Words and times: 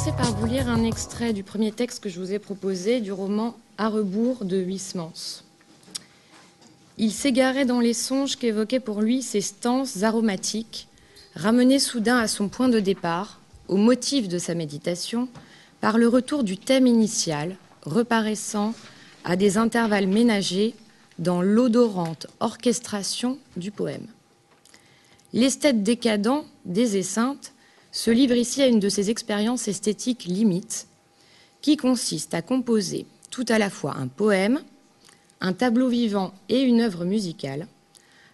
commencer 0.00 0.16
par 0.16 0.34
vous 0.34 0.46
lire 0.46 0.68
un 0.68 0.82
extrait 0.82 1.34
du 1.34 1.42
premier 1.42 1.72
texte 1.72 2.02
que 2.02 2.08
je 2.08 2.20
vous 2.20 2.32
ai 2.32 2.38
proposé 2.38 3.02
du 3.02 3.12
roman 3.12 3.54
À 3.76 3.90
rebours 3.90 4.46
de 4.46 4.56
Huysmans. 4.56 5.42
Il 6.96 7.12
s'égarait 7.12 7.66
dans 7.66 7.80
les 7.80 7.92
songes 7.92 8.36
qu'évoquaient 8.36 8.80
pour 8.80 9.02
lui 9.02 9.20
ces 9.20 9.42
stances 9.42 10.02
aromatiques, 10.02 10.88
ramenées 11.34 11.78
soudain 11.78 12.16
à 12.16 12.28
son 12.28 12.48
point 12.48 12.70
de 12.70 12.80
départ, 12.80 13.40
au 13.68 13.76
motif 13.76 14.26
de 14.28 14.38
sa 14.38 14.54
méditation, 14.54 15.28
par 15.82 15.98
le 15.98 16.08
retour 16.08 16.44
du 16.44 16.56
thème 16.56 16.86
initial, 16.86 17.56
reparaissant 17.82 18.72
à 19.24 19.36
des 19.36 19.58
intervalles 19.58 20.08
ménagés 20.08 20.74
dans 21.18 21.42
l'odorante 21.42 22.26
orchestration 22.38 23.36
du 23.58 23.70
poème. 23.70 24.06
L'esthète 25.34 25.82
décadent 25.82 26.44
des 26.64 26.96
Esseintes 26.96 27.52
se 27.92 28.10
livre 28.10 28.36
ici 28.36 28.62
à 28.62 28.66
une 28.66 28.80
de 28.80 28.88
ces 28.88 29.10
expériences 29.10 29.68
esthétiques 29.68 30.24
limites 30.24 30.86
qui 31.60 31.76
consiste 31.76 32.34
à 32.34 32.42
composer 32.42 33.06
tout 33.30 33.44
à 33.48 33.58
la 33.58 33.70
fois 33.70 33.96
un 33.96 34.08
poème, 34.08 34.60
un 35.40 35.52
tableau 35.52 35.88
vivant 35.88 36.32
et 36.48 36.60
une 36.60 36.80
œuvre 36.80 37.04
musicale, 37.04 37.66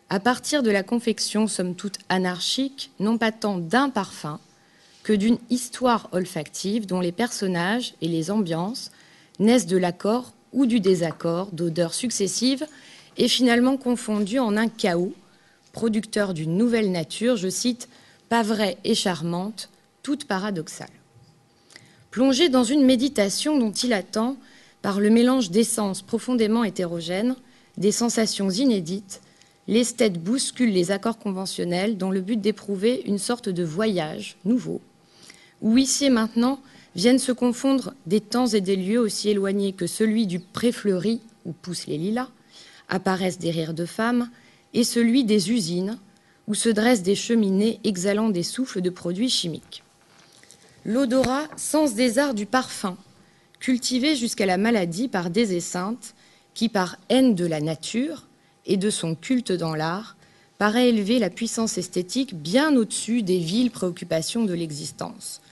à 0.09 0.21
partir 0.21 0.63
de 0.63 0.71
la 0.71 0.83
confection 0.83 1.47
somme 1.47 1.75
toute 1.75 1.99
anarchique, 2.09 2.91
non 3.01 3.19
pas 3.19 3.33
tant 3.33 3.59
d'un 3.59 3.91
parfum 3.91 4.41
que 5.03 5.13
d'une 5.13 5.39
histoire 5.51 6.09
olfactive 6.13 6.87
dont 6.87 7.01
les 7.01 7.13
personnages 7.13 7.95
et 8.01 8.09
les 8.09 8.31
ambiances 8.31 8.91
naissent 9.39 9.67
de 9.67 9.77
l'accord 9.77 10.33
ou 10.53 10.67
du 10.67 10.81
désaccord 10.81 11.51
d'odeurs 11.53 11.95
successives 11.95 12.67
et 13.17 13.29
finalement 13.29 13.77
confondues 13.77 14.39
en 14.39 14.57
un 14.57 14.69
chaos, 14.69 15.15
producteur 15.73 16.35
d'une 16.35 16.57
nouvelle 16.57 16.91
nature, 16.91 17.37
je 17.37 17.49
cite, 17.49 17.89
pas 18.29 18.43
vraie 18.43 18.79
et 18.85 18.95
charmante, 18.95 19.71
toute 20.03 20.25
paradoxale. 20.25 20.91
Plongé 22.11 22.49
dans 22.49 22.65
une 22.65 22.85
méditation 22.85 23.59
dont 23.59 23.73
il 23.73 23.93
attend, 23.93 24.37
par 24.83 25.01
le 25.01 25.11
mélange 25.11 25.51
d'essences 25.51 26.03
profondément 26.03 26.65
hétérogènes, 26.65 27.37
des 27.77 27.93
sensations 27.93 28.51
inédites, 28.51 29.21
l'esthète 29.69 30.23
bouscule 30.23 30.73
les 30.73 30.91
accords 30.93 31.19
conventionnels 31.19 31.99
dans 31.99 32.11
le 32.11 32.21
but 32.21 32.41
d'éprouver 32.41 33.03
une 33.07 33.19
sorte 33.19 33.49
de 33.49 33.65
voyage 33.65 34.37
nouveau, 34.45 34.81
où 35.61 35.77
ici 35.77 36.07
et 36.07 36.11
maintenant 36.11 36.61
viennent 36.95 37.19
se 37.19 37.33
confondre 37.33 37.95
des 38.07 38.21
temps 38.21 38.47
et 38.47 38.61
des 38.61 38.77
lieux 38.77 39.01
aussi 39.01 39.29
éloignés 39.29 39.73
que 39.73 39.87
celui 39.87 40.27
du 40.27 40.41
pré-fleuri, 40.41 41.21
où 41.45 41.53
poussent 41.53 41.87
les 41.87 41.99
lilas, 41.99 42.31
apparaissent 42.89 43.39
des 43.39 43.51
rires 43.51 43.75
de 43.75 43.87
femmes, 43.87 44.31
et 44.73 44.85
celui 44.85 45.25
des 45.25 45.51
usines, 45.51 45.99
où 46.47 46.55
se 46.55 46.69
dressent 46.69 47.03
des 47.03 47.15
cheminées 47.15 47.81
exhalant 47.85 48.29
des 48.29 48.43
souffles 48.43 48.81
de 48.81 48.91
produits 48.91 49.31
chimiques. 49.31 49.83
L'odorat, 50.85 51.49
sens 51.57 51.95
des 51.95 52.19
arts 52.19 52.35
du 52.35 52.47
parfum, 52.47 52.97
cultivé 53.59 54.15
jusqu'à 54.15 54.47
la 54.47 54.57
maladie 54.57 55.09
par 55.09 55.31
des 55.31 55.55
esseintes, 55.55 56.15
qui, 56.55 56.69
par 56.69 56.97
haine 57.09 57.35
de 57.35 57.47
la 57.47 57.61
nature 57.61 58.27
et 58.65 58.77
de 58.77 58.91
son 58.91 59.15
culte 59.15 59.53
dans 59.53 59.75
l'art, 59.75 60.17
paraît 60.59 60.89
élever 60.89 61.19
la 61.19 61.29
puissance 61.29 61.77
esthétique 61.77 62.35
bien 62.35 62.75
au-dessus 62.77 63.23
des 63.23 63.39
viles 63.39 63.71
préoccupations 63.71 64.45
de 64.45 64.55
l'existence, 64.55 65.43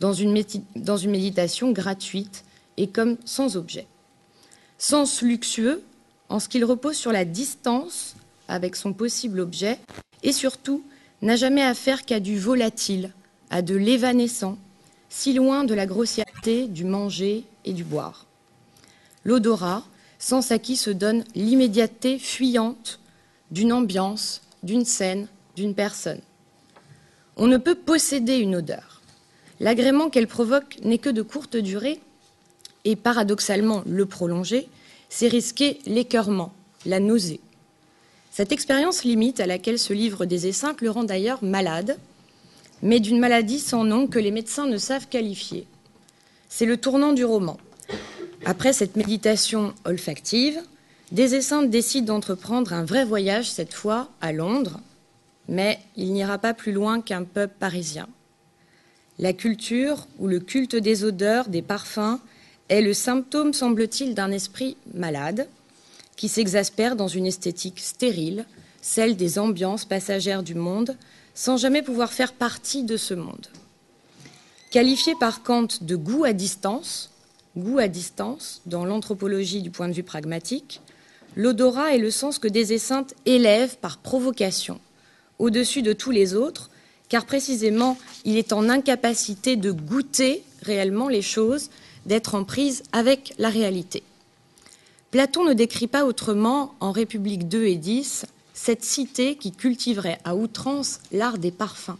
dans 0.00 0.12
une 0.12 0.32
méditation 0.32 1.70
gratuite 1.72 2.44
et 2.76 2.88
comme 2.88 3.16
sans 3.24 3.56
objet. 3.56 3.86
Sens 4.78 5.22
luxueux, 5.22 5.82
en 6.28 6.40
ce 6.40 6.48
qu'il 6.48 6.64
repose 6.64 6.96
sur 6.96 7.12
la 7.12 7.24
distance 7.24 8.16
avec 8.48 8.76
son 8.76 8.92
possible 8.92 9.40
objet 9.40 9.78
et 10.22 10.32
surtout 10.32 10.82
n'a 11.22 11.36
jamais 11.36 11.62
affaire 11.62 12.04
qu'à 12.04 12.20
du 12.20 12.38
volatile, 12.38 13.12
à 13.50 13.62
de 13.62 13.74
l'évanescent, 13.74 14.58
si 15.08 15.32
loin 15.32 15.64
de 15.64 15.74
la 15.74 15.86
grossièreté 15.86 16.66
du 16.66 16.84
manger 16.84 17.44
et 17.64 17.72
du 17.72 17.84
boire. 17.84 18.26
L'odorat, 19.24 19.84
sens 20.18 20.50
à 20.50 20.58
qui 20.58 20.76
se 20.76 20.90
donne 20.90 21.24
l'immédiateté 21.34 22.18
fuyante 22.18 23.00
d'une 23.50 23.72
ambiance, 23.72 24.42
d'une 24.62 24.84
scène, 24.84 25.28
d'une 25.56 25.74
personne. 25.74 26.20
On 27.36 27.46
ne 27.46 27.56
peut 27.56 27.74
posséder 27.74 28.36
une 28.36 28.56
odeur. 28.56 29.00
L'agrément 29.60 30.10
qu'elle 30.10 30.26
provoque 30.26 30.78
n'est 30.82 30.98
que 30.98 31.10
de 31.10 31.22
courte 31.22 31.56
durée, 31.56 32.00
et 32.84 32.96
paradoxalement 32.96 33.82
le 33.86 34.06
prolonger, 34.06 34.68
c'est 35.08 35.28
risquer 35.28 35.78
l'écœurement, 35.86 36.52
la 36.86 37.00
nausée. 37.00 37.40
Cette 38.30 38.52
expérience 38.52 39.04
limite 39.04 39.40
à 39.40 39.46
laquelle 39.46 39.78
se 39.78 39.92
livrent 39.92 40.26
des 40.26 40.46
essaims 40.46 40.76
le 40.80 40.90
rend 40.90 41.04
d'ailleurs 41.04 41.42
malade, 41.42 41.98
mais 42.82 43.00
d'une 43.00 43.18
maladie 43.18 43.58
sans 43.58 43.84
nom 43.84 44.06
que 44.06 44.18
les 44.18 44.30
médecins 44.30 44.66
ne 44.66 44.78
savent 44.78 45.08
qualifier. 45.08 45.66
C'est 46.48 46.66
le 46.66 46.76
tournant 46.76 47.12
du 47.12 47.24
roman. 47.24 47.58
Après 48.44 48.72
cette 48.72 48.96
méditation 48.96 49.74
olfactive, 49.84 50.60
des 51.10 51.34
essaims 51.34 51.64
décident 51.64 52.14
d'entreprendre 52.14 52.72
un 52.72 52.84
vrai 52.84 53.04
voyage, 53.04 53.50
cette 53.50 53.74
fois 53.74 54.08
à 54.20 54.32
Londres, 54.32 54.80
mais 55.48 55.78
il 55.96 56.12
n'ira 56.12 56.38
pas 56.38 56.54
plus 56.54 56.72
loin 56.72 57.00
qu'un 57.00 57.24
pub 57.24 57.50
parisien. 57.50 58.06
La 59.18 59.32
culture 59.32 60.06
ou 60.18 60.28
le 60.28 60.38
culte 60.38 60.76
des 60.76 61.04
odeurs, 61.04 61.48
des 61.48 61.62
parfums, 61.62 62.20
est 62.68 62.82
le 62.82 62.94
symptôme, 62.94 63.52
semble-t-il, 63.52 64.14
d'un 64.14 64.30
esprit 64.30 64.76
malade, 64.94 65.48
qui 66.18 66.28
s'exaspère 66.28 66.96
dans 66.96 67.08
une 67.08 67.26
esthétique 67.26 67.78
stérile, 67.78 68.44
celle 68.82 69.16
des 69.16 69.38
ambiances 69.38 69.84
passagères 69.84 70.42
du 70.42 70.56
monde, 70.56 70.96
sans 71.32 71.56
jamais 71.56 71.80
pouvoir 71.80 72.12
faire 72.12 72.32
partie 72.32 72.82
de 72.82 72.96
ce 72.96 73.14
monde. 73.14 73.46
Qualifié 74.72 75.14
par 75.18 75.44
Kant 75.44 75.68
de 75.80 75.94
goût 75.94 76.24
à 76.24 76.32
distance, 76.32 77.10
goût 77.56 77.78
à 77.78 77.86
distance 77.86 78.60
dans 78.66 78.84
l'anthropologie 78.84 79.62
du 79.62 79.70
point 79.70 79.88
de 79.88 79.92
vue 79.92 80.02
pragmatique, 80.02 80.80
l'odorat 81.36 81.94
est 81.94 81.98
le 81.98 82.10
sens 82.10 82.40
que 82.40 82.48
des 82.48 82.72
esseintes 82.72 83.14
élèvent 83.24 83.78
par 83.78 83.98
provocation 83.98 84.80
au-dessus 85.38 85.82
de 85.82 85.92
tous 85.92 86.10
les 86.10 86.34
autres, 86.34 86.68
car 87.08 87.26
précisément 87.26 87.96
il 88.24 88.36
est 88.36 88.52
en 88.52 88.68
incapacité 88.68 89.54
de 89.54 89.70
goûter 89.70 90.42
réellement 90.62 91.08
les 91.08 91.22
choses, 91.22 91.70
d'être 92.06 92.34
en 92.34 92.42
prise 92.42 92.82
avec 92.90 93.34
la 93.38 93.50
réalité. 93.50 94.02
Platon 95.10 95.46
ne 95.46 95.54
décrit 95.54 95.86
pas 95.86 96.04
autrement, 96.04 96.74
en 96.80 96.92
République 96.92 97.48
2 97.48 97.64
et 97.64 97.76
10, 97.76 98.26
cette 98.52 98.84
cité 98.84 99.36
qui 99.36 99.52
cultiverait 99.52 100.18
à 100.24 100.36
outrance 100.36 101.00
l'art 101.12 101.38
des 101.38 101.50
parfums. 101.50 101.96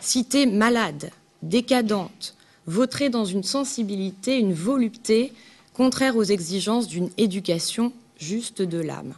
Cité 0.00 0.46
malade, 0.46 1.10
décadente, 1.42 2.34
vautrée 2.66 3.10
dans 3.10 3.24
une 3.24 3.44
sensibilité, 3.44 4.38
une 4.38 4.54
volupté 4.54 5.32
contraire 5.72 6.16
aux 6.16 6.24
exigences 6.24 6.88
d'une 6.88 7.10
éducation 7.16 7.92
juste 8.18 8.60
de 8.60 8.78
l'âme. 8.78 9.14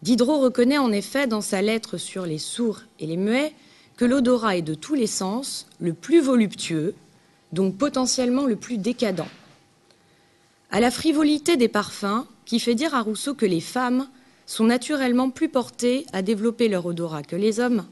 Diderot 0.00 0.38
reconnaît 0.38 0.78
en 0.78 0.92
effet 0.92 1.26
dans 1.26 1.42
sa 1.42 1.60
lettre 1.60 1.98
sur 1.98 2.24
les 2.24 2.38
sourds 2.38 2.80
et 3.00 3.06
les 3.06 3.18
muets 3.18 3.52
que 3.98 4.06
l'odorat 4.06 4.56
est 4.56 4.62
de 4.62 4.74
tous 4.74 4.94
les 4.94 5.06
sens 5.06 5.66
le 5.78 5.92
plus 5.92 6.22
voluptueux, 6.22 6.94
donc 7.52 7.76
potentiellement 7.76 8.46
le 8.46 8.56
plus 8.56 8.78
décadent 8.78 9.26
à 10.72 10.80
la 10.80 10.90
frivolité 10.90 11.56
des 11.56 11.68
parfums 11.68 12.26
qui 12.46 12.58
fait 12.58 12.74
dire 12.74 12.94
à 12.94 13.02
Rousseau 13.02 13.34
que 13.34 13.46
les 13.46 13.60
femmes 13.60 14.08
sont 14.46 14.64
naturellement 14.64 15.30
plus 15.30 15.48
portées 15.48 16.06
à 16.12 16.22
développer 16.22 16.68
leur 16.68 16.86
odorat 16.86 17.22
que 17.22 17.36
les 17.36 17.60
hommes, 17.60 17.84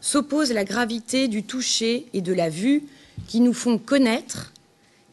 s'oppose 0.00 0.52
la 0.52 0.64
gravité 0.64 1.28
du 1.28 1.44
toucher 1.44 2.06
et 2.12 2.20
de 2.20 2.32
la 2.32 2.50
vue 2.50 2.82
qui 3.28 3.40
nous 3.40 3.52
font 3.54 3.78
connaître 3.78 4.52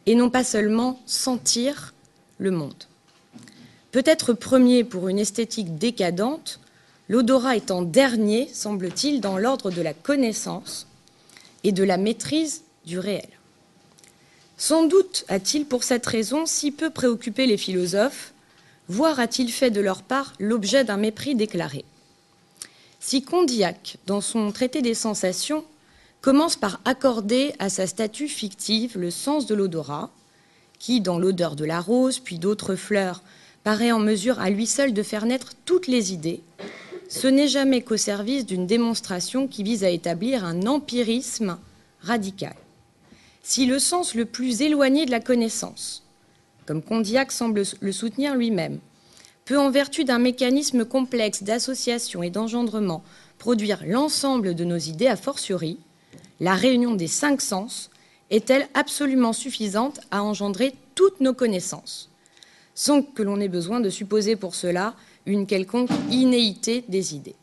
et 0.06 0.14
non 0.14 0.30
pas 0.30 0.44
seulement 0.44 1.00
sentir 1.06 1.94
le 2.38 2.50
monde. 2.50 2.84
Peut-être 3.92 4.32
premier 4.32 4.84
pour 4.84 5.08
une 5.08 5.18
esthétique 5.18 5.78
décadente, 5.78 6.60
l'odorat 7.08 7.56
étant 7.56 7.82
dernier, 7.82 8.48
semble-t-il, 8.52 9.20
dans 9.20 9.38
l'ordre 9.38 9.70
de 9.70 9.80
la 9.80 9.94
connaissance 9.94 10.86
et 11.64 11.72
de 11.72 11.82
la 11.82 11.96
maîtrise 11.96 12.62
du 12.84 12.98
réel. 12.98 13.35
Sans 14.56 14.86
doute 14.86 15.24
a-t-il 15.28 15.66
pour 15.66 15.84
cette 15.84 16.06
raison 16.06 16.46
si 16.46 16.70
peu 16.70 16.90
préoccupé 16.90 17.46
les 17.46 17.58
philosophes, 17.58 18.32
voire 18.88 19.20
a-t-il 19.20 19.52
fait 19.52 19.70
de 19.70 19.80
leur 19.80 20.02
part 20.02 20.32
l'objet 20.38 20.84
d'un 20.84 20.96
mépris 20.96 21.34
déclaré. 21.34 21.84
Si 22.98 23.22
Condillac, 23.22 23.98
dans 24.06 24.20
son 24.20 24.50
traité 24.52 24.80
des 24.80 24.94
sensations, 24.94 25.64
commence 26.22 26.56
par 26.56 26.80
accorder 26.84 27.52
à 27.58 27.68
sa 27.68 27.86
statue 27.86 28.28
fictive 28.28 28.98
le 28.98 29.10
sens 29.10 29.46
de 29.46 29.54
l'odorat, 29.54 30.10
qui, 30.78 31.00
dans 31.00 31.18
l'odeur 31.18 31.54
de 31.54 31.64
la 31.64 31.80
rose, 31.80 32.18
puis 32.18 32.38
d'autres 32.38 32.74
fleurs, 32.74 33.22
paraît 33.62 33.92
en 33.92 33.98
mesure 33.98 34.40
à 34.40 34.50
lui 34.50 34.66
seul 34.66 34.94
de 34.94 35.02
faire 35.02 35.26
naître 35.26 35.52
toutes 35.64 35.86
les 35.86 36.12
idées, 36.12 36.42
ce 37.08 37.28
n'est 37.28 37.48
jamais 37.48 37.82
qu'au 37.82 37.96
service 37.96 38.46
d'une 38.46 38.66
démonstration 38.66 39.46
qui 39.46 39.62
vise 39.62 39.84
à 39.84 39.90
établir 39.90 40.44
un 40.44 40.66
empirisme 40.66 41.58
radical 42.00 42.56
si 43.48 43.64
le 43.64 43.78
sens 43.78 44.16
le 44.16 44.24
plus 44.24 44.60
éloigné 44.60 45.06
de 45.06 45.12
la 45.12 45.20
connaissance, 45.20 46.02
comme 46.66 46.82
Condillac 46.82 47.30
semble 47.30 47.62
le 47.78 47.92
soutenir 47.92 48.34
lui-même, 48.34 48.80
peut, 49.44 49.56
en 49.56 49.70
vertu 49.70 50.02
d'un 50.02 50.18
mécanisme 50.18 50.84
complexe 50.84 51.44
d'association 51.44 52.24
et 52.24 52.30
d'engendrement, 52.30 53.04
produire 53.38 53.84
l'ensemble 53.86 54.56
de 54.56 54.64
nos 54.64 54.78
idées 54.78 55.06
a 55.06 55.14
fortiori, 55.14 55.78
la 56.40 56.56
réunion 56.56 56.96
des 56.96 57.06
cinq 57.06 57.40
sens 57.40 57.88
est-elle 58.30 58.66
absolument 58.74 59.32
suffisante 59.32 60.00
à 60.10 60.24
engendrer 60.24 60.74
toutes 60.96 61.20
nos 61.20 61.32
connaissances, 61.32 62.10
sans 62.74 63.00
que 63.00 63.22
l'on 63.22 63.38
ait 63.38 63.46
besoin 63.46 63.78
de 63.78 63.90
supposer 63.90 64.34
pour 64.34 64.56
cela 64.56 64.96
une 65.24 65.46
quelconque 65.46 65.90
inéité 66.10 66.84
des 66.88 67.14
idées. 67.14 67.36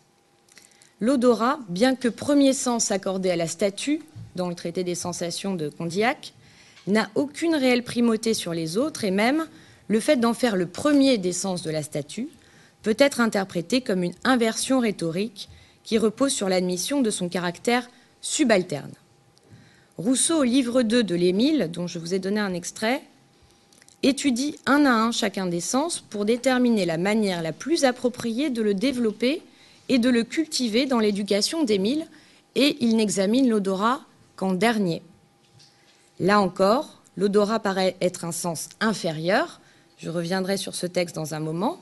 L'odorat, 1.00 1.60
bien 1.70 1.96
que 1.96 2.10
premier 2.10 2.52
sens 2.52 2.92
accordé 2.92 3.32
à 3.32 3.38
la 3.38 3.48
statue 3.48 4.02
dans 4.36 4.50
le 4.50 4.56
traité 4.56 4.84
des 4.84 4.96
sensations 4.96 5.56
de 5.56 5.70
Condillac, 5.70 6.34
n'a 6.88 7.10
aucune 7.16 7.56
réelle 7.56 7.84
primauté 7.84 8.34
sur 8.34 8.54
les 8.54 8.78
autres 8.78 9.04
et 9.04 9.12
même 9.12 9.46
le 9.88 10.00
fait 10.00 10.18
d'en 10.18 10.34
faire 10.34 10.56
le 10.56 10.66
premier 10.66 11.18
des 11.18 11.34
sens 11.34 11.64
de 11.64 11.72
la 11.72 11.84
statue 11.84 12.28
peut 12.82 12.96
être 12.98 13.22
interprété 13.22 13.82
comme 13.82 14.04
une 14.04 14.16
inversion 14.24 14.80
rhétorique 14.80 15.50
qui 15.84 15.98
repose 15.98 16.32
sur 16.32 16.50
l'admission 16.50 17.02
de 17.02 17.10
son 17.10 17.30
caractère 17.30 17.90
subalterne. 18.22 18.92
Rousseau, 19.98 20.40
au 20.40 20.44
livre 20.44 20.82
2 20.82 21.04
de 21.04 21.16
l'Émile, 21.16 21.70
dont 21.72 21.88
je 21.88 22.00
vous 22.00 22.14
ai 22.14 22.20
donné 22.20 22.40
un 22.40 22.54
extrait, 22.54 23.02
étudie 24.02 24.58
un 24.66 24.86
à 24.86 24.92
un 24.92 25.12
chacun 25.12 25.46
des 25.46 25.62
sens 25.62 26.00
pour 26.10 26.26
déterminer 26.26 26.86
la 26.86 26.98
manière 26.98 27.42
la 27.42 27.54
plus 27.54 27.86
appropriée 27.86 28.50
de 28.50 28.62
le 28.62 28.74
développer 28.74 29.42
et 29.90 30.00
de 30.00 30.10
le 30.10 30.24
cultiver 30.24 30.86
dans 30.86 31.00
l'éducation 31.00 31.64
d'Émile, 31.64 32.08
et 32.56 32.78
il 32.82 32.96
n'examine 32.96 33.50
l'odorat 33.50 34.02
dernier. 34.52 35.02
Là 36.20 36.42
encore, 36.42 37.02
l'odorat 37.16 37.60
paraît 37.60 37.96
être 38.02 38.26
un 38.26 38.34
sens 38.34 38.68
inférieur, 38.82 39.62
je 39.98 40.10
reviendrai 40.10 40.58
sur 40.58 40.76
ce 40.76 40.86
texte 40.86 41.16
dans 41.16 41.34
un 41.34 41.40
moment, 41.40 41.80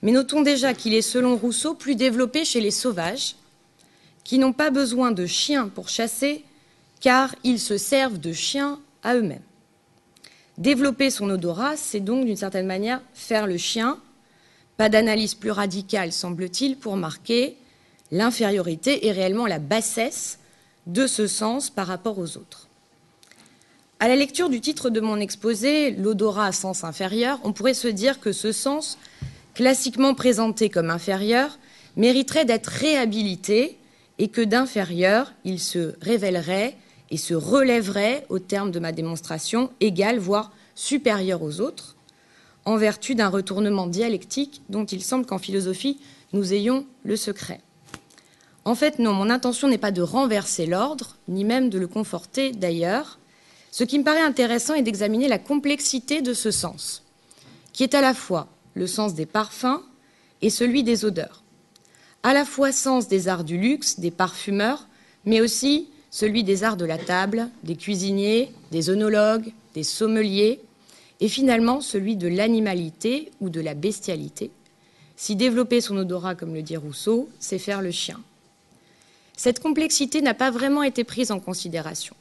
mais 0.00 0.12
notons 0.12 0.42
déjà 0.42 0.72
qu'il 0.72 0.94
est, 0.94 1.02
selon 1.02 1.36
Rousseau, 1.36 1.74
plus 1.74 1.96
développé 1.96 2.46
chez 2.46 2.60
les 2.60 2.70
sauvages, 2.70 3.36
qui 4.24 4.38
n'ont 4.38 4.52
pas 4.52 4.70
besoin 4.70 5.10
de 5.10 5.26
chiens 5.26 5.68
pour 5.68 5.88
chasser, 5.88 6.44
car 7.00 7.34
ils 7.44 7.60
se 7.60 7.76
servent 7.76 8.18
de 8.18 8.32
chiens 8.32 8.80
à 9.02 9.14
eux-mêmes. 9.14 9.42
Développer 10.56 11.10
son 11.10 11.30
odorat, 11.30 11.76
c'est 11.76 12.00
donc 12.00 12.24
d'une 12.24 12.36
certaine 12.36 12.66
manière 12.66 13.00
faire 13.14 13.46
le 13.46 13.56
chien. 13.56 13.98
Pas 14.76 14.88
d'analyse 14.88 15.34
plus 15.34 15.50
radicale, 15.50 16.12
semble-t-il, 16.12 16.76
pour 16.76 16.96
marquer 16.96 17.56
l'infériorité 18.10 19.06
et 19.06 19.12
réellement 19.12 19.46
la 19.46 19.58
bassesse 19.58 20.38
de 20.88 21.06
ce 21.06 21.26
sens 21.26 21.70
par 21.70 21.86
rapport 21.86 22.18
aux 22.18 22.36
autres. 22.36 22.66
À 24.00 24.08
la 24.08 24.16
lecture 24.16 24.48
du 24.48 24.60
titre 24.60 24.90
de 24.90 25.00
mon 25.00 25.20
exposé, 25.20 25.90
l'odorat 25.90 26.52
sens 26.52 26.84
inférieur, 26.84 27.38
on 27.44 27.52
pourrait 27.52 27.74
se 27.74 27.88
dire 27.88 28.20
que 28.20 28.32
ce 28.32 28.52
sens, 28.52 28.98
classiquement 29.54 30.14
présenté 30.14 30.70
comme 30.70 30.90
inférieur, 30.90 31.58
mériterait 31.96 32.44
d'être 32.44 32.68
réhabilité 32.68 33.76
et 34.18 34.28
que 34.28 34.40
d'inférieur, 34.40 35.32
il 35.44 35.60
se 35.60 35.94
révélerait 36.00 36.76
et 37.10 37.16
se 37.16 37.34
relèverait, 37.34 38.24
au 38.28 38.38
terme 38.38 38.70
de 38.70 38.78
ma 38.78 38.92
démonstration, 38.92 39.70
égal, 39.80 40.18
voire 40.18 40.52
supérieur 40.74 41.42
aux 41.42 41.60
autres, 41.60 41.96
en 42.64 42.76
vertu 42.76 43.14
d'un 43.14 43.28
retournement 43.28 43.86
dialectique 43.86 44.62
dont 44.68 44.84
il 44.84 45.02
semble 45.02 45.26
qu'en 45.26 45.38
philosophie, 45.38 45.98
nous 46.32 46.52
ayons 46.52 46.86
le 47.02 47.16
secret. 47.16 47.60
En 48.68 48.74
fait, 48.74 48.98
non, 48.98 49.14
mon 49.14 49.30
intention 49.30 49.66
n'est 49.66 49.78
pas 49.78 49.92
de 49.92 50.02
renverser 50.02 50.66
l'ordre, 50.66 51.16
ni 51.26 51.42
même 51.42 51.70
de 51.70 51.78
le 51.78 51.86
conforter 51.86 52.52
d'ailleurs. 52.52 53.18
Ce 53.70 53.82
qui 53.82 53.98
me 53.98 54.04
paraît 54.04 54.20
intéressant 54.20 54.74
est 54.74 54.82
d'examiner 54.82 55.26
la 55.26 55.38
complexité 55.38 56.20
de 56.20 56.34
ce 56.34 56.50
sens, 56.50 57.02
qui 57.72 57.82
est 57.82 57.94
à 57.94 58.02
la 58.02 58.12
fois 58.12 58.46
le 58.74 58.86
sens 58.86 59.14
des 59.14 59.24
parfums 59.24 59.80
et 60.42 60.50
celui 60.50 60.82
des 60.82 61.06
odeurs. 61.06 61.42
À 62.22 62.34
la 62.34 62.44
fois 62.44 62.70
sens 62.70 63.08
des 63.08 63.28
arts 63.28 63.44
du 63.44 63.56
luxe, 63.56 64.00
des 64.00 64.10
parfumeurs, 64.10 64.86
mais 65.24 65.40
aussi 65.40 65.88
celui 66.10 66.44
des 66.44 66.62
arts 66.62 66.76
de 66.76 66.84
la 66.84 66.98
table, 66.98 67.48
des 67.64 67.74
cuisiniers, 67.74 68.52
des 68.70 68.90
œnologues, 68.90 69.50
des 69.72 69.82
sommeliers, 69.82 70.60
et 71.20 71.28
finalement 71.28 71.80
celui 71.80 72.16
de 72.16 72.28
l'animalité 72.28 73.30
ou 73.40 73.48
de 73.48 73.62
la 73.62 73.72
bestialité. 73.72 74.50
Si 75.16 75.36
développer 75.36 75.80
son 75.80 75.96
odorat, 75.96 76.34
comme 76.34 76.52
le 76.52 76.60
dit 76.60 76.76
Rousseau, 76.76 77.30
c'est 77.38 77.58
faire 77.58 77.80
le 77.80 77.92
chien. 77.92 78.20
Cette 79.38 79.60
complexité 79.60 80.20
n'a 80.20 80.34
pas 80.34 80.50
vraiment 80.50 80.82
été 80.82 81.04
prise 81.04 81.30
en 81.30 81.38
considération. 81.38 82.16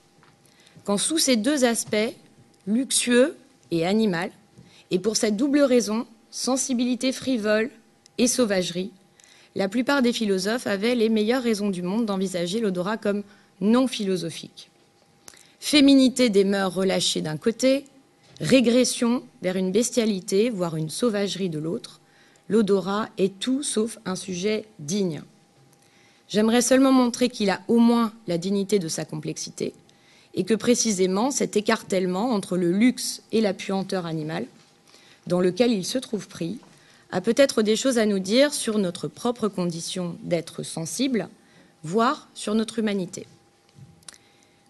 Quand 0.83 0.99
sous 0.99 1.17
ces 1.17 1.35
deux 1.35 1.65
aspects, 1.65 2.13
luxueux 2.67 3.35
et 3.71 3.87
animal, 3.87 4.29
et 4.91 4.99
pour 4.99 5.17
cette 5.17 5.35
double 5.35 5.61
raison, 5.61 6.05
sensibilité 6.29 7.11
frivole 7.11 7.71
et 8.19 8.27
sauvagerie, 8.27 8.91
la 9.55 9.67
plupart 9.67 10.03
des 10.03 10.13
philosophes 10.13 10.67
avaient 10.67 10.93
les 10.93 11.09
meilleures 11.09 11.41
raisons 11.41 11.71
du 11.71 11.81
monde 11.81 12.05
d'envisager 12.05 12.59
l'odorat 12.59 12.97
comme 12.97 13.23
non 13.61 13.87
philosophique. 13.87 14.69
Féminité 15.59 16.29
des 16.29 16.43
mœurs 16.43 16.75
relâchées 16.75 17.21
d'un 17.21 17.37
côté, 17.37 17.85
régression 18.39 19.23
vers 19.41 19.55
une 19.55 19.71
bestialité, 19.71 20.51
voire 20.51 20.75
une 20.75 20.91
sauvagerie 20.91 21.49
de 21.49 21.57
l'autre, 21.57 21.99
l'odorat 22.47 23.09
est 23.17 23.39
tout 23.39 23.63
sauf 23.63 23.97
un 24.05 24.15
sujet 24.15 24.65
digne. 24.77 25.23
J'aimerais 26.29 26.61
seulement 26.61 26.91
montrer 26.91 27.29
qu'il 27.29 27.49
a 27.49 27.61
au 27.67 27.77
moins 27.77 28.11
la 28.27 28.37
dignité 28.37 28.79
de 28.79 28.87
sa 28.87 29.05
complexité, 29.05 29.73
et 30.33 30.43
que 30.43 30.53
précisément 30.53 31.31
cet 31.31 31.55
écartèlement 31.55 32.31
entre 32.31 32.57
le 32.57 32.71
luxe 32.71 33.21
et 33.31 33.41
la 33.41 33.53
puanteur 33.53 34.05
animale, 34.05 34.45
dans 35.25 35.39
lequel 35.39 35.71
il 35.71 35.85
se 35.85 35.97
trouve 35.97 36.27
pris, 36.27 36.59
a 37.11 37.21
peut-être 37.21 37.61
des 37.61 37.75
choses 37.75 37.97
à 37.97 38.05
nous 38.05 38.19
dire 38.19 38.53
sur 38.53 38.77
notre 38.77 39.07
propre 39.07 39.47
condition 39.47 40.17
d'être 40.23 40.63
sensible, 40.63 41.29
voire 41.83 42.27
sur 42.33 42.55
notre 42.55 42.79
humanité. 42.79 43.25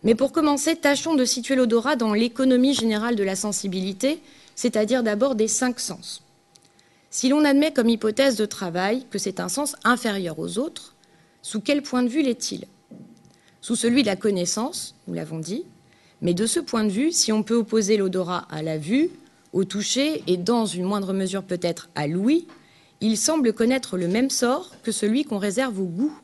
Mais 0.03 0.13
pour 0.13 0.31
commencer, 0.31 0.75
tâchons 0.75 1.15
de 1.15 1.25
situer 1.25 1.55
l'odorat 1.55 1.95
dans 1.95 2.13
l'économie 2.13 2.75
générale 2.75 3.15
de 3.15 3.23
la 3.23 3.35
sensibilité, 3.35 4.21
c'est-à-dire 4.55 5.03
d'abord 5.03 5.35
des 5.35 5.47
cinq 5.47 5.79
sens. 5.79 6.21
Si 7.09 7.29
l'on 7.29 7.43
admet 7.43 7.73
comme 7.73 7.89
hypothèse 7.89 8.35
de 8.35 8.45
travail 8.45 9.05
que 9.09 9.17
c'est 9.17 9.39
un 9.39 9.49
sens 9.49 9.75
inférieur 9.83 10.37
aux 10.37 10.59
autres, 10.59 10.93
sous 11.47 11.61
quel 11.61 11.81
point 11.81 12.03
de 12.03 12.09
vue 12.09 12.23
l'est-il? 12.23 12.65
Sous 13.61 13.77
celui 13.77 14.01
de 14.01 14.07
la 14.07 14.17
connaissance, 14.17 14.95
nous 15.07 15.13
l'avons 15.13 15.39
dit, 15.39 15.63
mais 16.21 16.33
de 16.33 16.45
ce 16.45 16.59
point 16.59 16.83
de 16.83 16.89
vue, 16.89 17.13
si 17.13 17.31
on 17.31 17.41
peut 17.41 17.55
opposer 17.55 17.95
l'odorat 17.95 18.45
à 18.49 18.61
la 18.61 18.77
vue, 18.77 19.11
au 19.53 19.63
toucher 19.63 20.23
et 20.27 20.35
dans 20.35 20.65
une 20.65 20.83
moindre 20.83 21.13
mesure 21.13 21.43
peut-être 21.43 21.87
à 21.95 22.05
l'ouïe, 22.05 22.47
il 22.99 23.17
semble 23.17 23.53
connaître 23.53 23.97
le 23.97 24.09
même 24.09 24.29
sort 24.29 24.71
que 24.83 24.91
celui 24.91 25.23
qu'on 25.23 25.37
réserve 25.37 25.79
au 25.79 25.85
goût, 25.85 26.19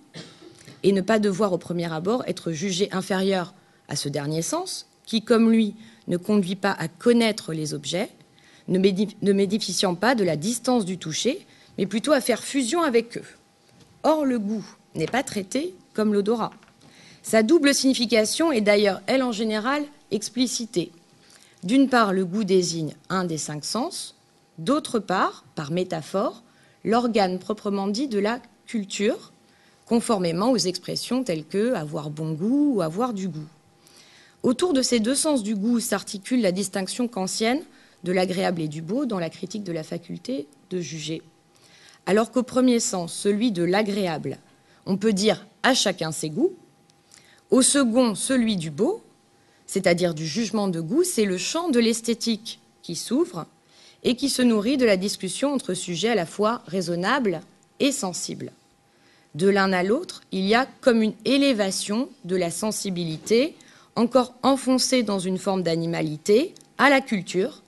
et 0.84 0.92
ne 0.92 1.00
pas 1.00 1.20
devoir 1.20 1.54
au 1.54 1.58
premier 1.58 1.90
abord 1.94 2.26
être 2.28 2.52
jugé 2.52 2.90
inférieur 2.92 3.54
à 3.88 3.96
ce 3.96 4.10
dernier 4.10 4.42
sens, 4.42 4.88
qui, 5.06 5.22
comme 5.22 5.50
lui, 5.50 5.74
ne 6.10 6.18
conduit 6.18 6.58
pas 6.58 6.74
à 6.74 6.90
connaître 6.90 7.54
les 7.54 7.74
objets, 7.74 8.10
ne 8.68 9.32
m'édifiant 9.32 9.96
pas 9.96 10.16
de 10.16 10.26
la 10.26 10.36
distance 10.36 10.84
du 10.84 10.98
toucher, 10.98 11.48
mais 11.78 11.86
plutôt 11.86 12.12
à 12.12 12.20
faire 12.20 12.44
fusion 12.44 12.82
avec 12.82 13.18
eux. 13.18 13.26
Or, 14.04 14.26
le 14.26 14.38
goût 14.38 14.66
n'est 14.96 15.06
pas 15.08 15.24
traité 15.24 15.74
comme 15.94 16.14
l'odorat. 16.14 16.52
Sa 17.22 17.44
double 17.44 17.74
signification 17.74 18.52
est 18.52 18.62
d'ailleurs, 18.62 19.02
elle 19.08 19.24
en 19.24 19.32
général, 19.32 19.84
explicitée. 20.12 20.92
D'une 21.64 21.88
part, 21.88 22.12
le 22.12 22.26
goût 22.26 22.44
désigne 22.44 22.94
un 23.10 23.24
des 23.24 23.38
cinq 23.38 23.64
sens, 23.64 24.16
d'autre 24.58 25.00
part, 25.00 25.46
par 25.56 25.72
métaphore, 25.72 26.44
l'organe 26.84 27.40
proprement 27.40 27.88
dit 27.88 28.08
de 28.08 28.20
la 28.20 28.40
culture, 28.68 29.32
conformément 29.86 30.52
aux 30.52 30.58
expressions 30.58 31.24
telles 31.24 31.46
que 31.46 31.74
avoir 31.74 32.10
bon 32.10 32.34
goût 32.34 32.74
ou 32.76 32.82
avoir 32.82 33.14
du 33.14 33.30
goût. 33.30 33.48
Autour 34.44 34.74
de 34.74 34.82
ces 34.82 35.00
deux 35.00 35.16
sens 35.16 35.44
du 35.44 35.56
goût 35.56 35.80
s'articule 35.80 36.42
la 36.42 36.52
distinction 36.52 37.08
kantienne 37.08 37.62
de 38.04 38.12
l'agréable 38.12 38.62
et 38.62 38.68
du 38.68 38.82
beau 38.82 39.06
dans 39.06 39.20
la 39.20 39.30
critique 39.30 39.64
de 39.64 39.72
la 39.72 39.84
faculté 39.84 40.48
de 40.70 40.82
juger. 40.82 41.22
Alors 42.06 42.32
qu'au 42.32 42.44
premier 42.44 42.82
sens, 42.82 43.14
celui 43.14 43.54
de 43.54 43.64
l'agréable, 43.64 44.38
on 44.86 44.98
peut 44.98 45.14
dire 45.14 45.46
à 45.64 45.74
chacun 45.74 46.12
ses 46.12 46.30
goûts, 46.30 46.54
au 47.52 47.62
second, 47.62 48.16
celui 48.16 48.56
du 48.56 48.72
beau, 48.72 49.04
c'est-à-dire 49.68 50.14
du 50.14 50.26
jugement 50.26 50.68
de 50.68 50.82
goût, 50.82 51.04
c'est 51.04 51.26
le 51.26 51.38
champ 51.38 51.70
de 51.70 51.80
l'esthétique 51.80 52.60
qui 52.82 52.96
s'ouvre 52.96 53.46
et 54.04 54.16
qui 54.16 54.30
se 54.30 54.42
nourrit 54.42 54.78
de 54.78 54.86
la 54.86 54.98
discussion 54.98 55.54
entre 55.54 55.74
sujets 55.74 56.10
à 56.10 56.16
la 56.16 56.26
fois 56.26 56.64
raisonnables 56.68 57.42
et 57.80 57.92
sensibles. 57.92 58.52
De 59.36 59.48
l'un 59.48 59.72
à 59.74 59.84
l'autre, 59.84 60.22
il 60.32 60.46
y 60.46 60.56
a 60.56 60.68
comme 60.82 61.02
une 61.02 61.14
élévation 61.26 62.10
de 62.24 62.36
la 62.36 62.52
sensibilité 62.52 63.56
encore 63.96 64.34
enfoncés 64.44 65.04
dans 65.04 65.20
une 65.20 65.38
forme 65.38 65.64
d'animalité, 65.64 66.54
à 66.78 66.90
la 66.90 67.02
culture, 67.02 67.62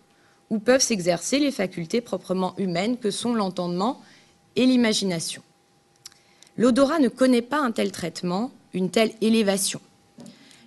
où 0.50 0.60
peuvent 0.60 0.82
s'exercer 0.82 1.40
les 1.40 1.52
facultés 1.52 2.02
proprement 2.02 2.56
humaines 2.58 2.98
que 2.98 3.12
sont 3.12 3.34
l'entendement 3.34 4.02
et 4.56 4.66
l'imagination. 4.66 5.42
L'odorat 6.58 7.00
ne 7.00 7.10
connaît 7.10 7.42
pas 7.42 7.60
un 7.60 7.72
tel 7.72 7.92
traitement, 7.92 8.52
une 8.74 8.90
telle 8.90 9.12
élévation. 9.22 9.82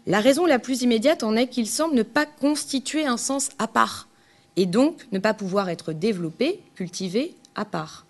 La 0.07 0.21
raison 0.21 0.47
la 0.47 0.59
plus 0.59 0.83
immédiate 0.83 1.23
en 1.23 1.37
est 1.37 1.49
qu'il 1.49 1.67
semble 1.67 1.95
ne 1.95 2.03
pas 2.03 2.27
constituer 2.27 3.07
un 3.07 3.17
sens 3.17 3.51
à 3.59 3.69
part, 3.69 4.09
et 4.57 4.67
donc 4.67 5.07
ne 5.13 5.19
pas 5.19 5.35
pouvoir 5.35 5.69
être 5.69 5.93
développé, 5.93 6.61
cultivé 6.75 7.35
à 7.55 7.65
part. 7.65 8.07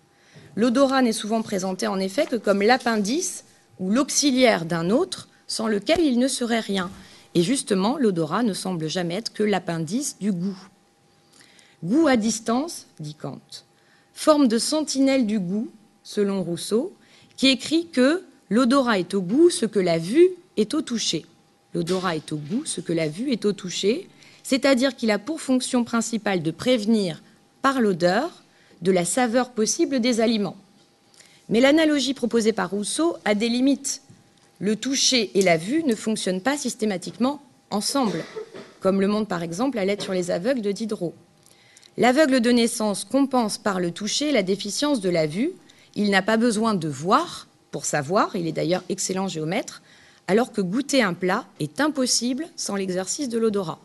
L'odorat 0.55 1.01
n'est 1.01 1.13
souvent 1.13 1.41
présenté 1.41 1.87
en 1.87 1.99
effet 1.99 2.25
que 2.25 2.35
comme 2.35 2.61
l'appendice 2.61 3.45
ou 3.79 3.91
l'auxiliaire 3.91 4.65
d'un 4.65 4.89
autre, 4.89 5.29
sans 5.47 5.67
lequel 5.67 6.01
il 6.01 6.19
ne 6.19 6.27
serait 6.27 6.59
rien. 6.59 6.89
Et 7.35 7.43
justement, 7.43 7.97
l'odorat 7.97 8.43
ne 8.43 8.53
semble 8.53 8.87
jamais 8.87 9.15
être 9.15 9.33
que 9.33 9.43
l'appendice 9.43 10.17
du 10.19 10.31
goût. 10.31 10.57
Goût 11.83 12.07
à 12.07 12.17
distance, 12.17 12.87
dit 12.99 13.15
Kant, 13.15 13.39
forme 14.13 14.47
de 14.47 14.57
sentinelle 14.57 15.25
du 15.25 15.39
goût, 15.39 15.69
selon 16.03 16.43
Rousseau, 16.43 16.93
qui 17.39 17.47
écrit 17.47 17.87
que 17.87 18.25
l'odorat 18.49 18.99
est 18.99 19.13
au 19.13 19.21
goût 19.21 19.49
ce 19.49 19.65
que 19.65 19.79
la 19.79 19.97
vue 19.97 20.27
est 20.57 20.73
au 20.73 20.81
toucher. 20.81 21.25
L'odorat 21.73 22.17
est 22.17 22.33
au 22.33 22.35
goût 22.35 22.63
ce 22.65 22.81
que 22.81 22.91
la 22.91 23.07
vue 23.07 23.31
est 23.31 23.45
au 23.45 23.53
toucher, 23.53 24.09
c'est-à-dire 24.43 24.93
qu'il 24.93 25.09
a 25.09 25.19
pour 25.19 25.39
fonction 25.39 25.85
principale 25.85 26.43
de 26.43 26.51
prévenir 26.51 27.23
par 27.61 27.79
l'odeur 27.79 28.43
de 28.81 28.91
la 28.91 29.05
saveur 29.05 29.51
possible 29.51 30.01
des 30.01 30.19
aliments. 30.19 30.57
Mais 31.47 31.61
l'analogie 31.61 32.13
proposée 32.13 32.51
par 32.51 32.71
Rousseau 32.71 33.15
a 33.23 33.35
des 33.35 33.47
limites. 33.47 34.01
Le 34.59 34.75
toucher 34.75 35.31
et 35.33 35.41
la 35.41 35.55
vue 35.55 35.83
ne 35.85 35.95
fonctionnent 35.95 36.41
pas 36.41 36.57
systématiquement 36.57 37.41
ensemble, 37.69 38.21
comme 38.81 38.99
le 38.99 39.07
montre 39.07 39.29
par 39.29 39.43
exemple 39.43 39.77
la 39.77 39.85
lettre 39.85 40.03
sur 40.03 40.13
les 40.13 40.29
aveugles 40.29 40.61
de 40.61 40.73
Diderot. 40.73 41.15
L'aveugle 41.95 42.41
de 42.41 42.51
naissance 42.51 43.05
compense 43.05 43.57
par 43.57 43.79
le 43.79 43.91
toucher 43.91 44.33
la 44.33 44.43
déficience 44.43 44.99
de 44.99 45.09
la 45.09 45.25
vue. 45.25 45.53
Il 45.99 46.11
n'a 46.11 46.21
pas 46.21 46.37
besoin 46.37 46.75
de 46.75 46.87
voir 46.87 47.49
pour 47.71 47.83
savoir, 47.83 48.33
il 48.37 48.47
est 48.47 48.53
d'ailleurs 48.53 48.85
excellent 48.87 49.27
géomètre, 49.27 49.81
alors 50.27 50.53
que 50.53 50.61
goûter 50.61 51.03
un 51.03 51.13
plat 51.13 51.45
est 51.59 51.81
impossible 51.81 52.47
sans 52.55 52.77
l'exercice 52.77 53.27
de 53.27 53.37
l'odorat. 53.37 53.79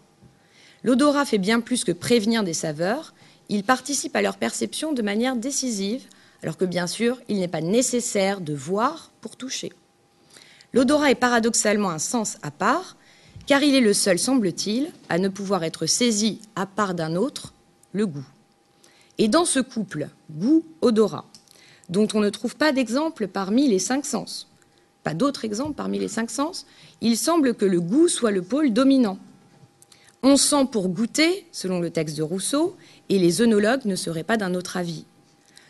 L'odorat 0.84 1.24
fait 1.24 1.38
bien 1.38 1.58
plus 1.58 1.82
que 1.82 1.90
prévenir 1.90 2.44
des 2.44 2.54
saveurs, 2.54 3.14
il 3.48 3.64
participe 3.64 4.14
à 4.14 4.22
leur 4.22 4.36
perception 4.36 4.92
de 4.92 5.02
manière 5.02 5.34
décisive, 5.34 6.04
alors 6.44 6.56
que 6.56 6.64
bien 6.64 6.86
sûr, 6.86 7.20
il 7.28 7.40
n'est 7.40 7.48
pas 7.48 7.60
nécessaire 7.60 8.40
de 8.40 8.54
voir 8.54 9.10
pour 9.20 9.34
toucher. 9.34 9.72
L'odorat 10.72 11.10
est 11.10 11.16
paradoxalement 11.16 11.90
un 11.90 11.98
sens 11.98 12.36
à 12.42 12.52
part, 12.52 12.96
car 13.48 13.60
il 13.64 13.74
est 13.74 13.80
le 13.80 13.92
seul, 13.92 14.20
semble-t-il, 14.20 14.92
à 15.08 15.18
ne 15.18 15.28
pouvoir 15.28 15.64
être 15.64 15.86
saisi 15.86 16.40
à 16.54 16.64
part 16.64 16.94
d'un 16.94 17.16
autre 17.16 17.54
le 17.92 18.06
goût. 18.06 18.26
Et 19.18 19.26
dans 19.26 19.44
ce 19.44 19.58
couple 19.58 20.08
goût-odorat, 20.30 21.24
dont 21.88 22.08
on 22.14 22.20
ne 22.20 22.30
trouve 22.30 22.56
pas 22.56 22.72
d'exemple 22.72 23.28
parmi 23.28 23.68
les 23.68 23.78
cinq 23.78 24.06
sens, 24.06 24.48
pas 25.02 25.14
d'autres 25.14 25.44
exemples 25.44 25.74
parmi 25.74 25.98
les 25.98 26.08
cinq 26.08 26.30
sens, 26.30 26.66
il 27.00 27.16
semble 27.16 27.54
que 27.54 27.66
le 27.66 27.80
goût 27.80 28.08
soit 28.08 28.30
le 28.30 28.42
pôle 28.42 28.72
dominant. 28.72 29.18
On 30.22 30.38
sent 30.38 30.66
pour 30.72 30.88
goûter, 30.88 31.46
selon 31.52 31.80
le 31.80 31.90
texte 31.90 32.16
de 32.16 32.22
Rousseau, 32.22 32.76
et 33.10 33.18
les 33.18 33.42
œnologues 33.42 33.84
ne 33.84 33.96
seraient 33.96 34.24
pas 34.24 34.38
d'un 34.38 34.54
autre 34.54 34.78
avis. 34.78 35.04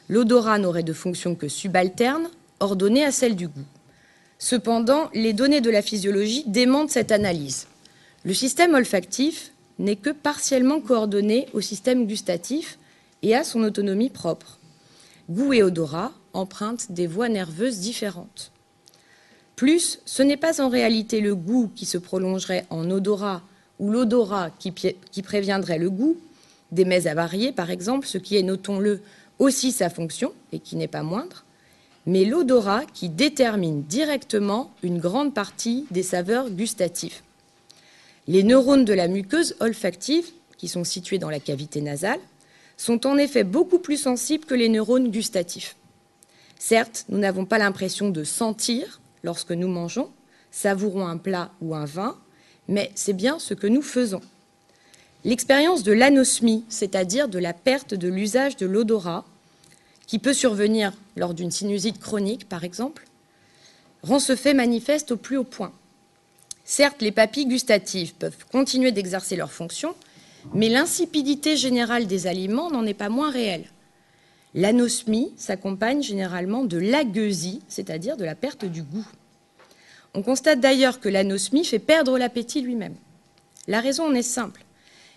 L'odorat 0.08 0.58
n'aurait 0.58 0.84
de 0.84 0.92
fonction 0.92 1.34
que 1.34 1.48
subalterne, 1.48 2.30
ordonnée 2.60 3.04
à 3.04 3.10
celle 3.10 3.34
du 3.34 3.48
goût. 3.48 3.64
Cependant, 4.38 5.10
les 5.14 5.32
données 5.32 5.60
de 5.60 5.70
la 5.70 5.82
physiologie 5.82 6.44
démentent 6.46 6.90
cette 6.90 7.10
analyse. 7.10 7.66
Le 8.24 8.34
système 8.34 8.74
olfactif 8.74 9.50
n'est 9.80 9.96
que 9.96 10.10
partiellement 10.10 10.80
coordonné 10.80 11.48
au 11.52 11.60
système 11.60 12.06
gustatif 12.06 12.78
et 13.22 13.34
à 13.34 13.42
son 13.42 13.64
autonomie 13.64 14.10
propre. 14.10 14.58
Goût 15.30 15.52
et 15.52 15.62
odorat 15.62 16.12
empruntent 16.32 16.92
des 16.92 17.06
voies 17.06 17.28
nerveuses 17.28 17.78
différentes. 17.78 18.50
Plus, 19.56 20.00
ce 20.04 20.22
n'est 20.22 20.36
pas 20.36 20.60
en 20.60 20.68
réalité 20.68 21.20
le 21.20 21.34
goût 21.34 21.70
qui 21.74 21.86
se 21.86 21.98
prolongerait 21.98 22.66
en 22.70 22.90
odorat 22.90 23.42
ou 23.78 23.90
l'odorat 23.90 24.50
qui, 24.58 25.22
préviendrait 25.22 25.78
le 25.78 25.90
goût, 25.90 26.16
des 26.72 26.84
mets 26.84 27.06
avariés 27.06 27.52
par 27.52 27.70
exemple, 27.70 28.06
ce 28.06 28.18
qui 28.18 28.36
est, 28.36 28.42
notons-le, 28.42 29.00
aussi 29.38 29.72
sa 29.72 29.90
fonction 29.90 30.32
et 30.52 30.58
qui 30.58 30.76
n'est 30.76 30.88
pas 30.88 31.02
moindre, 31.02 31.44
mais 32.06 32.24
l'odorat 32.24 32.84
qui 32.92 33.08
détermine 33.08 33.82
directement 33.82 34.70
une 34.82 34.98
grande 34.98 35.34
partie 35.34 35.86
des 35.90 36.02
saveurs 36.02 36.50
gustatives. 36.50 37.20
Les 38.26 38.42
neurones 38.42 38.84
de 38.84 38.92
la 38.92 39.08
muqueuse 39.08 39.56
olfactive, 39.60 40.26
qui 40.56 40.68
sont 40.68 40.84
situés 40.84 41.18
dans 41.18 41.30
la 41.30 41.40
cavité 41.40 41.80
nasale, 41.80 42.20
sont 42.76 43.06
en 43.06 43.16
effet 43.16 43.44
beaucoup 43.44 43.78
plus 43.78 43.96
sensibles 43.96 44.44
que 44.44 44.54
les 44.54 44.68
neurones 44.68 45.10
gustatifs. 45.10 45.76
Certes, 46.58 47.04
nous 47.08 47.18
n'avons 47.18 47.44
pas 47.44 47.58
l'impression 47.58 48.10
de 48.10 48.24
sentir 48.24 49.00
lorsque 49.22 49.52
nous 49.52 49.68
mangeons, 49.68 50.10
savourons 50.50 51.06
un 51.06 51.16
plat 51.16 51.50
ou 51.60 51.74
un 51.74 51.84
vin, 51.84 52.16
mais 52.68 52.90
c'est 52.94 53.12
bien 53.12 53.38
ce 53.38 53.54
que 53.54 53.66
nous 53.66 53.82
faisons. 53.82 54.22
L'expérience 55.24 55.82
de 55.82 55.92
l'anosmie, 55.92 56.64
c'est-à-dire 56.68 57.28
de 57.28 57.38
la 57.38 57.52
perte 57.52 57.94
de 57.94 58.08
l'usage 58.08 58.56
de 58.56 58.66
l'odorat, 58.66 59.24
qui 60.06 60.18
peut 60.18 60.34
survenir 60.34 60.92
lors 61.16 61.34
d'une 61.34 61.50
sinusite 61.50 61.98
chronique, 61.98 62.48
par 62.48 62.64
exemple, 62.64 63.06
rend 64.02 64.18
ce 64.18 64.36
fait 64.36 64.54
manifeste 64.54 65.12
au 65.12 65.16
plus 65.16 65.38
haut 65.38 65.44
point. 65.44 65.72
Certes, 66.64 67.02
les 67.02 67.12
papilles 67.12 67.46
gustatives 67.46 68.14
peuvent 68.14 68.44
continuer 68.52 68.92
d'exercer 68.92 69.36
leur 69.36 69.52
fonction, 69.52 69.94
mais 70.52 70.68
l'insipidité 70.68 71.56
générale 71.56 72.06
des 72.06 72.26
aliments 72.26 72.70
n'en 72.70 72.84
est 72.84 72.94
pas 72.94 73.08
moins 73.08 73.30
réelle. 73.30 73.64
L'anosmie 74.54 75.32
s'accompagne 75.36 76.02
généralement 76.02 76.64
de 76.64 76.78
l'agueusie, 76.78 77.62
c'est-à-dire 77.68 78.16
de 78.16 78.24
la 78.24 78.34
perte 78.34 78.64
du 78.64 78.82
goût. 78.82 79.06
On 80.14 80.22
constate 80.22 80.60
d'ailleurs 80.60 81.00
que 81.00 81.08
l'anosmie 81.08 81.64
fait 81.64 81.80
perdre 81.80 82.18
l'appétit 82.18 82.60
lui-même. 82.60 82.94
La 83.66 83.80
raison 83.80 84.06
en 84.06 84.14
est 84.14 84.22
simple. 84.22 84.64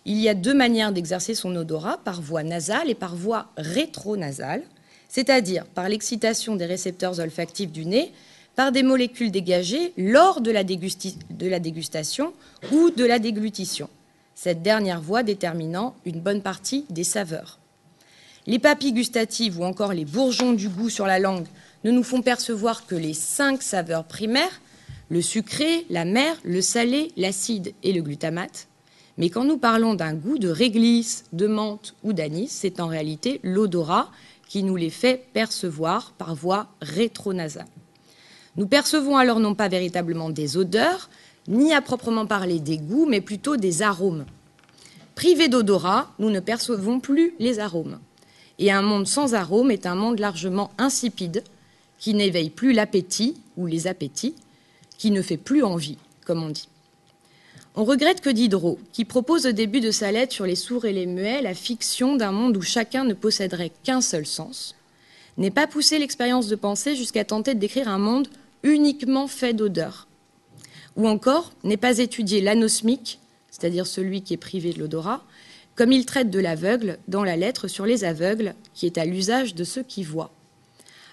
Il 0.06 0.18
y 0.18 0.30
a 0.30 0.34
deux 0.34 0.54
manières 0.54 0.92
d'exercer 0.92 1.36
son 1.36 1.56
odorat, 1.56 1.98
par 2.04 2.22
voie 2.22 2.44
nasale 2.44 2.90
et 2.90 2.96
par 2.96 3.16
voie 3.16 3.48
rétronasale, 3.58 4.64
c'est-à-dire 5.10 5.66
par 5.66 5.90
l'excitation 5.90 6.56
des 6.56 6.66
récepteurs 6.66 7.20
olfactifs 7.20 7.72
du 7.72 7.86
nez 7.86 8.12
par 8.58 8.72
des 8.72 8.82
molécules 8.82 9.32
dégagées 9.32 9.94
lors 9.98 10.42
de 10.42 10.50
la, 10.50 10.64
dégustation 10.64 12.34
ou 12.72 12.90
de 12.90 13.06
la 13.06 13.20
déglutition, 13.20 13.88
cette 14.38 14.62
dernière 14.62 15.02
voie 15.02 15.24
déterminant 15.24 15.96
une 16.06 16.22
bonne 16.22 16.44
partie 16.44 16.86
des 16.92 17.04
saveurs. 17.04 17.58
Les 18.46 18.60
papilles 18.60 18.94
gustatives 18.94 19.60
ou 19.60 19.64
encore 19.64 19.94
les 19.94 20.06
bourgeons 20.06 20.54
du 20.54 20.70
goût 20.70 20.92
sur 20.92 21.08
la 21.08 21.18
langue 21.18 21.48
ne 21.84 21.90
nous 21.90 22.04
font 22.04 22.22
percevoir 22.22 22.86
que 22.86 22.94
les 22.94 23.16
cinq 23.16 23.64
saveurs 23.64 24.04
primaires, 24.04 24.62
le 25.10 25.24
sucré, 25.24 25.88
la 25.90 26.06
mer, 26.06 26.38
le 26.44 26.62
salé, 26.62 27.12
l'acide 27.18 27.74
et 27.82 27.92
le 27.94 28.04
glutamate. 28.04 28.68
Mais 29.18 29.32
quand 29.32 29.44
nous 29.44 29.58
parlons 29.58 29.96
d'un 29.96 30.14
goût 30.14 30.38
de 30.38 30.50
réglisse, 30.50 31.26
de 31.34 31.48
menthe 31.48 31.96
ou 32.04 32.14
d'anis, 32.14 32.50
c'est 32.50 32.80
en 32.80 32.88
réalité 32.88 33.40
l'odorat 33.42 34.12
qui 34.48 34.62
nous 34.62 34.76
les 34.76 34.92
fait 34.92 35.26
percevoir 35.34 36.12
par 36.12 36.36
voie 36.36 36.68
rétronasale. 36.80 37.66
Nous 38.56 38.68
percevons 38.68 39.18
alors 39.18 39.40
non 39.40 39.56
pas 39.56 39.68
véritablement 39.68 40.30
des 40.30 40.58
odeurs, 40.58 41.10
ni 41.48 41.74
à 41.74 41.82
proprement 41.82 42.26
parler 42.26 42.60
des 42.60 42.78
goûts, 42.78 43.06
mais 43.06 43.22
plutôt 43.22 43.58
des 43.58 43.82
arômes. 43.82 44.26
Privés 45.16 45.48
d'odorat, 45.48 46.12
nous 46.20 46.30
ne 46.30 46.40
percevons 46.40 47.00
plus 47.00 47.34
les 47.40 47.60
arômes. 47.60 48.00
Et 48.60 48.72
un 48.72 48.82
monde 48.82 49.08
sans 49.08 49.34
arômes 49.34 49.72
est 49.72 49.86
un 49.86 49.96
monde 49.96 50.20
largement 50.20 50.72
insipide, 50.78 51.44
qui 51.98 52.14
n'éveille 52.14 52.50
plus 52.50 52.74
l'appétit 52.74 53.36
ou 53.56 53.66
les 53.66 53.88
appétits, 53.88 54.36
qui 54.98 55.12
ne 55.12 55.22
fait 55.22 55.38
plus 55.38 55.64
envie, 55.64 55.98
comme 56.26 56.44
on 56.44 56.50
dit. 56.50 56.70
On 57.76 57.84
regrette 57.84 58.22
que 58.22 58.30
Diderot, 58.30 58.80
qui 58.92 59.06
propose 59.06 59.46
au 59.46 59.52
début 59.52 59.82
de 59.82 59.92
sa 59.92 60.12
lettre 60.12 60.34
sur 60.34 60.46
les 60.46 60.56
sourds 60.56 60.86
et 60.86 60.94
les 60.94 61.06
muets 61.06 61.44
la 61.44 61.54
fiction 61.54 62.16
d'un 62.16 62.32
monde 62.32 62.58
où 62.58 62.62
chacun 62.62 63.04
ne 63.04 63.14
posséderait 63.14 63.72
qu'un 63.84 64.02
seul 64.02 64.26
sens, 64.26 64.76
n'ait 65.38 65.52
pas 65.52 65.68
poussé 65.68 66.00
l'expérience 66.00 66.48
de 66.48 66.56
pensée 66.56 66.96
jusqu'à 66.96 67.24
tenter 67.24 67.54
de 67.54 67.60
décrire 67.60 67.88
un 67.88 68.00
monde 68.00 68.28
uniquement 68.64 69.28
fait 69.28 69.54
d'odeur. 69.54 70.07
Ou 70.98 71.08
encore, 71.08 71.54
n'est 71.64 71.78
pas 71.78 72.00
étudié 72.00 72.42
l'anosmique, 72.42 73.20
c'est-à-dire 73.52 73.88
celui 73.88 74.24
qui 74.24 74.34
est 74.34 74.38
privé 74.38 74.74
de 74.74 74.80
l'odorat, 74.80 75.24
comme 75.76 75.92
il 75.92 76.06
traite 76.06 76.32
de 76.32 76.40
l'aveugle 76.40 76.98
dans 77.08 77.24
la 77.24 77.38
lettre 77.38 77.68
sur 77.68 77.86
les 77.86 78.04
aveugles, 78.04 78.56
qui 78.74 78.88
est 78.88 78.98
à 78.98 79.06
l'usage 79.06 79.54
de 79.56 79.64
ceux 79.64 79.84
qui 79.84 80.04
voient. 80.04 80.32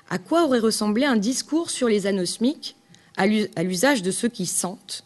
À 0.09 0.19
quoi 0.19 0.45
aurait 0.45 0.59
ressemblé 0.59 1.05
un 1.05 1.17
discours 1.17 1.71
sur 1.71 1.89
les 1.89 2.07
anosmiques, 2.07 2.77
à 3.17 3.27
l'usage 3.63 4.03
de 4.03 4.11
ceux 4.11 4.29
qui 4.29 4.47
sentent, 4.47 5.05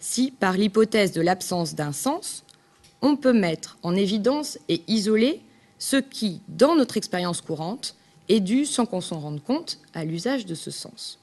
si, 0.00 0.30
par 0.30 0.54
l'hypothèse 0.54 1.12
de 1.12 1.20
l'absence 1.20 1.74
d'un 1.74 1.92
sens, 1.92 2.44
on 3.00 3.16
peut 3.16 3.32
mettre 3.32 3.78
en 3.82 3.94
évidence 3.94 4.58
et 4.68 4.82
isoler 4.88 5.42
ce 5.78 5.96
qui, 5.96 6.40
dans 6.48 6.74
notre 6.74 6.96
expérience 6.96 7.42
courante, 7.42 7.94
est 8.28 8.40
dû, 8.40 8.64
sans 8.64 8.86
qu'on 8.86 9.02
s'en 9.02 9.20
rende 9.20 9.42
compte, 9.42 9.78
à 9.92 10.04
l'usage 10.04 10.46
de 10.46 10.54
ce 10.54 10.70
sens. 10.70 11.18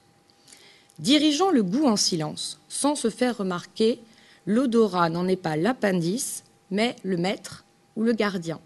Dirigeant 0.98 1.50
le 1.50 1.62
goût 1.62 1.86
en 1.86 1.96
silence, 1.96 2.60
sans 2.68 2.94
se 2.94 3.10
faire 3.10 3.38
remarquer, 3.38 4.00
l'odorat 4.46 5.08
n'en 5.08 5.26
est 5.28 5.36
pas 5.36 5.56
l'appendice, 5.56 6.44
mais 6.70 6.96
le 7.02 7.16
maître 7.16 7.64
ou 7.96 8.02
le 8.02 8.12
gardien. 8.12 8.60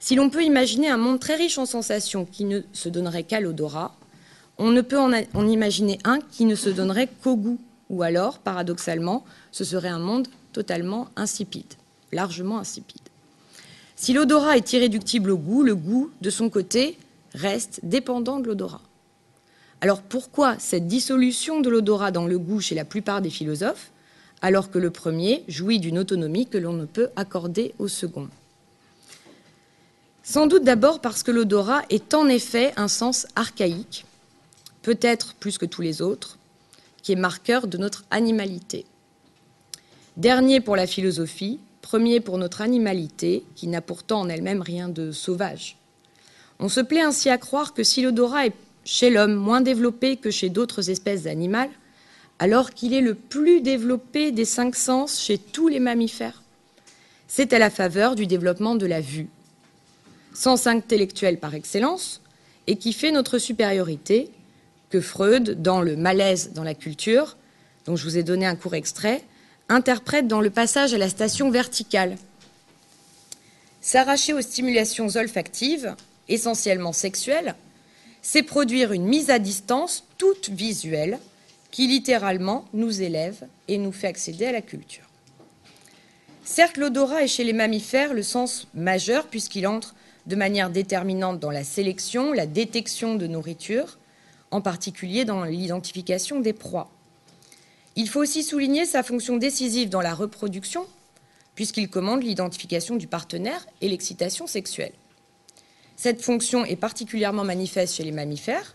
Si 0.00 0.14
l'on 0.14 0.30
peut 0.30 0.44
imaginer 0.44 0.88
un 0.88 0.98
monde 0.98 1.20
très 1.20 1.36
riche 1.36 1.58
en 1.58 1.66
sensations 1.66 2.24
qui 2.24 2.44
ne 2.44 2.60
se 2.72 2.88
donnerait 2.88 3.24
qu'à 3.24 3.40
l'odorat, 3.40 3.94
on 4.58 4.70
ne 4.70 4.80
peut 4.80 4.98
en, 4.98 5.12
imaginer 5.46 5.98
un 6.04 6.20
qui 6.20 6.44
ne 6.44 6.54
se 6.54 6.70
donnerait 6.70 7.08
qu'au 7.22 7.36
goût, 7.36 7.58
ou 7.90 8.02
alors, 8.02 8.38
paradoxalement, 8.38 9.24
ce 9.52 9.64
serait 9.64 9.88
un 9.88 9.98
monde 9.98 10.28
totalement 10.52 11.08
insipide, 11.16 11.74
largement 12.12 12.58
insipide. 12.58 13.02
Si 13.96 14.12
l'odorat 14.12 14.56
est 14.56 14.72
irréductible 14.72 15.30
au 15.30 15.38
goût, 15.38 15.62
le 15.62 15.74
goût, 15.74 16.10
de 16.20 16.30
son 16.30 16.50
côté, 16.50 16.98
reste 17.34 17.80
dépendant 17.82 18.40
de 18.40 18.46
l'odorat. 18.46 18.82
Alors 19.80 20.02
pourquoi 20.02 20.58
cette 20.58 20.86
dissolution 20.86 21.60
de 21.60 21.68
l'odorat 21.68 22.10
dans 22.10 22.26
le 22.26 22.38
goût 22.38 22.60
chez 22.60 22.74
la 22.74 22.84
plupart 22.84 23.20
des 23.20 23.30
philosophes, 23.30 23.90
alors 24.42 24.70
que 24.70 24.78
le 24.78 24.90
premier 24.90 25.44
jouit 25.48 25.80
d'une 25.80 25.98
autonomie 25.98 26.46
que 26.46 26.58
l'on 26.58 26.72
ne 26.72 26.86
peut 26.86 27.10
accorder 27.16 27.74
au 27.78 27.88
second? 27.88 28.28
Sans 30.22 30.46
doute 30.46 30.64
d'abord 30.64 31.00
parce 31.00 31.22
que 31.22 31.30
l'odorat 31.30 31.82
est 31.90 32.14
en 32.14 32.26
effet 32.26 32.72
un 32.76 32.88
sens 32.88 33.26
archaïque, 33.36 34.06
peut-être 34.82 35.34
plus 35.34 35.58
que 35.58 35.66
tous 35.66 35.82
les 35.82 36.02
autres, 36.02 36.38
qui 37.02 37.12
est 37.12 37.16
marqueur 37.16 37.68
de 37.68 37.78
notre 37.78 38.04
animalité. 38.10 38.86
Dernier 40.16 40.60
pour 40.60 40.74
la 40.74 40.86
philosophie, 40.86 41.60
premier 41.82 42.18
pour 42.18 42.38
notre 42.38 42.62
animalité, 42.62 43.44
qui 43.54 43.68
n'a 43.68 43.80
pourtant 43.80 44.22
en 44.22 44.28
elle-même 44.28 44.62
rien 44.62 44.88
de 44.88 45.12
sauvage. 45.12 45.76
On 46.58 46.68
se 46.68 46.80
plaît 46.80 47.02
ainsi 47.02 47.28
à 47.28 47.38
croire 47.38 47.74
que 47.74 47.84
si 47.84 48.02
l'odorat 48.02 48.46
est 48.46 48.54
chez 48.86 49.10
l'homme 49.10 49.34
moins 49.34 49.60
développé 49.60 50.16
que 50.16 50.30
chez 50.30 50.48
d'autres 50.48 50.90
espèces 50.90 51.26
animales, 51.26 51.70
alors 52.38 52.70
qu'il 52.70 52.94
est 52.94 53.00
le 53.00 53.14
plus 53.14 53.60
développé 53.60 54.30
des 54.30 54.44
cinq 54.44 54.76
sens 54.76 55.20
chez 55.20 55.38
tous 55.38 55.68
les 55.68 55.80
mammifères, 55.80 56.42
c'est 57.26 57.52
à 57.52 57.58
la 57.58 57.68
faveur 57.68 58.14
du 58.14 58.26
développement 58.26 58.76
de 58.76 58.86
la 58.86 59.00
vue, 59.00 59.28
sens 60.32 60.68
intellectuel 60.68 61.38
par 61.38 61.54
excellence, 61.54 62.22
et 62.68 62.76
qui 62.76 62.92
fait 62.92 63.10
notre 63.10 63.38
supériorité, 63.38 64.30
que 64.88 65.00
Freud, 65.00 65.60
dans 65.60 65.82
le 65.82 65.96
malaise 65.96 66.52
dans 66.54 66.62
la 66.62 66.74
culture, 66.74 67.36
dont 67.86 67.96
je 67.96 68.04
vous 68.04 68.18
ai 68.18 68.22
donné 68.22 68.46
un 68.46 68.54
court 68.54 68.76
extrait, 68.76 69.24
interprète 69.68 70.28
dans 70.28 70.40
le 70.40 70.50
passage 70.50 70.94
à 70.94 70.98
la 70.98 71.08
station 71.08 71.50
verticale. 71.50 72.16
S'arracher 73.80 74.32
aux 74.32 74.42
stimulations 74.42 75.08
olfactives, 75.08 75.96
essentiellement 76.28 76.92
sexuelles, 76.92 77.56
c'est 78.28 78.42
produire 78.42 78.90
une 78.90 79.04
mise 79.04 79.30
à 79.30 79.38
distance 79.38 80.02
toute 80.18 80.50
visuelle 80.50 81.20
qui 81.70 81.86
littéralement 81.86 82.64
nous 82.72 83.00
élève 83.00 83.46
et 83.68 83.78
nous 83.78 83.92
fait 83.92 84.08
accéder 84.08 84.46
à 84.46 84.52
la 84.52 84.62
culture. 84.62 85.04
Certes, 86.42 86.76
l'odorat 86.76 87.22
est 87.22 87.28
chez 87.28 87.44
les 87.44 87.52
mammifères 87.52 88.14
le 88.14 88.24
sens 88.24 88.66
majeur 88.74 89.28
puisqu'il 89.28 89.64
entre 89.64 89.94
de 90.26 90.34
manière 90.34 90.70
déterminante 90.70 91.38
dans 91.38 91.52
la 91.52 91.62
sélection, 91.62 92.32
la 92.32 92.46
détection 92.46 93.14
de 93.14 93.28
nourriture, 93.28 93.96
en 94.50 94.60
particulier 94.60 95.24
dans 95.24 95.44
l'identification 95.44 96.40
des 96.40 96.52
proies. 96.52 96.90
Il 97.94 98.08
faut 98.08 98.20
aussi 98.20 98.42
souligner 98.42 98.86
sa 98.86 99.04
fonction 99.04 99.36
décisive 99.36 99.88
dans 99.88 100.00
la 100.00 100.14
reproduction, 100.14 100.84
puisqu'il 101.54 101.88
commande 101.88 102.24
l'identification 102.24 102.96
du 102.96 103.06
partenaire 103.06 103.64
et 103.82 103.88
l'excitation 103.88 104.48
sexuelle. 104.48 104.94
Cette 105.96 106.22
fonction 106.22 106.64
est 106.64 106.76
particulièrement 106.76 107.44
manifeste 107.44 107.94
chez 107.96 108.04
les 108.04 108.12
mammifères, 108.12 108.74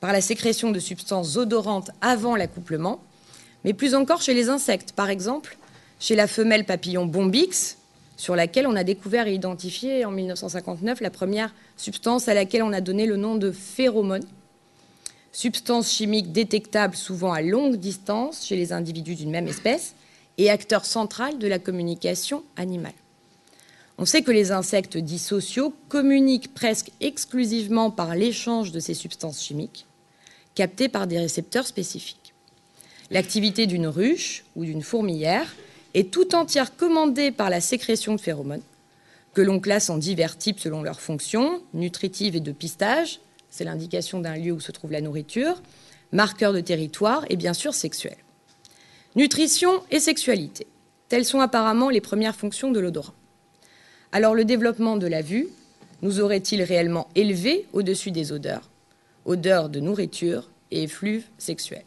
par 0.00 0.12
la 0.12 0.20
sécrétion 0.20 0.70
de 0.70 0.78
substances 0.78 1.36
odorantes 1.36 1.90
avant 2.00 2.36
l'accouplement, 2.36 3.00
mais 3.64 3.72
plus 3.72 3.94
encore 3.94 4.22
chez 4.22 4.34
les 4.34 4.48
insectes, 4.48 4.92
par 4.92 5.10
exemple 5.10 5.56
chez 6.00 6.16
la 6.16 6.26
femelle 6.26 6.64
papillon 6.64 7.06
bombix, 7.06 7.78
sur 8.16 8.34
laquelle 8.34 8.66
on 8.66 8.74
a 8.74 8.82
découvert 8.82 9.28
et 9.28 9.34
identifié 9.34 10.04
en 10.04 10.10
1959 10.10 11.00
la 11.00 11.10
première 11.10 11.54
substance 11.76 12.28
à 12.28 12.34
laquelle 12.34 12.64
on 12.64 12.72
a 12.72 12.80
donné 12.80 13.06
le 13.06 13.16
nom 13.16 13.36
de 13.36 13.52
phéromone, 13.52 14.24
substance 15.30 15.92
chimique 15.92 16.32
détectable 16.32 16.96
souvent 16.96 17.32
à 17.32 17.40
longue 17.40 17.76
distance 17.76 18.44
chez 18.46 18.56
les 18.56 18.72
individus 18.72 19.14
d'une 19.14 19.30
même 19.30 19.48
espèce 19.48 19.94
et 20.38 20.50
acteur 20.50 20.84
central 20.84 21.38
de 21.38 21.46
la 21.46 21.58
communication 21.58 22.42
animale. 22.56 22.92
On 24.02 24.04
sait 24.04 24.22
que 24.22 24.32
les 24.32 24.50
insectes 24.50 24.96
dits 24.96 25.20
sociaux 25.20 25.72
communiquent 25.88 26.52
presque 26.52 26.90
exclusivement 27.00 27.92
par 27.92 28.16
l'échange 28.16 28.72
de 28.72 28.80
ces 28.80 28.94
substances 28.94 29.40
chimiques, 29.40 29.86
captées 30.56 30.88
par 30.88 31.06
des 31.06 31.20
récepteurs 31.20 31.68
spécifiques. 31.68 32.34
L'activité 33.12 33.68
d'une 33.68 33.86
ruche 33.86 34.44
ou 34.56 34.64
d'une 34.64 34.82
fourmilière 34.82 35.54
est 35.94 36.10
tout 36.10 36.34
entière 36.34 36.76
commandée 36.76 37.30
par 37.30 37.48
la 37.48 37.60
sécrétion 37.60 38.16
de 38.16 38.20
phéromones, 38.20 38.64
que 39.34 39.40
l'on 39.40 39.60
classe 39.60 39.88
en 39.88 39.98
divers 39.98 40.36
types 40.36 40.58
selon 40.58 40.82
leurs 40.82 41.00
fonctions, 41.00 41.62
nutritives 41.72 42.34
et 42.34 42.40
de 42.40 42.50
pistage, 42.50 43.20
c'est 43.50 43.62
l'indication 43.62 44.18
d'un 44.18 44.34
lieu 44.34 44.50
où 44.50 44.58
se 44.58 44.72
trouve 44.72 44.90
la 44.90 45.00
nourriture, 45.00 45.62
marqueur 46.10 46.52
de 46.52 46.60
territoire 46.60 47.24
et 47.30 47.36
bien 47.36 47.54
sûr 47.54 47.72
sexuel. 47.72 48.16
Nutrition 49.14 49.80
et 49.92 50.00
sexualité, 50.00 50.66
telles 51.08 51.24
sont 51.24 51.38
apparemment 51.38 51.88
les 51.88 52.00
premières 52.00 52.34
fonctions 52.34 52.72
de 52.72 52.80
l'odorat. 52.80 53.14
Alors 54.14 54.34
le 54.34 54.44
développement 54.44 54.98
de 54.98 55.06
la 55.06 55.22
vue 55.22 55.48
nous 56.02 56.20
aurait-il 56.20 56.62
réellement 56.62 57.08
élevé 57.14 57.66
au-dessus 57.72 58.10
des 58.10 58.30
odeurs, 58.30 58.68
odeurs 59.24 59.70
de 59.70 59.80
nourriture 59.80 60.50
et 60.70 60.82
effluves 60.82 61.24
sexuels? 61.38 61.86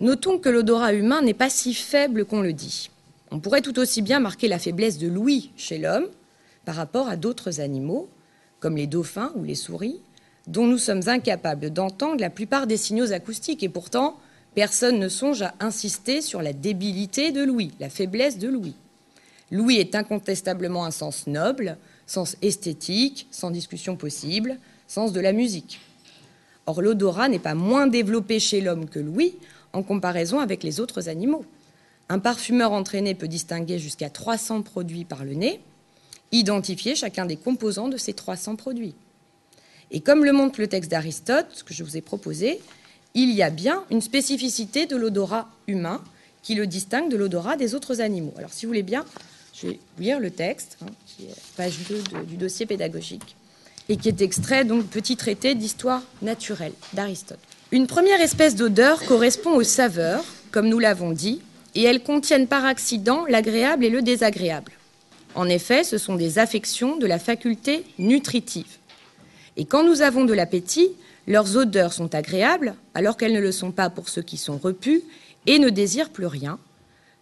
Notons 0.00 0.38
que 0.38 0.50
l'odorat 0.50 0.92
humain 0.92 1.22
n'est 1.22 1.32
pas 1.32 1.48
si 1.48 1.72
faible 1.72 2.26
qu'on 2.26 2.42
le 2.42 2.52
dit. 2.52 2.90
On 3.30 3.40
pourrait 3.40 3.62
tout 3.62 3.78
aussi 3.78 4.02
bien 4.02 4.20
marquer 4.20 4.48
la 4.48 4.58
faiblesse 4.58 4.98
de 4.98 5.08
l'ouïe 5.08 5.50
chez 5.56 5.78
l'homme 5.78 6.08
par 6.66 6.74
rapport 6.74 7.08
à 7.08 7.16
d'autres 7.16 7.60
animaux, 7.60 8.10
comme 8.60 8.76
les 8.76 8.86
dauphins 8.86 9.32
ou 9.36 9.44
les 9.44 9.54
souris, 9.54 9.98
dont 10.46 10.66
nous 10.66 10.76
sommes 10.76 11.08
incapables 11.08 11.70
d'entendre 11.70 12.20
la 12.20 12.28
plupart 12.28 12.66
des 12.66 12.76
signaux 12.76 13.12
acoustiques. 13.12 13.62
Et 13.62 13.70
pourtant, 13.70 14.18
personne 14.54 14.98
ne 14.98 15.08
songe 15.08 15.40
à 15.40 15.54
insister 15.60 16.20
sur 16.20 16.42
la 16.42 16.52
débilité 16.52 17.32
de 17.32 17.42
l'ouïe, 17.42 17.70
la 17.80 17.88
faiblesse 17.88 18.38
de 18.38 18.48
l'ouïe. 18.48 18.74
L'ouïe 19.52 19.76
est 19.76 19.94
incontestablement 19.94 20.86
un 20.86 20.90
sens 20.90 21.26
noble, 21.26 21.76
sens 22.06 22.36
esthétique, 22.40 23.28
sans 23.30 23.50
discussion 23.50 23.96
possible, 23.96 24.56
sens 24.88 25.12
de 25.12 25.20
la 25.20 25.32
musique. 25.32 25.78
Or, 26.64 26.80
l'odorat 26.80 27.28
n'est 27.28 27.38
pas 27.38 27.54
moins 27.54 27.86
développé 27.86 28.40
chez 28.40 28.62
l'homme 28.62 28.88
que 28.88 28.98
l'ouïe 28.98 29.34
en 29.74 29.82
comparaison 29.82 30.40
avec 30.40 30.62
les 30.62 30.80
autres 30.80 31.10
animaux. 31.10 31.44
Un 32.08 32.18
parfumeur 32.18 32.72
entraîné 32.72 33.14
peut 33.14 33.28
distinguer 33.28 33.78
jusqu'à 33.78 34.08
300 34.08 34.62
produits 34.62 35.04
par 35.04 35.22
le 35.22 35.34
nez, 35.34 35.60
identifier 36.32 36.94
chacun 36.94 37.26
des 37.26 37.36
composants 37.36 37.88
de 37.88 37.98
ces 37.98 38.14
300 38.14 38.56
produits. 38.56 38.94
Et 39.90 40.00
comme 40.00 40.24
le 40.24 40.32
montre 40.32 40.60
le 40.60 40.66
texte 40.66 40.90
d'Aristote 40.90 41.62
que 41.66 41.74
je 41.74 41.84
vous 41.84 41.98
ai 41.98 42.00
proposé, 42.00 42.58
il 43.12 43.30
y 43.32 43.42
a 43.42 43.50
bien 43.50 43.84
une 43.90 44.00
spécificité 44.00 44.86
de 44.86 44.96
l'odorat 44.96 45.50
humain 45.66 46.02
qui 46.42 46.54
le 46.54 46.66
distingue 46.66 47.10
de 47.10 47.18
l'odorat 47.18 47.56
des 47.56 47.74
autres 47.74 48.00
animaux. 48.00 48.32
Alors 48.38 48.52
si 48.52 48.64
vous 48.64 48.70
voulez 48.70 48.82
bien, 48.82 49.04
je 49.62 49.68
vais 49.68 49.78
lire 49.98 50.20
le 50.20 50.30
texte, 50.30 50.78
hein, 50.82 50.86
page 51.56 51.78
2 51.88 52.24
du 52.24 52.36
dossier 52.36 52.66
pédagogique, 52.66 53.36
et 53.88 53.96
qui 53.96 54.08
est 54.08 54.20
extrait 54.20 54.64
donc 54.64 54.86
petit 54.86 55.16
traité 55.16 55.54
d'histoire 55.54 56.02
naturelle 56.20 56.72
d'Aristote. 56.92 57.38
Une 57.70 57.86
première 57.86 58.20
espèce 58.20 58.54
d'odeur 58.54 59.02
correspond 59.04 59.54
aux 59.54 59.62
saveurs, 59.62 60.24
comme 60.50 60.68
nous 60.68 60.78
l'avons 60.78 61.12
dit, 61.12 61.40
et 61.74 61.82
elles 61.82 62.02
contiennent 62.02 62.46
par 62.46 62.64
accident 62.64 63.24
l'agréable 63.28 63.84
et 63.84 63.90
le 63.90 64.02
désagréable. 64.02 64.72
En 65.34 65.48
effet, 65.48 65.84
ce 65.84 65.96
sont 65.96 66.16
des 66.16 66.38
affections 66.38 66.96
de 66.96 67.06
la 67.06 67.18
faculté 67.18 67.84
nutritive. 67.98 68.78
Et 69.56 69.64
quand 69.64 69.82
nous 69.82 70.02
avons 70.02 70.24
de 70.24 70.34
l'appétit, 70.34 70.90
leurs 71.26 71.56
odeurs 71.56 71.92
sont 71.92 72.14
agréables, 72.14 72.74
alors 72.94 73.16
qu'elles 73.16 73.32
ne 73.32 73.40
le 73.40 73.52
sont 73.52 73.70
pas 73.70 73.88
pour 73.88 74.08
ceux 74.08 74.22
qui 74.22 74.36
sont 74.36 74.58
repus 74.58 75.02
et 75.46 75.58
ne 75.58 75.70
désirent 75.70 76.10
plus 76.10 76.26
rien, 76.26 76.58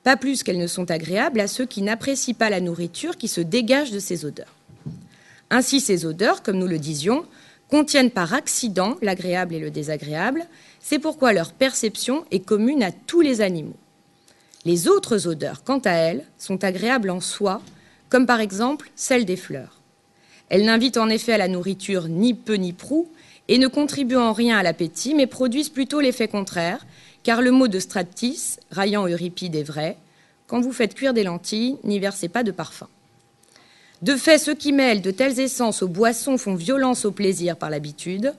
pas 0.03 0.17
plus 0.17 0.43
qu'elles 0.43 0.59
ne 0.59 0.67
sont 0.67 0.91
agréables 0.91 1.41
à 1.41 1.47
ceux 1.47 1.67
qui 1.67 1.83
n'apprécient 1.83 2.35
pas 2.35 2.51
la 2.51 2.61
nourriture 2.61 3.17
qui 3.17 3.29
se 3.29 3.41
dégage 3.41 3.91
de 3.91 3.99
ces 3.99 4.25
odeurs. 4.25 4.55
Ainsi, 5.51 5.81
ces 5.81 6.07
odeurs, 6.07 6.43
comme 6.43 6.59
nous 6.59 6.69
le 6.69 6.79
disions, 6.79 7.27
contiennent 7.69 8.11
par 8.11 8.35
accident 8.35 8.97
l'agréable 9.03 9.55
et 9.55 9.59
le 9.59 9.71
désagréable, 9.71 10.47
c'est 10.81 10.99
pourquoi 10.99 11.33
leur 11.33 11.53
perception 11.53 12.25
est 12.31 12.41
commune 12.41 12.83
à 12.83 12.93
tous 12.93 13.21
les 13.21 13.41
animaux. 13.41 13.77
Les 14.65 14.89
autres 14.89 15.27
odeurs, 15.27 15.63
quant 15.65 15.79
à 15.79 15.93
elles, 15.93 16.25
sont 16.39 16.65
agréables 16.65 17.11
en 17.11 17.21
soi, 17.21 17.63
comme 18.09 18.27
par 18.27 18.41
exemple 18.41 18.91
celles 18.97 19.25
des 19.25 19.37
fleurs. 19.37 19.81
Elles 20.49 20.65
n'invitent 20.65 20.99
en 20.99 21.09
effet 21.09 21.33
à 21.33 21.39
la 21.39 21.49
nourriture 21.49 22.09
ni 22.09 22.35
peu 22.35 22.55
ni 22.55 22.73
prou 22.73 23.09
et 23.49 23.59
ne 23.59 23.69
contribuent 23.69 24.17
en 24.17 24.33
rien 24.33 24.59
à 24.59 24.63
l'appétit, 24.63 25.15
mais 25.15 25.27
produisent 25.27 25.69
plutôt 25.69 26.01
l'effet 26.01 26.29
contraire, 26.29 26.85
car 27.23 27.43
le 27.43 27.51
mot 27.51 27.69
de 27.69 27.79
Stratis, 27.79 28.59
raillant 28.71 29.07
Euripide, 29.07 29.55
est 29.55 29.63
vrai 29.63 29.97
quand 30.51 30.61
vous 30.61 30.73
faites 30.73 30.95
cuire 30.95 31.15
des 31.15 31.23
lentilles, 31.23 31.77
n'y 31.85 32.01
versez 32.01 32.29
pas 32.29 32.43
de 32.43 32.51
parfum. 32.51 32.89
De 34.03 34.17
fait, 34.17 34.39
ceux 34.39 34.55
qui 34.55 34.73
mêlent 34.73 35.01
de 35.01 35.13
telles 35.13 35.39
essences 35.39 35.81
aux 35.81 35.89
boissons 35.89 36.39
font 36.39 36.57
violence 36.57 37.05
au 37.05 37.13
plaisir 37.13 37.57
par 37.57 37.71
l'habitude, 37.71 38.35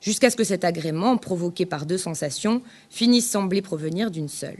jusqu'à 0.00 0.30
ce 0.30 0.34
que 0.34 0.42
cet 0.42 0.64
agrément, 0.64 1.16
provoqué 1.16 1.64
par 1.64 1.86
deux 1.86 1.98
sensations, 1.98 2.62
finisse 2.90 3.30
sembler 3.30 3.62
provenir 3.62 4.10
d'une 4.10 4.28
seule. 4.28 4.58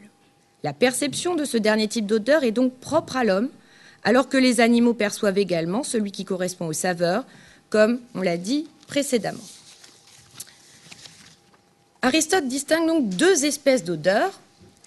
La 0.62 0.72
perception 0.72 1.34
de 1.34 1.44
ce 1.44 1.56
dernier 1.56 1.88
type 1.88 2.06
d'odeur 2.06 2.44
est 2.44 2.52
donc 2.52 2.72
propre 2.74 3.16
à 3.16 3.24
l'homme, 3.24 3.48
alors 4.04 4.28
que 4.28 4.36
les 4.36 4.60
animaux 4.60 4.94
perçoivent 4.94 5.38
également 5.38 5.82
celui 5.82 6.12
qui 6.12 6.24
correspond 6.24 6.68
aux 6.68 6.72
saveurs, 6.72 7.24
comme 7.68 7.98
on 8.14 8.20
l'a 8.20 8.36
dit 8.36 8.68
précédemment. 8.86 9.42
Aristote 12.04 12.48
distingue 12.48 12.88
donc 12.88 13.10
deux 13.10 13.44
espèces 13.44 13.84
d'odeurs, 13.84 14.40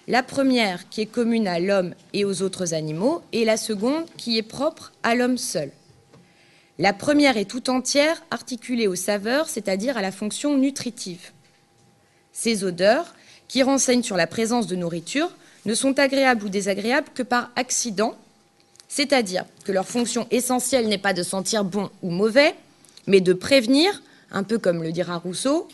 la 0.06 0.22
première 0.22 0.86
qui 0.90 1.00
est 1.00 1.06
commune 1.06 1.48
à 1.48 1.58
l'homme 1.58 1.94
et 2.12 2.26
aux 2.26 2.42
autres 2.42 2.74
animaux, 2.74 3.22
et 3.32 3.46
la 3.46 3.56
seconde 3.56 4.04
qui 4.18 4.36
est 4.36 4.42
propre 4.42 4.92
à 5.02 5.14
l'homme 5.14 5.38
seul. 5.38 5.70
La 6.78 6.92
première 6.92 7.38
est 7.38 7.46
tout 7.46 7.70
entière 7.70 8.22
articulée 8.30 8.86
aux 8.86 8.96
saveurs, 8.96 9.48
c'est-à-dire 9.48 9.96
à 9.96 10.02
la 10.02 10.12
fonction 10.12 10.58
nutritive. 10.58 11.30
Ces 12.34 12.64
odeurs, 12.64 13.14
qui 13.48 13.62
renseignent 13.62 14.02
sur 14.02 14.18
la 14.18 14.26
présence 14.26 14.66
de 14.66 14.76
nourriture, 14.76 15.30
ne 15.64 15.74
sont 15.74 15.98
agréables 15.98 16.44
ou 16.44 16.50
désagréables 16.50 17.08
que 17.14 17.22
par 17.22 17.50
accident, 17.56 18.14
c'est-à-dire 18.88 19.46
que 19.64 19.72
leur 19.72 19.88
fonction 19.88 20.26
essentielle 20.30 20.86
n'est 20.86 20.98
pas 20.98 21.14
de 21.14 21.22
sentir 21.22 21.64
bon 21.64 21.88
ou 22.02 22.10
mauvais, 22.10 22.54
mais 23.06 23.22
de 23.22 23.32
prévenir, 23.32 24.02
un 24.30 24.42
peu 24.42 24.58
comme 24.58 24.82
le 24.82 24.92
dira 24.92 25.16
Rousseau, 25.16 25.66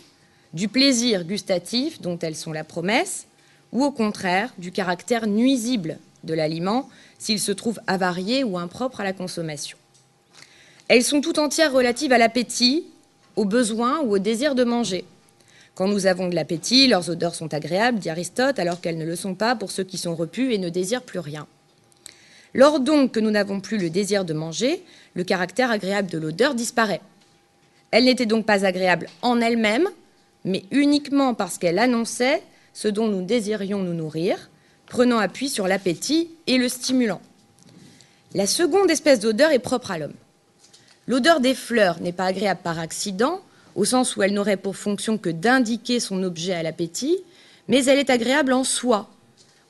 du 0.55 0.69
plaisir 0.69 1.25
gustatif 1.25 2.01
dont 2.01 2.19
elles 2.19 2.37
sont 2.37 2.53
la 2.53 2.65
promesse, 2.65 3.27
ou 3.73 3.85
au 3.85 3.91
contraire 3.91 4.53
du 4.59 4.71
caractère 4.71 5.27
nuisible 5.27 5.99
de 6.25 6.35
l'aliment 6.35 6.89
s'il 7.19 7.41
se 7.41 7.53
trouve 7.53 7.81
avarié 7.87 8.45
ou 8.45 8.59
impropre 8.59 9.01
à 9.01 9.05
la 9.05 9.13
consommation. 9.13 9.79
Elles 10.89 11.05
sont 11.05 11.21
tout 11.21 11.39
entières 11.39 11.73
relatives 11.73 12.13
à 12.13 12.19
l'appétit, 12.19 12.85
au 13.37 13.45
besoin 13.45 14.01
ou 14.01 14.15
au 14.15 14.19
désir 14.19 14.55
de 14.55 14.65
manger. 14.65 15.05
Quand 15.75 15.89
nous 15.89 16.07
avons 16.07 16.29
de 16.29 16.35
l'appétit, 16.35 16.87
leurs 16.87 17.09
odeurs 17.09 17.35
sont 17.35 17.55
agréables, 17.55 17.99
dit 17.99 18.11
Aristote, 18.11 18.59
alors 18.59 18.81
qu'elles 18.81 18.99
ne 18.99 19.07
le 19.07 19.17
sont 19.17 19.35
pas 19.35 19.57
pour 19.57 19.71
ceux 19.71 19.85
qui 19.85 19.97
sont 19.97 20.15
repus 20.15 20.53
et 20.53 20.59
ne 20.59 20.69
désirent 20.69 21.03
plus 21.03 21.19
rien. 21.19 21.47
Lors 22.53 22.81
donc 22.81 23.13
que 23.13 23.21
nous 23.21 23.31
n'avons 23.31 23.61
plus 23.61 23.79
le 23.79 23.89
désir 23.89 24.27
de 24.27 24.35
manger, 24.35 24.85
le 25.15 25.25
caractère 25.25 25.71
agréable 25.71 26.11
de 26.11 26.19
l'odeur 26.19 26.55
disparaît. 26.55 27.01
Elle 27.91 28.05
n'était 28.05 28.27
donc 28.27 28.45
pas 28.45 28.67
agréable 28.67 29.09
en 29.23 29.41
elle-même, 29.41 29.89
mais 30.45 30.65
uniquement 30.71 31.35
parce 31.35 31.59
qu'elle 31.59 31.79
annonçait 31.79 32.43
ce 32.73 32.89
dont 32.89 33.09
nous 33.09 33.23
désirions 33.23 33.83
nous 33.83 33.95
nourrir, 33.95 34.51
prenant 34.87 35.19
appui 35.19 35.49
sur 35.49 35.69
l'appétit 35.69 36.31
et 36.47 36.59
le 36.59 36.69
stimulant. 36.69 37.21
La 38.35 38.47
seconde 38.47 38.91
espèce 38.91 39.21
d'odeur 39.21 39.51
est 39.51 39.59
propre 39.59 39.91
à 39.91 39.99
l'homme. 39.99 40.15
L'odeur 41.07 41.41
des 41.41 41.55
fleurs 41.55 42.01
n'est 42.01 42.13
pas 42.13 42.27
agréable 42.27 42.61
par 42.63 42.79
accident, 42.79 43.41
au 43.75 43.85
sens 43.85 44.17
où 44.17 44.23
elle 44.23 44.35
n'aurait 44.35 44.57
pour 44.57 44.77
fonction 44.77 45.19
que 45.19 45.31
d'indiquer 45.31 46.01
son 46.01 46.23
objet 46.23 46.53
à 46.53 46.63
l'appétit, 46.63 47.19
mais 47.69 47.85
elle 47.85 47.99
est 47.99 48.11
agréable 48.11 48.53
en 48.53 48.65
soi, 48.65 49.11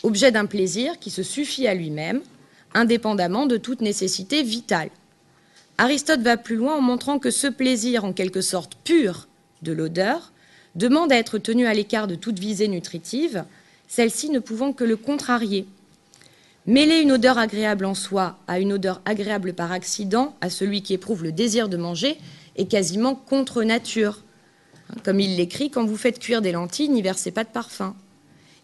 objet 0.03 0.33
d'un 0.33 0.47
plaisir 0.47 0.99
qui 0.99 1.11
se 1.11 1.23
suffit 1.23 1.67
à 1.67 1.75
lui-même, 1.75 2.21
indépendamment 2.75 3.47
de 3.47 3.57
toute 3.57 3.81
nécessité 3.81 4.43
vitale. 4.43 4.91
Aristote 5.79 6.21
va 6.21 6.37
plus 6.37 6.57
loin 6.57 6.77
en 6.77 6.81
montrant 6.81 7.19
que 7.19 7.31
ce 7.31 7.47
plaisir, 7.47 8.05
en 8.05 8.13
quelque 8.13 8.41
sorte 8.41 8.77
pur, 8.85 9.29
de 9.63 9.73
l'odeur, 9.73 10.32
demande 10.75 11.13
à 11.13 11.17
être 11.17 11.39
tenu 11.39 11.67
à 11.67 11.75
l'écart 11.75 12.07
de 12.07 12.15
toute 12.15 12.39
visée 12.39 12.69
nutritive, 12.69 13.45
celle-ci 13.89 14.31
ne 14.31 14.39
pouvant 14.39 14.73
que 14.73 14.85
le 14.85 14.97
contrarier. 14.97 15.67
Mêler 16.67 17.01
une 17.01 17.13
odeur 17.13 17.39
agréable 17.39 17.85
en 17.85 17.95
soi 17.95 18.39
à 18.47 18.61
une 18.61 18.73
odeur 18.73 19.03
agréable 19.05 19.53
par 19.53 19.73
accident 19.73 20.37
à 20.41 20.49
celui 20.49 20.83
qui 20.83 20.95
éprouve 20.95 21.25
le 21.25 21.33
désir 21.33 21.69
de 21.69 21.77
manger 21.77 22.19
est 22.57 22.67
quasiment 22.67 23.15
contre 23.15 23.65
nature. 23.65 24.23
Comme 25.05 25.21
il 25.21 25.37
l'écrit, 25.37 25.71
quand 25.71 25.85
vous 25.85 25.97
faites 25.97 26.19
cuire 26.19 26.43
des 26.43 26.53
lentilles, 26.53 26.89
n'y 26.89 27.03
versez 27.03 27.33
pas 27.33 27.45
de 27.45 27.49
parfum. 27.49 27.97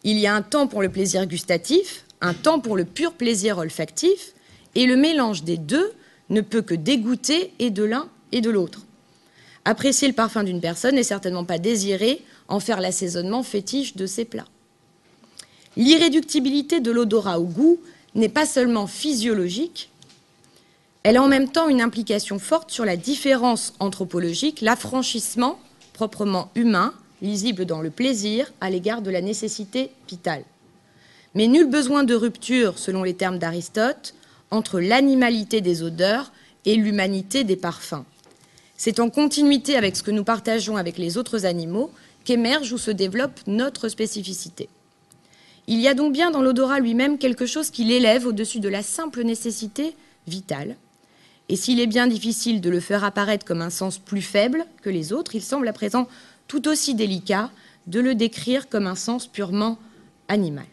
Il 0.04 0.18
y 0.18 0.26
a 0.26 0.34
un 0.34 0.42
temps 0.42 0.68
pour 0.68 0.82
le 0.82 0.90
plaisir 0.90 1.26
gustatif, 1.26 2.04
un 2.20 2.34
temps 2.34 2.60
pour 2.60 2.76
le 2.76 2.84
pur 2.84 3.12
plaisir 3.12 3.58
olfactif, 3.58 4.32
et 4.74 4.86
le 4.86 4.96
mélange 4.96 5.42
des 5.42 5.56
deux 5.56 5.90
ne 6.30 6.40
peut 6.40 6.62
que 6.62 6.74
dégoûter 6.74 7.52
et 7.58 7.70
de 7.70 7.82
l'un 7.82 8.08
et 8.30 8.40
de 8.40 8.50
l'autre. 8.50 8.82
Apprécier 9.68 10.08
le 10.08 10.14
parfum 10.14 10.44
d'une 10.44 10.62
personne 10.62 10.94
n'est 10.94 11.02
certainement 11.02 11.44
pas 11.44 11.58
désirer 11.58 12.24
en 12.48 12.58
faire 12.58 12.80
l'assaisonnement 12.80 13.42
fétiche 13.42 13.96
de 13.96 14.06
ses 14.06 14.24
plats. 14.24 14.48
L'irréductibilité 15.76 16.80
de 16.80 16.90
l'odorat 16.90 17.38
au 17.38 17.44
goût 17.44 17.78
n'est 18.14 18.30
pas 18.30 18.46
seulement 18.46 18.86
physiologique, 18.86 19.90
elle 21.02 21.18
a 21.18 21.22
en 21.22 21.28
même 21.28 21.50
temps 21.50 21.68
une 21.68 21.82
implication 21.82 22.38
forte 22.38 22.70
sur 22.70 22.86
la 22.86 22.96
différence 22.96 23.74
anthropologique, 23.78 24.62
l'affranchissement 24.62 25.58
proprement 25.92 26.50
humain, 26.54 26.94
lisible 27.20 27.66
dans 27.66 27.82
le 27.82 27.90
plaisir, 27.90 28.50
à 28.62 28.70
l'égard 28.70 29.02
de 29.02 29.10
la 29.10 29.20
nécessité 29.20 29.90
vitale. 30.08 30.44
Mais 31.34 31.46
nul 31.46 31.66
besoin 31.66 32.04
de 32.04 32.14
rupture, 32.14 32.78
selon 32.78 33.02
les 33.02 33.12
termes 33.12 33.38
d'Aristote, 33.38 34.14
entre 34.50 34.80
l'animalité 34.80 35.60
des 35.60 35.82
odeurs 35.82 36.32
et 36.64 36.74
l'humanité 36.74 37.44
des 37.44 37.56
parfums. 37.56 38.06
C'est 38.78 39.00
en 39.00 39.10
continuité 39.10 39.76
avec 39.76 39.96
ce 39.96 40.04
que 40.04 40.12
nous 40.12 40.22
partageons 40.22 40.76
avec 40.76 40.98
les 40.98 41.18
autres 41.18 41.44
animaux 41.44 41.90
qu'émerge 42.24 42.72
ou 42.72 42.78
se 42.78 42.92
développe 42.92 43.40
notre 43.48 43.88
spécificité. 43.88 44.68
Il 45.66 45.80
y 45.80 45.88
a 45.88 45.94
donc 45.94 46.12
bien 46.12 46.30
dans 46.30 46.40
l'odorat 46.40 46.78
lui-même 46.78 47.18
quelque 47.18 47.44
chose 47.44 47.70
qui 47.70 47.84
l'élève 47.84 48.24
au-dessus 48.24 48.60
de 48.60 48.68
la 48.68 48.84
simple 48.84 49.24
nécessité 49.24 49.96
vitale. 50.28 50.76
Et 51.48 51.56
s'il 51.56 51.80
est 51.80 51.88
bien 51.88 52.06
difficile 52.06 52.60
de 52.60 52.70
le 52.70 52.78
faire 52.78 53.02
apparaître 53.02 53.44
comme 53.44 53.62
un 53.62 53.70
sens 53.70 53.98
plus 53.98 54.22
faible 54.22 54.64
que 54.80 54.90
les 54.90 55.12
autres, 55.12 55.34
il 55.34 55.42
semble 55.42 55.66
à 55.66 55.72
présent 55.72 56.06
tout 56.46 56.68
aussi 56.68 56.94
délicat 56.94 57.50
de 57.88 57.98
le 57.98 58.14
décrire 58.14 58.68
comme 58.68 58.86
un 58.86 58.94
sens 58.94 59.26
purement 59.26 59.76
animal. 60.28 60.66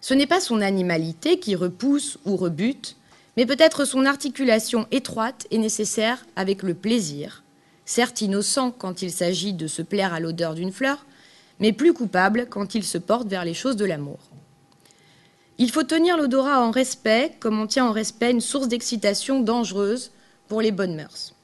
Ce 0.00 0.14
n'est 0.14 0.26
pas 0.26 0.40
son 0.40 0.62
animalité 0.62 1.38
qui 1.38 1.54
repousse 1.54 2.18
ou 2.24 2.36
rebute, 2.36 2.96
mais 3.36 3.46
peut-être 3.46 3.84
son 3.84 4.06
articulation 4.06 4.86
étroite 4.90 5.46
et 5.50 5.58
nécessaire 5.58 6.24
avec 6.36 6.62
le 6.62 6.74
plaisir, 6.74 7.42
certes 7.84 8.20
innocent 8.20 8.70
quand 8.70 9.02
il 9.02 9.10
s'agit 9.10 9.52
de 9.52 9.66
se 9.66 9.82
plaire 9.82 10.14
à 10.14 10.20
l'odeur 10.20 10.54
d'une 10.54 10.72
fleur, 10.72 11.04
mais 11.60 11.72
plus 11.72 11.92
coupable 11.92 12.46
quand 12.48 12.74
il 12.74 12.84
se 12.84 12.98
porte 12.98 13.28
vers 13.28 13.44
les 13.44 13.54
choses 13.54 13.76
de 13.76 13.84
l'amour. 13.84 14.18
Il 15.58 15.70
faut 15.70 15.84
tenir 15.84 16.16
l'odorat 16.16 16.60
en 16.60 16.70
respect 16.70 17.32
comme 17.38 17.60
on 17.60 17.66
tient 17.66 17.86
en 17.86 17.92
respect 17.92 18.30
une 18.30 18.40
source 18.40 18.68
d'excitation 18.68 19.40
dangereuse 19.40 20.10
pour 20.48 20.60
les 20.60 20.72
bonnes 20.72 20.96
mœurs. 20.96 21.34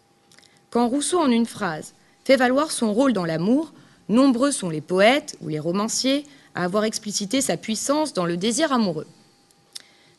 Quand 0.71 0.89
Rousseau, 0.89 1.19
en 1.19 1.31
une 1.31 1.47
phrase, 1.47 1.95
fait 2.25 2.37
valoir 2.37 2.71
son 2.71 2.93
rôle 2.93 3.13
dans 3.13 3.25
l'amour, 3.25 3.73
nombreux 4.09 4.51
sont 4.51 4.71
les 4.71 4.81
poètes 4.81 5.37
ou 5.41 5.49
les 5.49 5.61
romanciers 5.61 6.27
à 6.55 6.65
avoir 6.65 6.85
explicité 6.85 7.41
sa 7.41 7.57
puissance 7.57 8.13
dans 8.13 8.27
le 8.27 8.37
désir 8.37 8.73
amoureux. 8.73 9.07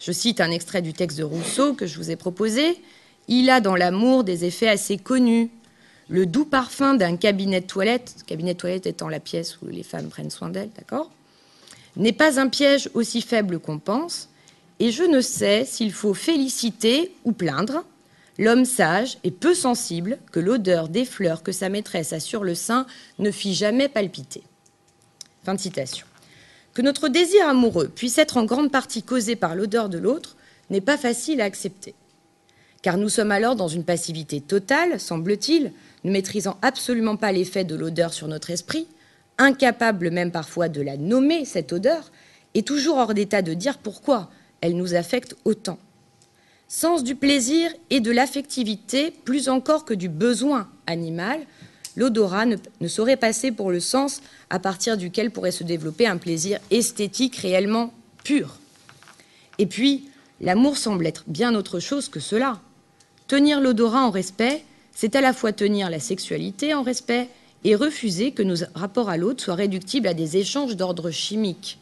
Je 0.01 0.11
cite 0.11 0.41
un 0.41 0.49
extrait 0.49 0.81
du 0.81 0.93
texte 0.93 1.19
de 1.19 1.23
Rousseau 1.23 1.75
que 1.75 1.85
je 1.85 1.97
vous 1.97 2.09
ai 2.09 2.15
proposé. 2.15 2.81
Il 3.27 3.51
a 3.51 3.61
dans 3.61 3.75
l'amour 3.75 4.23
des 4.23 4.45
effets 4.45 4.67
assez 4.67 4.97
connus. 4.97 5.51
Le 6.09 6.25
doux 6.25 6.43
parfum 6.43 6.95
d'un 6.95 7.15
cabinet 7.15 7.61
de 7.61 7.67
toilette, 7.67 8.15
cabinet 8.25 8.55
de 8.55 8.59
toilette 8.59 8.87
étant 8.87 9.09
la 9.09 9.19
pièce 9.19 9.61
où 9.61 9.67
les 9.67 9.83
femmes 9.83 10.09
prennent 10.09 10.31
soin 10.31 10.49
d'elles, 10.49 10.71
d'accord 10.75 11.11
N'est 11.95 12.13
pas 12.13 12.39
un 12.39 12.49
piège 12.49 12.89
aussi 12.95 13.21
faible 13.21 13.59
qu'on 13.59 13.77
pense, 13.77 14.29
et 14.79 14.91
je 14.91 15.03
ne 15.03 15.21
sais 15.21 15.65
s'il 15.65 15.93
faut 15.93 16.15
féliciter 16.15 17.13
ou 17.23 17.31
plaindre 17.31 17.85
l'homme 18.39 18.65
sage 18.65 19.19
et 19.23 19.29
peu 19.29 19.53
sensible 19.53 20.17
que 20.31 20.39
l'odeur 20.39 20.89
des 20.89 21.05
fleurs 21.05 21.43
que 21.43 21.51
sa 21.51 21.69
maîtresse 21.69 22.11
a 22.11 22.19
sur 22.19 22.43
le 22.43 22.55
sein 22.55 22.87
ne 23.19 23.29
fit 23.29 23.53
jamais 23.53 23.87
palpiter. 23.87 24.41
Fin 25.43 25.53
de 25.53 25.59
citation. 25.59 26.07
Que 26.73 26.81
notre 26.81 27.09
désir 27.09 27.47
amoureux 27.47 27.89
puisse 27.89 28.17
être 28.17 28.37
en 28.37 28.45
grande 28.45 28.71
partie 28.71 29.03
causé 29.03 29.35
par 29.35 29.55
l'odeur 29.55 29.89
de 29.89 29.97
l'autre 29.97 30.37
n'est 30.69 30.81
pas 30.81 30.97
facile 30.97 31.41
à 31.41 31.45
accepter. 31.45 31.95
Car 32.81 32.97
nous 32.97 33.09
sommes 33.09 33.31
alors 33.31 33.55
dans 33.55 33.67
une 33.67 33.83
passivité 33.83 34.41
totale, 34.41 34.99
semble-t-il, 34.99 35.71
ne 36.03 36.11
maîtrisant 36.11 36.57
absolument 36.61 37.17
pas 37.17 37.31
l'effet 37.31 37.63
de 37.63 37.75
l'odeur 37.75 38.13
sur 38.13 38.27
notre 38.27 38.49
esprit, 38.49 38.87
incapable 39.37 40.11
même 40.11 40.31
parfois 40.31 40.69
de 40.69 40.81
la 40.81 40.97
nommer, 40.97 41.45
cette 41.45 41.73
odeur, 41.73 42.11
et 42.53 42.63
toujours 42.63 42.97
hors 42.97 43.13
d'état 43.13 43.41
de 43.41 43.53
dire 43.53 43.77
pourquoi 43.77 44.29
elle 44.61 44.77
nous 44.77 44.95
affecte 44.95 45.35
autant. 45.45 45.77
Sens 46.67 47.03
du 47.03 47.15
plaisir 47.15 47.69
et 47.89 47.99
de 47.99 48.11
l'affectivité, 48.11 49.11
plus 49.11 49.49
encore 49.49 49.83
que 49.83 49.93
du 49.93 50.07
besoin 50.07 50.69
animal, 50.87 51.41
l'odorat 51.95 52.45
ne, 52.45 52.87
saurait 52.87 53.17
passer 53.17 53.51
pour 53.51 53.71
le 53.71 53.79
sens 53.79 54.21
à 54.49 54.59
partir 54.59 54.97
duquel 54.97 55.31
pourrait 55.31 55.51
se 55.51 55.63
développer 55.63 56.07
un 56.07 56.17
plaisir 56.17 56.59
esthétique 56.69 57.35
réellement 57.37 57.93
pur. 58.23 58.57
Et 59.57 59.65
puis, 59.65 60.09
l'amour 60.39 60.77
semble 60.77 61.05
être 61.05 61.23
bien 61.27 61.55
autre 61.55 61.79
chose 61.79 62.09
que 62.09 62.19
cela. 62.19 62.59
Tenir 63.27 63.59
l'odorat 63.59 64.05
en 64.05 64.11
respect, 64.11 64.63
c'est 64.93 65.15
à 65.15 65.21
la 65.21 65.33
fois 65.33 65.53
tenir 65.53 65.89
la 65.89 65.99
sexualité 65.99 66.73
en 66.73 66.83
respect 66.83 67.29
et 67.63 67.75
refuser 67.75 68.31
que 68.31 68.43
nos 68.43 68.65
rapports 68.73 69.09
à 69.09 69.17
l'autre 69.17 69.43
soient 69.43 69.55
réductibles 69.55 70.07
à 70.07 70.13
des 70.13 70.37
échanges 70.37 70.75
d'ordre 70.75 71.11
chimique. 71.11 71.77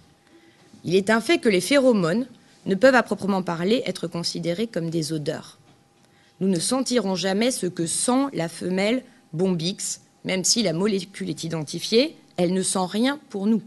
Il 0.84 0.96
est 0.96 1.10
un 1.10 1.22
fait 1.22 1.40
que 1.40 1.50
les 1.50 1.62
phéromones 1.62 2.26
ne 2.66 2.76
peuvent 2.76 2.96
à 2.96 3.04
proprement 3.04 3.42
parler 3.42 3.84
être 3.86 4.08
considérés 4.08 4.68
comme 4.68 4.90
des 4.90 5.14
odeurs. 5.14 5.58
Nous 6.40 6.48
ne 6.48 6.60
sentirons 6.60 7.16
jamais 7.16 7.52
ce 7.52 7.66
que 7.66 7.86
sent 7.86 8.28
la 8.34 8.48
femelle 8.48 9.04
Bombix, 9.34 10.02
même 10.26 10.44
si 10.44 10.64
la 10.64 10.74
molécule 10.74 11.30
est 11.30 11.44
identifiée, 11.44 12.16
elle 12.38 12.54
ne 12.54 12.62
sent 12.62 12.86
rien 12.88 13.20
pour 13.30 13.48
nous. 13.48 13.62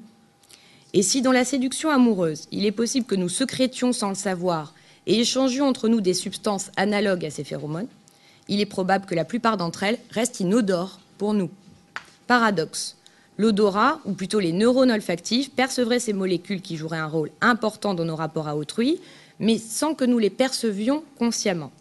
Et 0.94 1.02
si 1.02 1.22
dans 1.22 1.32
la 1.32 1.44
séduction 1.44 1.90
amoureuse, 1.90 2.48
il 2.50 2.66
est 2.66 2.72
possible 2.72 3.06
que 3.06 3.14
nous 3.14 3.28
secrétions 3.28 3.92
sans 3.92 4.10
le 4.10 4.14
savoir 4.14 4.74
et 5.06 5.20
échangions 5.20 5.66
entre 5.66 5.88
nous 5.88 6.00
des 6.00 6.14
substances 6.14 6.70
analogues 6.76 7.24
à 7.24 7.30
ces 7.30 7.44
phéromones, 7.44 7.88
il 8.48 8.60
est 8.60 8.66
probable 8.66 9.06
que 9.06 9.14
la 9.14 9.24
plupart 9.24 9.56
d'entre 9.56 9.82
elles 9.82 9.98
restent 10.10 10.40
inodores 10.40 11.00
pour 11.18 11.34
nous. 11.34 11.50
Paradoxe. 12.26 12.96
L'odorat, 13.38 14.00
ou 14.04 14.12
plutôt 14.12 14.40
les 14.40 14.52
neurones 14.52 14.90
olfactifs, 14.90 15.50
percevraient 15.50 15.98
ces 15.98 16.12
molécules 16.12 16.60
qui 16.60 16.76
joueraient 16.76 16.98
un 16.98 17.06
rôle 17.06 17.30
important 17.40 17.94
dans 17.94 18.04
nos 18.04 18.16
rapports 18.16 18.48
à 18.48 18.56
autrui, 18.56 19.00
mais 19.40 19.58
sans 19.58 19.94
que 19.94 20.04
nous 20.04 20.18
les 20.18 20.30
percevions 20.30 21.02
consciemment. 21.18 21.72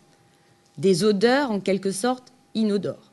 Des 0.78 1.04
odeurs 1.04 1.52
en 1.52 1.60
quelque 1.60 1.92
sorte 1.92 2.32
inodores. 2.56 3.11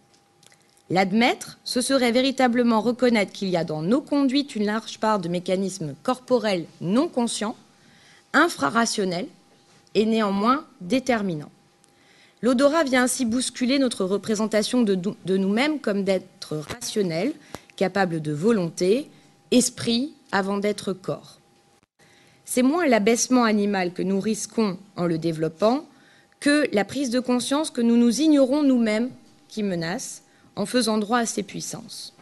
L'admettre, 0.90 1.59
ce 1.64 1.81
serait 1.81 2.12
véritablement 2.12 2.81
reconnaître 2.81 3.33
qu'il 3.33 3.48
y 3.48 3.57
a 3.57 3.64
dans 3.64 3.83
nos 3.83 4.01
conduites 4.01 4.57
une 4.57 4.64
large 4.64 4.98
part 4.98 5.18
de 5.18 5.29
mécanismes 5.29 5.94
corporels 6.03 6.64
non 6.81 7.09
conscients, 7.09 7.57
infrarationnels 8.33 9.29
et 9.94 10.07
néanmoins 10.07 10.64
déterminants. 10.81 11.51
L'odorat 12.40 12.85
vient 12.85 13.03
ainsi 13.03 13.24
bousculer 13.24 13.79
notre 13.79 14.05
représentation 14.05 14.83
de, 14.83 15.37
nous-mêmes 15.37 15.81
comme 15.81 16.05
d'être 16.05 16.57
rationnels, 16.57 17.33
capables 17.77 18.22
de 18.22 18.33
volonté, 18.33 19.11
esprit 19.51 20.14
avant 20.33 20.59
d'être 20.59 20.92
corps. 20.92 21.38
C'est 22.44 22.62
moins 22.62 22.87
l'abaissement 22.87 23.44
animal 23.44 23.92
que 23.92 24.03
nous 24.03 24.20
risquons 24.20 24.79
en 24.96 25.07
le 25.07 25.18
développant 25.18 25.85
que 26.40 26.68
la 26.72 26.85
prise 26.85 27.11
de 27.11 27.20
conscience 27.20 27.70
que 27.70 27.81
nous 27.81 27.96
nous 27.96 28.20
ignorons 28.20 28.62
nous-mêmes 28.62 29.11
qui 29.48 29.62
menace 29.62 30.22
en 30.59 30.66
faisant 30.66 30.99
droit 30.99 31.21
à 31.21 31.27
ces 31.27 31.44
puissances. 31.44 32.12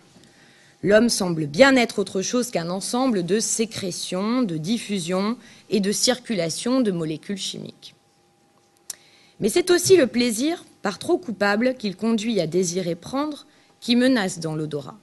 L'homme 0.82 1.08
semble 1.08 1.46
bien 1.46 1.74
être 1.74 1.98
autre 1.98 2.20
chose 2.20 2.50
qu'un 2.50 2.68
ensemble 2.68 3.24
de 3.24 3.40
sécrétions, 3.40 4.42
de 4.42 4.58
diffusion 4.58 5.38
et 5.70 5.80
de 5.80 5.90
circulation 5.90 6.80
de 6.80 6.92
molécules 6.92 7.38
chimiques. 7.38 7.94
Mais 9.40 9.48
c'est 9.48 9.70
aussi 9.70 9.96
le 9.96 10.06
plaisir, 10.06 10.64
par 10.82 10.98
trop 10.98 11.16
coupable, 11.16 11.74
qu'il 11.74 11.96
conduit 11.96 12.38
à 12.40 12.46
désirer 12.46 12.94
prendre, 12.94 13.46
qui 13.80 13.96
menace 13.96 14.38
dans 14.38 14.54
l'odorat. 14.54 14.98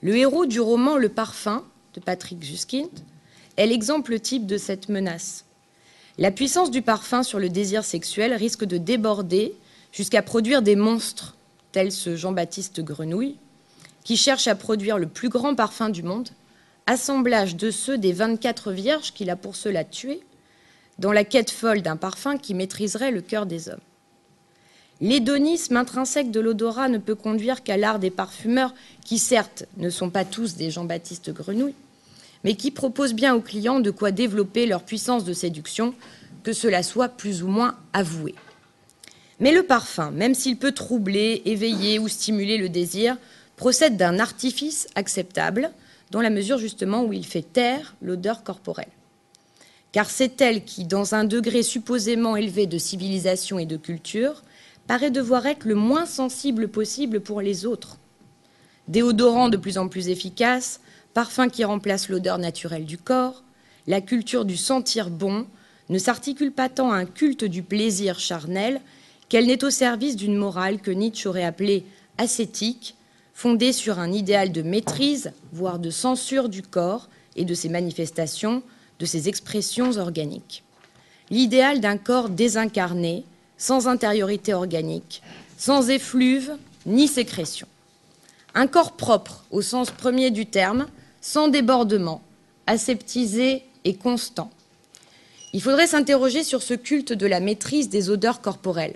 Le 0.00 0.16
héros 0.16 0.46
du 0.46 0.60
roman 0.60 0.96
Le 0.96 1.08
Parfum 1.08 1.64
de 1.94 2.00
Patrick 2.00 2.42
Juskind 2.42 2.90
est 3.56 3.66
l'exemple 3.66 4.18
type 4.20 4.46
de 4.46 4.56
cette 4.56 4.88
menace. 4.88 5.44
La 6.16 6.30
puissance 6.30 6.70
du 6.70 6.82
parfum 6.82 7.22
sur 7.24 7.40
le 7.40 7.48
désir 7.48 7.84
sexuel 7.84 8.32
risque 8.34 8.64
de 8.64 8.78
déborder 8.78 9.54
jusqu'à 9.92 10.22
produire 10.22 10.62
des 10.62 10.76
monstres, 10.76 11.36
tels 11.72 11.92
ce 11.92 12.16
Jean-Baptiste 12.16 12.80
Grenouille, 12.80 13.36
qui 14.04 14.16
cherche 14.16 14.46
à 14.46 14.54
produire 14.54 14.98
le 14.98 15.06
plus 15.06 15.28
grand 15.28 15.54
parfum 15.54 15.88
du 15.88 16.02
monde, 16.02 16.28
assemblage 16.86 17.56
de 17.56 17.70
ceux 17.70 17.98
des 17.98 18.12
24 18.12 18.72
vierges 18.72 19.12
qu'il 19.12 19.30
a 19.30 19.36
pour 19.36 19.56
cela 19.56 19.84
tués, 19.84 20.22
dans 20.98 21.12
la 21.12 21.24
quête 21.24 21.50
folle 21.50 21.82
d'un 21.82 21.96
parfum 21.96 22.36
qui 22.36 22.54
maîtriserait 22.54 23.10
le 23.10 23.22
cœur 23.22 23.46
des 23.46 23.68
hommes. 23.68 23.80
L'hédonisme 25.00 25.76
intrinsèque 25.76 26.30
de 26.30 26.38
l'odorat 26.38 26.88
ne 26.88 26.98
peut 26.98 27.16
conduire 27.16 27.64
qu'à 27.64 27.76
l'art 27.76 27.98
des 27.98 28.10
parfumeurs, 28.10 28.74
qui 29.04 29.18
certes 29.18 29.64
ne 29.76 29.90
sont 29.90 30.10
pas 30.10 30.24
tous 30.24 30.54
des 30.54 30.70
Jean-Baptiste 30.70 31.32
Grenouille, 31.32 31.74
mais 32.44 32.54
qui 32.54 32.70
proposent 32.70 33.14
bien 33.14 33.34
aux 33.34 33.40
clients 33.40 33.80
de 33.80 33.90
quoi 33.90 34.12
développer 34.12 34.66
leur 34.66 34.84
puissance 34.84 35.24
de 35.24 35.32
séduction, 35.32 35.94
que 36.42 36.52
cela 36.52 36.82
soit 36.82 37.08
plus 37.08 37.42
ou 37.42 37.48
moins 37.48 37.76
avoué. 37.92 38.34
Mais 39.42 39.50
le 39.50 39.64
parfum, 39.64 40.12
même 40.12 40.36
s'il 40.36 40.56
peut 40.56 40.70
troubler, 40.70 41.42
éveiller 41.46 41.98
ou 41.98 42.06
stimuler 42.06 42.58
le 42.58 42.68
désir, 42.68 43.16
procède 43.56 43.96
d'un 43.96 44.20
artifice 44.20 44.86
acceptable, 44.94 45.72
dans 46.12 46.20
la 46.20 46.30
mesure 46.30 46.58
justement 46.58 47.02
où 47.02 47.12
il 47.12 47.26
fait 47.26 47.42
taire 47.42 47.96
l'odeur 48.02 48.44
corporelle. 48.44 48.92
Car 49.90 50.08
c'est 50.08 50.40
elle 50.40 50.62
qui, 50.62 50.84
dans 50.84 51.16
un 51.16 51.24
degré 51.24 51.64
supposément 51.64 52.36
élevé 52.36 52.68
de 52.68 52.78
civilisation 52.78 53.58
et 53.58 53.66
de 53.66 53.76
culture, 53.76 54.44
paraît 54.86 55.10
devoir 55.10 55.44
être 55.46 55.64
le 55.64 55.74
moins 55.74 56.06
sensible 56.06 56.68
possible 56.68 57.18
pour 57.18 57.40
les 57.40 57.66
autres. 57.66 57.96
Déodorant 58.86 59.48
de 59.48 59.56
plus 59.56 59.76
en 59.76 59.88
plus 59.88 60.08
efficace, 60.08 60.80
parfum 61.14 61.48
qui 61.48 61.64
remplace 61.64 62.08
l'odeur 62.08 62.38
naturelle 62.38 62.84
du 62.84 62.96
corps, 62.96 63.42
la 63.88 64.00
culture 64.00 64.44
du 64.44 64.56
sentir 64.56 65.10
bon 65.10 65.46
ne 65.88 65.98
s'articule 65.98 66.52
pas 66.52 66.68
tant 66.68 66.92
à 66.92 66.96
un 66.96 67.06
culte 67.06 67.44
du 67.44 67.64
plaisir 67.64 68.20
charnel 68.20 68.80
qu'elle 69.32 69.46
n'est 69.46 69.64
au 69.64 69.70
service 69.70 70.14
d'une 70.14 70.36
morale 70.36 70.78
que 70.78 70.90
Nietzsche 70.90 71.26
aurait 71.26 71.42
appelée 71.42 71.86
ascétique, 72.18 72.96
fondée 73.32 73.72
sur 73.72 73.98
un 73.98 74.12
idéal 74.12 74.52
de 74.52 74.60
maîtrise, 74.60 75.32
voire 75.54 75.78
de 75.78 75.88
censure 75.88 76.50
du 76.50 76.60
corps 76.60 77.08
et 77.34 77.46
de 77.46 77.54
ses 77.54 77.70
manifestations, 77.70 78.62
de 78.98 79.06
ses 79.06 79.30
expressions 79.30 79.96
organiques. 79.96 80.64
L'idéal 81.30 81.80
d'un 81.80 81.96
corps 81.96 82.28
désincarné, 82.28 83.24
sans 83.56 83.88
intériorité 83.88 84.52
organique, 84.52 85.22
sans 85.56 85.88
effluve 85.88 86.52
ni 86.84 87.08
sécrétion. 87.08 87.66
Un 88.54 88.66
corps 88.66 88.92
propre, 88.92 89.46
au 89.50 89.62
sens 89.62 89.90
premier 89.90 90.30
du 90.30 90.44
terme, 90.44 90.88
sans 91.22 91.48
débordement, 91.48 92.20
aseptisé 92.66 93.62
et 93.86 93.94
constant. 93.94 94.50
Il 95.54 95.62
faudrait 95.62 95.86
s'interroger 95.86 96.44
sur 96.44 96.62
ce 96.62 96.74
culte 96.74 97.14
de 97.14 97.26
la 97.26 97.40
maîtrise 97.40 97.88
des 97.88 98.10
odeurs 98.10 98.42
corporelles. 98.42 98.94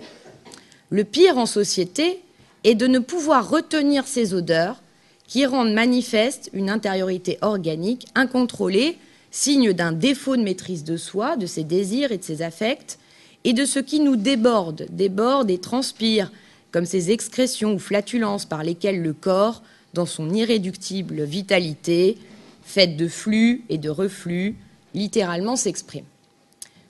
Le 0.89 1.03
pire 1.03 1.37
en 1.37 1.45
société 1.45 2.21
est 2.63 2.75
de 2.75 2.87
ne 2.87 2.99
pouvoir 2.99 3.49
retenir 3.49 4.07
ces 4.07 4.33
odeurs 4.33 4.81
qui 5.27 5.45
rendent 5.45 5.73
manifeste 5.73 6.49
une 6.53 6.69
intériorité 6.69 7.37
organique 7.41 8.07
incontrôlée, 8.15 8.97
signe 9.29 9.73
d'un 9.73 9.91
défaut 9.91 10.37
de 10.37 10.41
maîtrise 10.41 10.85
de 10.85 10.95
soi, 10.95 11.35
de 11.35 11.45
ses 11.45 11.65
désirs 11.65 12.13
et 12.13 12.17
de 12.17 12.23
ses 12.23 12.41
affects, 12.41 12.97
et 13.43 13.53
de 13.53 13.65
ce 13.65 13.79
qui 13.79 13.99
nous 13.99 14.15
déborde, 14.15 14.87
déborde 14.89 15.51
et 15.51 15.57
transpire, 15.57 16.31
comme 16.71 16.85
ces 16.85 17.11
excrétions 17.11 17.73
ou 17.73 17.79
flatulences 17.79 18.45
par 18.45 18.63
lesquelles 18.63 19.01
le 19.01 19.13
corps 19.13 19.61
dans 19.93 20.05
son 20.05 20.33
irréductible 20.33 21.23
vitalité, 21.23 22.17
faite 22.63 22.95
de 22.97 23.07
flux 23.07 23.63
et 23.69 23.77
de 23.77 23.89
reflux, 23.89 24.55
littéralement 24.93 25.55
s'exprime. 25.55 26.05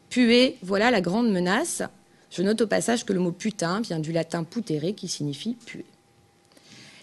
Puer, 0.09 0.57
voilà 0.61 0.91
la 0.91 1.01
grande 1.01 1.31
menace. 1.31 1.83
Je 2.31 2.41
note 2.41 2.61
au 2.61 2.67
passage 2.67 3.05
que 3.05 3.13
le 3.13 3.19
mot 3.19 3.31
putain 3.31 3.81
vient 3.81 3.99
du 3.99 4.11
latin 4.11 4.43
putere 4.43 4.93
qui 4.95 5.07
signifie 5.07 5.55
puer. 5.65 5.85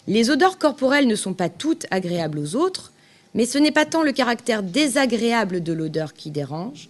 Les 0.07 0.29
odeurs 0.29 0.59
corporelles 0.59 1.07
ne 1.07 1.15
sont 1.15 1.33
pas 1.33 1.49
toutes 1.49 1.87
agréables 1.89 2.37
aux 2.37 2.55
autres, 2.55 2.91
mais 3.33 3.45
ce 3.45 3.57
n'est 3.57 3.71
pas 3.71 3.85
tant 3.85 4.03
le 4.03 4.11
caractère 4.11 4.63
désagréable 4.63 5.63
de 5.63 5.73
l'odeur 5.73 6.13
qui 6.13 6.31
dérange 6.31 6.89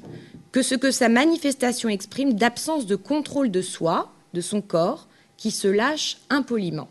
que 0.51 0.61
ce 0.61 0.75
que 0.75 0.91
sa 0.91 1.09
manifestation 1.09 1.89
exprime 1.89 2.33
d'absence 2.33 2.85
de 2.85 2.95
contrôle 2.95 3.51
de 3.51 3.61
soi, 3.61 4.11
de 4.33 4.41
son 4.41 4.61
corps, 4.61 5.07
qui 5.37 5.51
se 5.51 5.67
lâche 5.67 6.17
impoliment. 6.29 6.87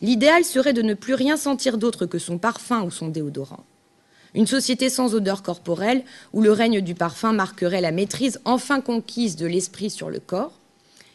L'idéal 0.00 0.44
serait 0.44 0.72
de 0.72 0.82
ne 0.82 0.94
plus 0.94 1.14
rien 1.14 1.36
sentir 1.36 1.78
d'autre 1.78 2.06
que 2.06 2.18
son 2.18 2.38
parfum 2.38 2.82
ou 2.82 2.90
son 2.90 3.08
déodorant. 3.08 3.64
Une 4.34 4.46
société 4.46 4.88
sans 4.88 5.14
odeur 5.14 5.42
corporelle, 5.42 6.02
où 6.32 6.42
le 6.42 6.52
règne 6.52 6.80
du 6.80 6.94
parfum 6.94 7.32
marquerait 7.32 7.80
la 7.80 7.92
maîtrise 7.92 8.40
enfin 8.44 8.80
conquise 8.80 9.36
de 9.36 9.46
l'esprit 9.46 9.90
sur 9.90 10.10
le 10.10 10.18
corps, 10.18 10.52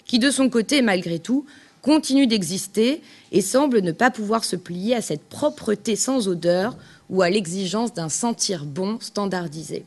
qui 0.05 0.19
de 0.19 0.32
son 0.32 0.49
côté, 0.49 0.82
malgré 0.82 1.19
tout, 1.19 1.45
continue 1.82 2.27
d'exister 2.27 3.01
et 3.32 3.41
semble 3.41 3.82
ne 3.82 3.91
pas 3.91 4.12
pouvoir 4.12 4.43
se 4.43 4.55
plier 4.55 4.95
à 4.95 5.01
cette 5.01 5.23
propreté 5.23 5.95
sans 5.95 6.27
odeur 6.27 6.75
ou 7.10 7.21
à 7.21 7.29
l'exigence 7.29 7.93
d'un 7.93 8.10
sentir 8.10 8.65
bon 8.65 8.99
standardisé. 9.01 9.86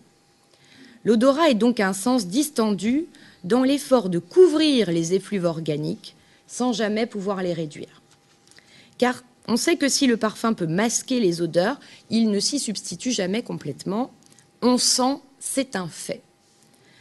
L'odorat 1.04 1.50
est 1.50 1.54
donc 1.54 1.80
un 1.80 1.92
sens 1.92 2.26
distendu 2.26 3.06
dans 3.44 3.64
l'effort 3.64 4.08
de 4.08 4.18
couvrir 4.18 4.90
les 4.90 5.14
effluves 5.14 5.44
organiques 5.44 6.14
sans 6.46 6.72
jamais 6.72 7.06
pouvoir 7.06 7.42
les 7.42 7.52
réduire 7.52 8.02
car 9.02 9.24
on 9.48 9.56
sait 9.56 9.76
que 9.76 9.88
si 9.88 10.06
le 10.06 10.16
parfum 10.16 10.54
peut 10.54 10.66
masquer 10.66 11.20
les 11.20 11.42
odeurs, 11.42 11.80
il 12.10 12.30
ne 12.30 12.40
s'y 12.40 12.58
substitue 12.58 13.10
jamais 13.10 13.42
complètement. 13.42 14.12
On 14.62 14.78
sent, 14.78 15.18
c'est 15.40 15.76
un 15.76 15.88
fait. 15.88 16.22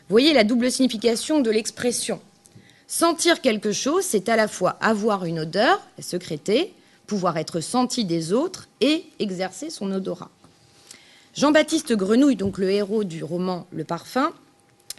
Voyez 0.09 0.33
la 0.33 0.43
double 0.43 0.71
signification 0.71 1.39
de 1.39 1.51
l'expression. 1.51 2.19
Sentir 2.87 3.41
quelque 3.41 3.71
chose, 3.71 4.03
c'est 4.03 4.27
à 4.27 4.35
la 4.35 4.47
fois 4.47 4.71
avoir 4.81 5.25
une 5.25 5.39
odeur, 5.39 5.81
la 5.97 6.03
sécréter, 6.03 6.73
pouvoir 7.07 7.37
être 7.37 7.61
senti 7.61 8.05
des 8.05 8.33
autres 8.33 8.67
et 8.81 9.05
exercer 9.19 9.69
son 9.69 9.91
odorat. 9.91 10.31
Jean-Baptiste 11.35 11.93
Grenouille, 11.93 12.35
donc 12.35 12.57
le 12.57 12.69
héros 12.69 13.03
du 13.03 13.23
roman 13.23 13.67
Le 13.71 13.85
Parfum, 13.85 14.33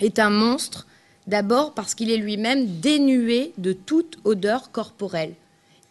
est 0.01 0.19
un 0.19 0.31
monstre, 0.31 0.87
d'abord 1.27 1.75
parce 1.75 1.95
qu'il 1.95 2.11
est 2.11 2.17
lui-même 2.17 2.81
dénué 2.81 3.53
de 3.59 3.75
toute 3.75 4.19
odeur 4.25 4.71
corporelle 4.71 5.35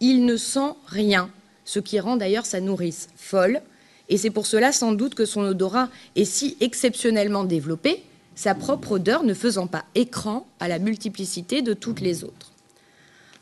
il 0.02 0.26
ne 0.26 0.36
sent 0.36 0.74
rien, 0.88 1.30
ce 1.66 1.80
qui 1.80 2.00
rend 2.00 2.18
d'ailleurs 2.18 2.46
sa 2.46 2.62
nourrice 2.62 3.10
folle, 3.16 3.62
et 4.10 4.18
c'est 4.18 4.30
pour 4.30 4.46
cela 4.46 4.72
sans 4.72 4.92
doute 4.92 5.16
que 5.16 5.26
son 5.26 5.42
odorat 5.42 5.90
est 6.16 6.26
si 6.26 6.58
exceptionnellement 6.60 7.44
développé, 7.44 8.04
sa 8.36 8.56
propre 8.56 8.94
odeur 8.94 9.24
ne 9.24 9.34
faisant 9.34 9.68
pas 9.68 9.86
écran 9.96 10.46
à 10.60 10.68
la 10.68 10.80
multiplicité 10.80 11.62
de 11.62 11.74
toutes 11.74 12.02
les 12.02 12.24
autres. 12.24 12.52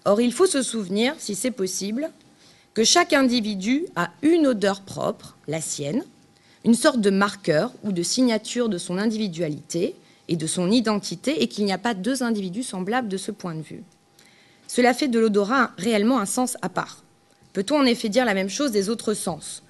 Or, 0.05 0.21
il 0.21 0.34
faut 0.34 0.45
se 0.45 0.62
souvenir, 0.62 1.15
si 1.17 1.36
c'est 1.36 1.51
possible, 1.51 2.10
que 2.73 2.84
chaque 2.84 3.13
individu 3.13 3.86
a 3.95 4.12
une 4.21 4.47
odeur 4.47 4.82
propre, 4.82 5.38
la 5.47 5.62
sienne, 5.62 6.03
une 6.65 6.75
sorte 6.75 7.01
de 7.01 7.10
marqueur 7.10 7.73
ou 7.84 7.91
de 7.91 8.03
signature 8.03 8.69
de 8.69 8.77
son 8.77 8.97
individualité 8.97 9.95
et 10.27 10.36
de 10.36 10.47
son 10.47 10.69
identité, 10.69 11.41
et 11.41 11.47
qu'il 11.47 11.65
n'y 11.65 11.71
a 11.71 11.79
pas 11.79 11.95
deux 11.95 12.21
individus 12.21 12.63
semblables 12.63 13.08
de 13.08 13.17
ce 13.17 13.32
point 13.32 13.55
de 13.55 13.62
vue. 13.62 13.84
Cela 14.67 14.93
fait 14.93 15.08
de 15.08 15.19
l'odorat 15.19 15.71
réellement 15.77 16.19
un 16.19 16.27
sens 16.27 16.58
à 16.62 16.69
part. 16.69 17.03
Peut-on 17.53 17.79
en 17.79 17.85
effet 17.85 18.09
dire 18.09 18.25
la 18.25 18.33
même 18.33 18.49
chose 18.49 18.71
des 18.71 18.89
autres 18.89 19.13
sens? 19.13 19.63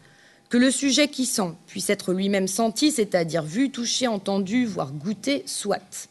Que 0.49 0.57
le 0.57 0.71
sujet 0.71 1.07
qui 1.07 1.25
sent 1.25 1.53
puisse 1.67 1.89
être 1.89 2.11
lui-même 2.11 2.47
senti, 2.47 2.91
c'est-à-dire 2.91 3.43
vu, 3.43 3.69
touché, 3.69 4.07
entendu, 4.07 4.65
voire 4.65 4.91
goûté, 4.91 5.43
soit. 5.45 6.09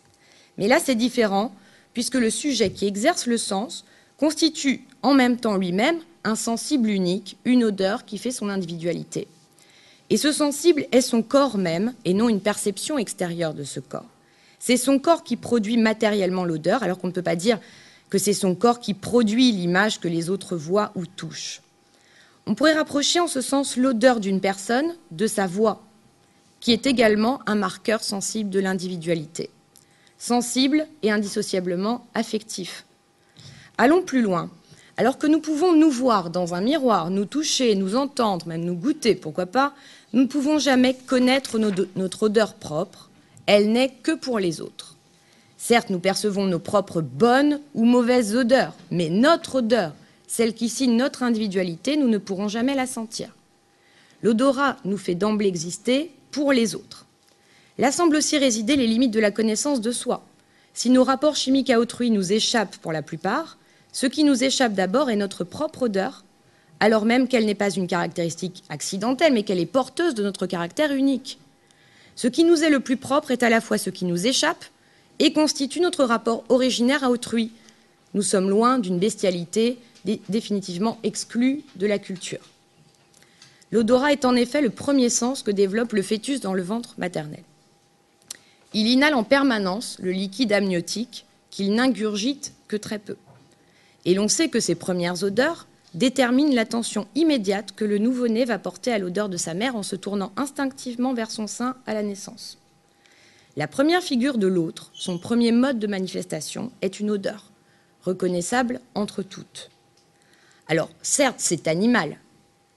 Mais 0.57 0.69
là, 0.69 0.79
c'est 0.79 0.95
différent, 0.95 1.53
puisque 1.93 2.15
le 2.15 2.31
sujet 2.31 2.71
qui 2.71 2.87
exerce 2.87 3.27
le 3.27 3.37
sens 3.37 3.85
constitue 4.17 4.85
en 5.03 5.15
même 5.15 5.37
temps 5.37 5.57
lui-même 5.57 5.99
un 6.25 6.37
sensible 6.37 6.91
unique, 6.91 7.37
une 7.45 7.65
odeur 7.65 8.05
qui 8.05 8.19
fait 8.19 8.31
son 8.31 8.49
individualité. 8.49 9.27
Et 10.11 10.17
ce 10.17 10.33
sensible 10.33 10.87
est 10.93 11.01
son 11.01 11.23
corps 11.23 11.59
même 11.59 11.95
et 12.05 12.15
non 12.15 12.29
une 12.29 12.41
perception 12.41 12.99
extérieure 12.99 13.55
de 13.55 13.65
ce 13.65 13.81
corps. 13.81 14.09
C'est 14.59 14.77
son 14.77 14.99
corps 14.99 15.23
qui 15.23 15.37
produit 15.37 15.77
matériellement 15.77 16.45
l'odeur, 16.45 16.83
alors 16.83 16.99
qu'on 16.99 17.09
ne 17.09 17.13
peut 17.13 17.23
pas 17.23 17.37
dire 17.37 17.61
que 18.11 18.19
c'est 18.19 18.33
son 18.33 18.55
corps 18.55 18.81
qui 18.81 18.95
produit 18.95 19.53
l'image 19.53 20.01
que 20.01 20.09
les 20.09 20.31
autres 20.31 20.57
voient 20.57 20.93
ou 20.95 21.07
touchent. 21.07 21.61
On 22.47 22.55
pourrait 22.55 22.75
rapprocher 22.75 23.21
en 23.21 23.27
ce 23.27 23.41
sens 23.41 23.77
l'odeur 23.77 24.21
d'une 24.21 24.41
personne 24.41 24.95
de 25.11 25.27
sa 25.27 25.47
voix, 25.47 25.83
qui 26.61 26.73
est 26.73 26.87
également 26.87 27.41
un 27.47 27.55
marqueur 27.55 28.03
sensible 28.03 28.51
de 28.51 28.61
l'individualité, 28.61 29.51
sensible 30.17 30.87
et 31.03 31.11
indissociablement 31.11 32.07
affectif. 32.15 32.87
Allons 33.77 34.03
plus 34.03 34.23
loin. 34.23 34.51
Alors 34.97 35.19
que 35.19 35.29
nous 35.29 35.41
pouvons 35.41 35.75
nous 35.75 35.91
voir 35.91 36.31
dans 36.31 36.55
un 36.55 36.61
miroir, 36.61 37.11
nous 37.11 37.27
toucher, 37.27 37.77
nous 37.77 37.95
entendre, 37.95 38.49
même 38.49 38.65
nous 38.65 38.75
goûter, 38.75 39.15
pourquoi 39.15 39.47
pas, 39.47 39.75
nous 40.13 40.23
ne 40.23 40.27
pouvons 40.27 40.59
jamais 40.59 40.95
connaître 40.95 41.59
notre 41.59 42.23
odeur 42.25 42.55
propre, 42.55 43.09
elle 43.47 43.71
n'est 43.71 43.91
que 43.91 44.13
pour 44.13 44.41
les 44.41 44.61
autres. 44.61 44.88
Certes, 45.69 45.91
nous 45.91 46.01
percevons 46.01 46.47
nos 46.47 46.59
propres 46.59 47.03
bonnes 47.03 47.61
ou 47.75 47.85
mauvaises 47.85 48.35
odeurs, 48.35 48.73
mais 48.91 49.11
notre 49.11 49.57
odeur, 49.57 49.93
celle 50.27 50.55
qui 50.55 50.71
signe 50.71 50.97
notre 50.97 51.23
individualité, 51.23 51.99
nous 51.99 52.09
ne 52.09 52.17
pourrons 52.17 52.49
jamais 52.49 52.75
la 52.75 52.87
sentir. 52.87 53.37
L'odorat 54.23 54.79
nous 54.87 54.97
fait 54.97 55.15
d'emblée 55.15 55.47
exister 55.47 56.11
pour 56.31 56.55
les 56.55 56.75
autres. 56.75 57.05
Là 57.77 57.93
semblent 57.93 58.17
aussi 58.17 58.39
résider 58.39 58.77
les 58.77 58.87
limites 58.87 59.11
de 59.11 59.21
la 59.21 59.31
connaissance 59.31 59.83
de 59.83 59.93
soi. 59.93 60.25
Si 60.73 60.89
nos 60.89 61.05
rapports 61.05 61.37
chimiques 61.37 61.69
à 61.69 61.81
autrui 61.81 62.11
nous 62.11 62.33
échappent 62.33 62.79
pour 62.79 62.93
la 62.93 63.03
plupart, 63.03 63.59
ce 63.93 64.07
qui 64.07 64.25
nous 64.25 64.43
échappe 64.43 64.73
d'abord 64.73 65.11
est 65.11 65.17
notre 65.17 65.45
propre 65.45 65.83
odeur, 65.83 66.25
alors 66.81 67.05
même 67.05 67.29
qu'elle 67.29 67.45
n'est 67.45 67.55
pas 67.55 67.69
une 67.69 67.89
caractéristique 67.89 68.65
accidentelle, 68.71 69.35
mais 69.35 69.43
qu'elle 69.43 69.61
est 69.61 69.67
porteuse 69.67 70.15
de 70.15 70.23
notre 70.23 70.47
caractère 70.47 70.93
unique. 70.93 71.39
Ce 72.17 72.27
qui 72.27 72.45
nous 72.45 72.65
est 72.65 72.71
le 72.71 72.81
plus 72.81 72.97
propre 72.97 73.33
est 73.33 73.43
à 73.43 73.51
la 73.51 73.61
fois 73.61 73.77
ce 73.77 73.91
qui 73.91 74.07
nous 74.07 74.27
échappe 74.27 74.65
et 75.19 75.33
constitue 75.33 75.81
notre 75.81 76.05
rapport 76.05 76.45
originaire 76.49 77.05
à 77.05 77.11
autrui. 77.11 77.53
Nous 78.15 78.23
sommes 78.23 78.49
loin 78.49 78.79
d'une 78.79 78.99
bestialité 78.99 79.79
définitivement 80.29 80.99
exclue 81.03 81.63
de 81.77 81.87
la 81.87 81.99
culture. 81.99 82.41
L'odorat 83.71 84.13
est 84.13 84.25
en 84.25 84.35
effet 84.35 84.63
le 84.63 84.71
premier 84.71 85.11
sens 85.11 85.43
que 85.43 85.51
développe 85.51 85.93
le 85.93 86.03
fœtus 86.03 86.41
dans 86.41 86.55
le 86.55 86.63
ventre 86.63 86.95
maternel. 86.97 87.43
Il 88.75 88.87
inhale 88.87 89.15
en 89.15 89.25
permanence 89.25 89.99
le 90.01 90.13
liquide 90.13 90.53
amniotique 90.53 91.27
qu'il 91.51 91.75
n'ingurgite 91.75 92.55
que 92.67 92.77
très 92.77 92.99
peu. 92.99 93.17
Et 94.05 94.15
l'on 94.15 94.29
sait 94.29 94.49
que 94.49 94.61
ces 94.61 94.75
premières 94.75 95.23
odeurs 95.23 95.67
déterminent 95.95 96.55
l'attention 96.55 97.07
immédiate 97.15 97.73
que 97.75 97.85
le 97.85 97.99
nouveau-né 97.99 98.45
va 98.45 98.59
porter 98.59 98.93
à 98.93 98.99
l'odeur 98.99 99.29
de 99.29 99.37
sa 99.37 99.55
mère 99.55 99.77
en 99.77 99.83
se 99.83 99.97
tournant 99.97 100.33
instinctivement 100.37 101.15
vers 101.15 101.31
son 101.31 101.47
sein 101.47 101.77
à 101.87 101.95
la 101.95 102.03
naissance. 102.03 102.59
La 103.59 103.67
première 103.67 104.05
figure 104.05 104.39
de 104.39 104.47
l'autre, 104.47 104.93
son 104.95 105.19
premier 105.19 105.51
mode 105.51 105.81
de 105.81 105.89
manifestation, 105.89 106.71
est 106.81 107.01
une 107.01 107.11
odeur, 107.11 107.51
reconnaissable 108.03 108.81
entre 108.95 109.25
toutes. 109.25 109.71
Alors, 110.69 110.91
certes, 111.03 111.41
c'est 111.41 111.67
animal, 111.67 112.19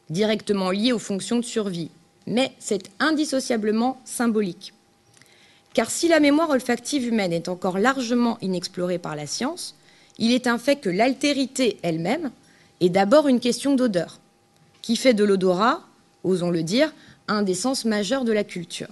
directement 0.10 0.72
lié 0.72 0.91
aux 0.91 0.98
fonctions 0.98 1.38
de 1.38 1.44
survie, 1.44 1.91
mais 2.26 2.54
c'est 2.58 2.89
indissociablement 3.00 4.02
symbolique. 4.06 4.74
Car 5.76 5.91
si 5.91 6.08
la 6.08 6.20
mémoire 6.20 6.50
olfactive 6.50 7.06
humaine 7.06 7.32
est 7.32 7.48
encore 7.48 7.78
largement 7.78 8.39
inexplorée 8.41 8.98
par 8.98 9.15
la 9.15 9.28
science, 9.28 9.76
il 10.17 10.32
est 10.32 10.48
un 10.48 10.58
fait 10.58 10.78
que 10.78 10.89
l'altérité 10.89 11.78
elle-même 11.84 12.32
est 12.80 12.89
d'abord 12.89 13.28
une 13.28 13.39
question 13.39 13.76
d'odeur, 13.76 14.20
qui 14.82 14.96
fait 14.96 15.13
de 15.13 15.26
l'odorat, 15.26 15.84
osons 16.24 16.50
le 16.50 16.63
dire, 16.63 16.91
un 17.28 17.44
des 17.44 17.54
sens 17.54 17.86
majeurs 17.86 18.26
de 18.26 18.32
la 18.32 18.44
culture. 18.44 18.89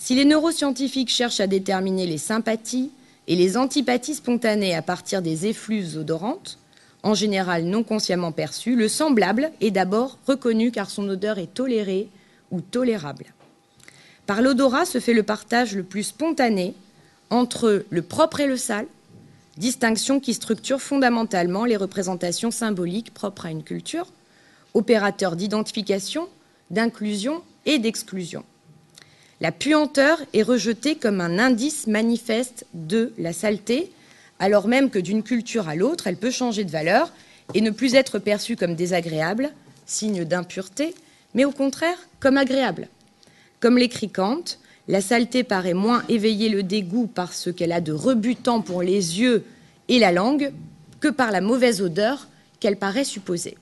Si 0.00 0.14
les 0.14 0.24
neuroscientifiques 0.24 1.10
cherchent 1.10 1.40
à 1.40 1.48
déterminer 1.48 2.06
les 2.06 2.18
sympathies 2.18 2.92
et 3.26 3.34
les 3.34 3.56
antipathies 3.56 4.14
spontanées 4.14 4.76
à 4.76 4.80
partir 4.80 5.22
des 5.22 5.46
effluves 5.46 5.98
odorantes, 5.98 6.58
en 7.02 7.14
général 7.14 7.64
non 7.64 7.82
consciemment 7.82 8.30
perçues, 8.30 8.76
le 8.76 8.86
semblable 8.86 9.50
est 9.60 9.72
d'abord 9.72 10.16
reconnu 10.26 10.70
car 10.70 10.88
son 10.88 11.08
odeur 11.08 11.38
est 11.38 11.52
tolérée 11.52 12.08
ou 12.52 12.60
tolérable. 12.60 13.26
Par 14.24 14.40
l'odorat 14.40 14.84
se 14.84 15.00
fait 15.00 15.14
le 15.14 15.24
partage 15.24 15.74
le 15.74 15.82
plus 15.82 16.04
spontané 16.04 16.74
entre 17.28 17.84
le 17.90 18.02
propre 18.02 18.38
et 18.38 18.46
le 18.46 18.56
sale, 18.56 18.86
distinction 19.56 20.20
qui 20.20 20.32
structure 20.32 20.80
fondamentalement 20.80 21.64
les 21.64 21.76
représentations 21.76 22.52
symboliques 22.52 23.12
propres 23.12 23.46
à 23.46 23.50
une 23.50 23.64
culture, 23.64 24.06
opérateur 24.74 25.34
d'identification, 25.34 26.28
d'inclusion 26.70 27.42
et 27.66 27.80
d'exclusion. 27.80 28.44
La 29.40 29.52
puanteur 29.52 30.18
est 30.32 30.42
rejetée 30.42 30.96
comme 30.96 31.20
un 31.20 31.38
indice 31.38 31.86
manifeste 31.86 32.66
de 32.74 33.12
la 33.18 33.32
saleté, 33.32 33.92
alors 34.40 34.66
même 34.66 34.90
que 34.90 34.98
d'une 34.98 35.22
culture 35.22 35.68
à 35.68 35.76
l'autre, 35.76 36.08
elle 36.08 36.16
peut 36.16 36.30
changer 36.30 36.64
de 36.64 36.70
valeur 36.70 37.12
et 37.54 37.60
ne 37.60 37.70
plus 37.70 37.94
être 37.94 38.18
perçue 38.18 38.56
comme 38.56 38.74
désagréable, 38.74 39.50
signe 39.86 40.24
d'impureté, 40.24 40.94
mais 41.34 41.44
au 41.44 41.52
contraire 41.52 41.98
comme 42.18 42.36
agréable. 42.36 42.88
Comme 43.60 43.78
l'écrit 43.78 44.10
Kant, 44.10 44.44
la 44.88 45.00
saleté 45.00 45.44
paraît 45.44 45.74
moins 45.74 46.02
éveiller 46.08 46.48
le 46.48 46.62
dégoût 46.62 47.06
par 47.06 47.32
ce 47.32 47.50
qu'elle 47.50 47.72
a 47.72 47.80
de 47.80 47.92
rebutant 47.92 48.60
pour 48.60 48.82
les 48.82 49.20
yeux 49.20 49.44
et 49.88 49.98
la 49.98 50.12
langue 50.12 50.52
que 51.00 51.08
par 51.08 51.30
la 51.30 51.40
mauvaise 51.40 51.80
odeur 51.80 52.26
qu'elle 52.58 52.76
paraît 52.76 53.04
supposer. 53.04 53.56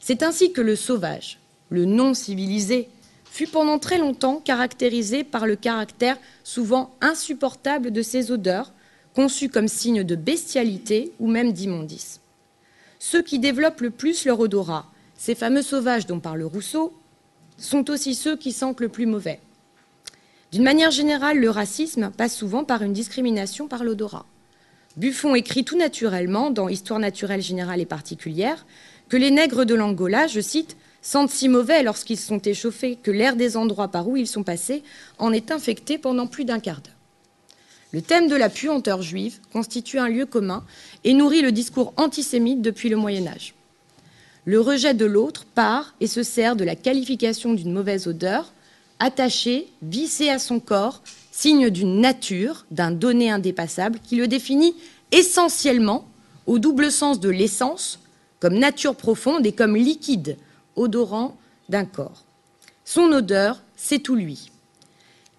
C'est 0.00 0.22
ainsi 0.22 0.52
que 0.52 0.60
le 0.60 0.76
sauvage, 0.76 1.38
le 1.70 1.84
non 1.84 2.14
civilisé, 2.14 2.88
fut 3.30 3.46
pendant 3.46 3.78
très 3.78 3.98
longtemps 3.98 4.40
caractérisé 4.44 5.24
par 5.24 5.46
le 5.46 5.56
caractère 5.56 6.18
souvent 6.44 6.94
insupportable 7.00 7.92
de 7.92 8.02
ces 8.02 8.32
odeurs, 8.32 8.72
conçues 9.14 9.48
comme 9.48 9.68
signe 9.68 10.02
de 10.02 10.16
bestialité 10.16 11.12
ou 11.20 11.28
même 11.28 11.52
d'immondice. 11.52 12.20
Ceux 12.98 13.22
qui 13.22 13.38
développent 13.38 13.80
le 13.80 13.90
plus 13.90 14.24
leur 14.24 14.40
odorat, 14.40 14.86
ces 15.16 15.34
fameux 15.34 15.62
sauvages 15.62 16.06
dont 16.06 16.20
parle 16.20 16.42
Rousseau, 16.42 16.92
sont 17.56 17.90
aussi 17.90 18.14
ceux 18.14 18.36
qui 18.36 18.52
sentent 18.52 18.80
le 18.80 18.88
plus 18.88 19.06
mauvais. 19.06 19.40
D'une 20.52 20.64
manière 20.64 20.90
générale, 20.90 21.38
le 21.38 21.50
racisme 21.50 22.10
passe 22.16 22.36
souvent 22.36 22.64
par 22.64 22.82
une 22.82 22.92
discrimination 22.92 23.68
par 23.68 23.84
l'odorat. 23.84 24.26
Buffon 24.96 25.34
écrit 25.36 25.64
tout 25.64 25.78
naturellement, 25.78 26.50
dans 26.50 26.68
Histoire 26.68 26.98
naturelle 26.98 27.42
générale 27.42 27.80
et 27.80 27.86
particulière, 27.86 28.66
que 29.08 29.16
les 29.16 29.30
nègres 29.30 29.64
de 29.64 29.74
l'Angola, 29.74 30.26
je 30.26 30.40
cite, 30.40 30.76
sentent 31.02 31.30
si 31.30 31.48
mauvais 31.48 31.82
lorsqu'ils 31.82 32.18
sont 32.18 32.40
échauffés 32.40 32.96
que 33.02 33.10
l'air 33.10 33.36
des 33.36 33.56
endroits 33.56 33.88
par 33.88 34.08
où 34.08 34.16
ils 34.16 34.26
sont 34.26 34.42
passés 34.42 34.82
en 35.18 35.32
est 35.32 35.50
infecté 35.50 35.98
pendant 35.98 36.26
plus 36.26 36.44
d'un 36.44 36.60
quart 36.60 36.80
d'heure. 36.80 36.94
Le 37.92 38.02
thème 38.02 38.28
de 38.28 38.36
la 38.36 38.48
puanteur 38.48 39.02
juive 39.02 39.40
constitue 39.52 39.98
un 39.98 40.08
lieu 40.08 40.26
commun 40.26 40.64
et 41.02 41.12
nourrit 41.12 41.42
le 41.42 41.50
discours 41.50 41.92
antisémite 41.96 42.62
depuis 42.62 42.88
le 42.88 42.96
Moyen 42.96 43.26
Âge. 43.26 43.54
Le 44.44 44.60
rejet 44.60 44.94
de 44.94 45.04
l'autre 45.04 45.44
part 45.44 45.94
et 46.00 46.06
se 46.06 46.22
sert 46.22 46.54
de 46.56 46.64
la 46.64 46.76
qualification 46.76 47.52
d'une 47.52 47.72
mauvaise 47.72 48.06
odeur, 48.06 48.52
attachée, 49.00 49.66
vissée 49.82 50.28
à 50.28 50.38
son 50.38 50.60
corps, 50.60 51.02
signe 51.32 51.70
d'une 51.70 52.00
nature, 52.00 52.64
d'un 52.70 52.90
donné 52.90 53.30
indépassable, 53.30 53.98
qui 54.02 54.16
le 54.16 54.28
définit 54.28 54.74
essentiellement 55.10 56.06
au 56.46 56.58
double 56.58 56.90
sens 56.90 57.18
de 57.18 57.28
l'essence, 57.28 57.98
comme 58.38 58.54
nature 58.54 58.94
profonde 58.94 59.46
et 59.46 59.52
comme 59.52 59.76
liquide, 59.76 60.36
odorant 60.76 61.36
d'un 61.68 61.84
corps. 61.84 62.24
Son 62.84 63.12
odeur, 63.12 63.62
c'est 63.76 64.00
tout 64.00 64.16
lui. 64.16 64.50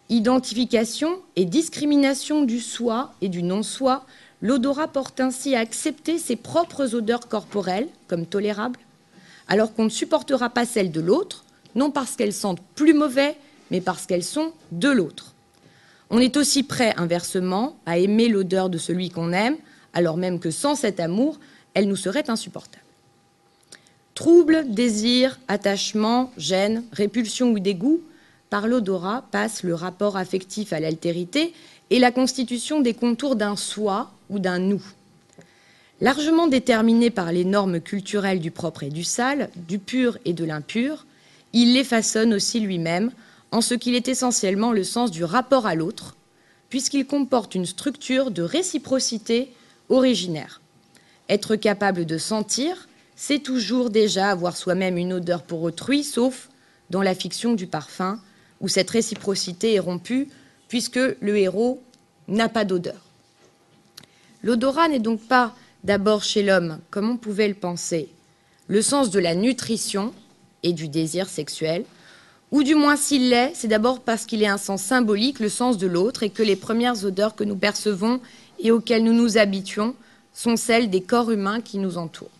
Identification 0.09 1.19
et 1.35 1.45
discrimination 1.45 2.43
du 2.43 2.59
soi 2.59 3.13
et 3.21 3.29
du 3.29 3.43
non-soi, 3.43 4.05
l'odorat 4.41 4.87
porte 4.87 5.19
ainsi 5.19 5.55
à 5.55 5.59
accepter 5.59 6.17
ses 6.17 6.35
propres 6.35 6.95
odeurs 6.95 7.27
corporelles 7.27 7.87
comme 8.07 8.25
tolérables, 8.25 8.79
alors 9.47 9.73
qu'on 9.73 9.85
ne 9.85 9.89
supportera 9.89 10.49
pas 10.49 10.65
celles 10.65 10.91
de 10.91 11.01
l'autre, 11.01 11.45
non 11.75 11.91
parce 11.91 12.15
qu'elles 12.15 12.33
sentent 12.33 12.61
plus 12.75 12.93
mauvais, 12.93 13.37
mais 13.69 13.81
parce 13.81 14.05
qu'elles 14.05 14.23
sont 14.23 14.53
de 14.71 14.89
l'autre. 14.89 15.33
On 16.09 16.19
est 16.19 16.35
aussi 16.35 16.63
prêt, 16.63 16.93
inversement, 16.97 17.77
à 17.85 17.97
aimer 17.97 18.27
l'odeur 18.27 18.69
de 18.69 18.77
celui 18.77 19.09
qu'on 19.09 19.31
aime, 19.31 19.55
alors 19.93 20.17
même 20.17 20.39
que 20.39 20.51
sans 20.51 20.75
cet 20.75 20.99
amour, 20.99 21.39
elle 21.73 21.87
nous 21.87 21.95
serait 21.95 22.29
insupportable. 22.29 22.83
Trouble, 24.13 24.65
désir, 24.67 25.39
attachement, 25.47 26.31
gêne, 26.37 26.83
répulsion 26.91 27.51
ou 27.51 27.59
dégoût, 27.59 28.01
par 28.49 28.67
l'odorat 28.67 29.23
passe 29.31 29.63
le 29.63 29.73
rapport 29.73 30.17
affectif 30.17 30.73
à 30.73 30.79
l'altérité 30.79 31.53
et 31.89 31.99
la 31.99 32.11
constitution 32.11 32.81
des 32.81 32.93
contours 32.93 33.35
d'un 33.35 33.55
soi 33.55 34.11
ou 34.29 34.39
d'un 34.39 34.59
nous. 34.59 34.83
Largement 36.01 36.47
déterminé 36.47 37.09
par 37.09 37.31
les 37.31 37.45
normes 37.45 37.79
culturelles 37.79 38.39
du 38.39 38.51
propre 38.51 38.83
et 38.83 38.89
du 38.89 39.03
sale, 39.03 39.49
du 39.55 39.79
pur 39.79 40.17
et 40.25 40.33
de 40.33 40.43
l'impur, 40.43 41.05
il 41.53 41.73
les 41.73 41.83
façonne 41.83 42.33
aussi 42.33 42.59
lui-même, 42.59 43.11
en 43.51 43.61
ce 43.61 43.73
qu'il 43.73 43.95
est 43.95 44.07
essentiellement 44.07 44.71
le 44.71 44.83
sens 44.83 45.11
du 45.11 45.23
rapport 45.23 45.67
à 45.67 45.75
l'autre, 45.75 46.15
puisqu'il 46.69 47.05
comporte 47.05 47.55
une 47.55 47.65
structure 47.65 48.31
de 48.31 48.41
réciprocité 48.41 49.51
originaire. 49.89 50.61
Être 51.29 51.55
capable 51.55 52.05
de 52.05 52.17
sentir, 52.17 52.87
c'est 53.23 53.37
toujours 53.37 53.91
déjà 53.91 54.31
avoir 54.31 54.57
soi-même 54.57 54.97
une 54.97 55.13
odeur 55.13 55.43
pour 55.43 55.61
autrui, 55.61 56.03
sauf 56.03 56.49
dans 56.89 57.03
la 57.03 57.13
fiction 57.13 57.53
du 57.53 57.67
parfum, 57.67 58.19
où 58.61 58.67
cette 58.67 58.89
réciprocité 58.89 59.75
est 59.75 59.79
rompue, 59.79 60.27
puisque 60.67 60.95
le 60.97 61.37
héros 61.37 61.83
n'a 62.27 62.49
pas 62.49 62.65
d'odeur. 62.65 62.99
L'odorat 64.41 64.87
n'est 64.87 64.97
donc 64.97 65.21
pas 65.21 65.53
d'abord 65.83 66.23
chez 66.23 66.41
l'homme, 66.41 66.79
comme 66.89 67.11
on 67.11 67.17
pouvait 67.17 67.47
le 67.47 67.53
penser, 67.53 68.09
le 68.67 68.81
sens 68.81 69.11
de 69.11 69.19
la 69.19 69.35
nutrition 69.35 70.15
et 70.63 70.73
du 70.73 70.87
désir 70.87 71.29
sexuel, 71.29 71.85
ou 72.49 72.63
du 72.63 72.73
moins 72.73 72.95
s'il 72.95 73.29
l'est, 73.29 73.51
c'est 73.53 73.67
d'abord 73.67 73.99
parce 73.99 74.25
qu'il 74.25 74.41
est 74.41 74.47
un 74.47 74.57
sens 74.57 74.81
symbolique, 74.81 75.39
le 75.39 75.49
sens 75.49 75.77
de 75.77 75.85
l'autre, 75.85 76.23
et 76.23 76.31
que 76.31 76.41
les 76.41 76.55
premières 76.55 77.05
odeurs 77.05 77.35
que 77.35 77.43
nous 77.43 77.55
percevons 77.55 78.19
et 78.57 78.71
auxquelles 78.71 79.03
nous 79.03 79.13
nous 79.13 79.37
habituons 79.37 79.93
sont 80.33 80.55
celles 80.55 80.89
des 80.89 81.01
corps 81.01 81.29
humains 81.29 81.61
qui 81.61 81.77
nous 81.77 81.99
entourent. 81.99 82.31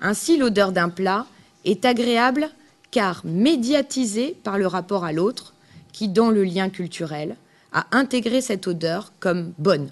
Ainsi, 0.00 0.36
l'odeur 0.36 0.72
d'un 0.72 0.88
plat 0.88 1.26
est 1.64 1.84
agréable 1.84 2.50
car 2.90 3.22
médiatisée 3.24 4.36
par 4.42 4.58
le 4.58 4.66
rapport 4.66 5.04
à 5.04 5.12
l'autre, 5.12 5.54
qui, 5.92 6.08
dans 6.08 6.30
le 6.30 6.44
lien 6.44 6.70
culturel, 6.70 7.36
a 7.72 7.86
intégré 7.92 8.40
cette 8.40 8.66
odeur 8.66 9.12
comme 9.20 9.52
bonne. 9.58 9.90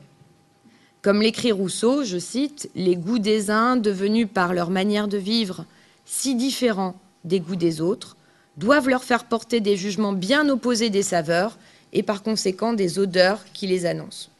Comme 1.02 1.22
l'écrit 1.22 1.52
Rousseau, 1.52 2.04
je 2.04 2.18
cite, 2.18 2.70
Les 2.74 2.96
goûts 2.96 3.18
des 3.18 3.50
uns, 3.50 3.76
devenus 3.76 4.28
par 4.32 4.54
leur 4.54 4.70
manière 4.70 5.08
de 5.08 5.18
vivre 5.18 5.64
si 6.04 6.34
différents 6.34 6.94
des 7.24 7.40
goûts 7.40 7.56
des 7.56 7.80
autres, 7.80 8.16
doivent 8.56 8.88
leur 8.88 9.04
faire 9.04 9.24
porter 9.24 9.60
des 9.60 9.76
jugements 9.76 10.12
bien 10.12 10.48
opposés 10.48 10.90
des 10.90 11.02
saveurs 11.02 11.58
et 11.92 12.02
par 12.02 12.22
conséquent 12.22 12.72
des 12.72 12.98
odeurs 12.98 13.44
qui 13.52 13.66
les 13.66 13.86
annoncent. 13.86 14.30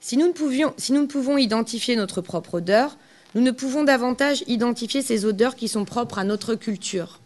Si 0.00 0.16
nous, 0.16 0.28
ne 0.28 0.32
pouvions, 0.32 0.74
si 0.76 0.92
pouvons 1.06 1.38
identifier 1.38 1.96
notre 1.96 2.20
propre 2.20 2.54
odeur, 2.54 2.96
nous 3.34 3.40
ne 3.40 3.50
pouvons 3.50 3.84
davantage 3.84 4.44
identifier 4.46 5.00
ces 5.02 5.24
odeurs 5.24 5.56
qui 5.56 5.68
sont 5.68 5.84
propres 5.84 6.18
à 6.18 6.24
notre 6.24 6.54
culture. 6.54 7.20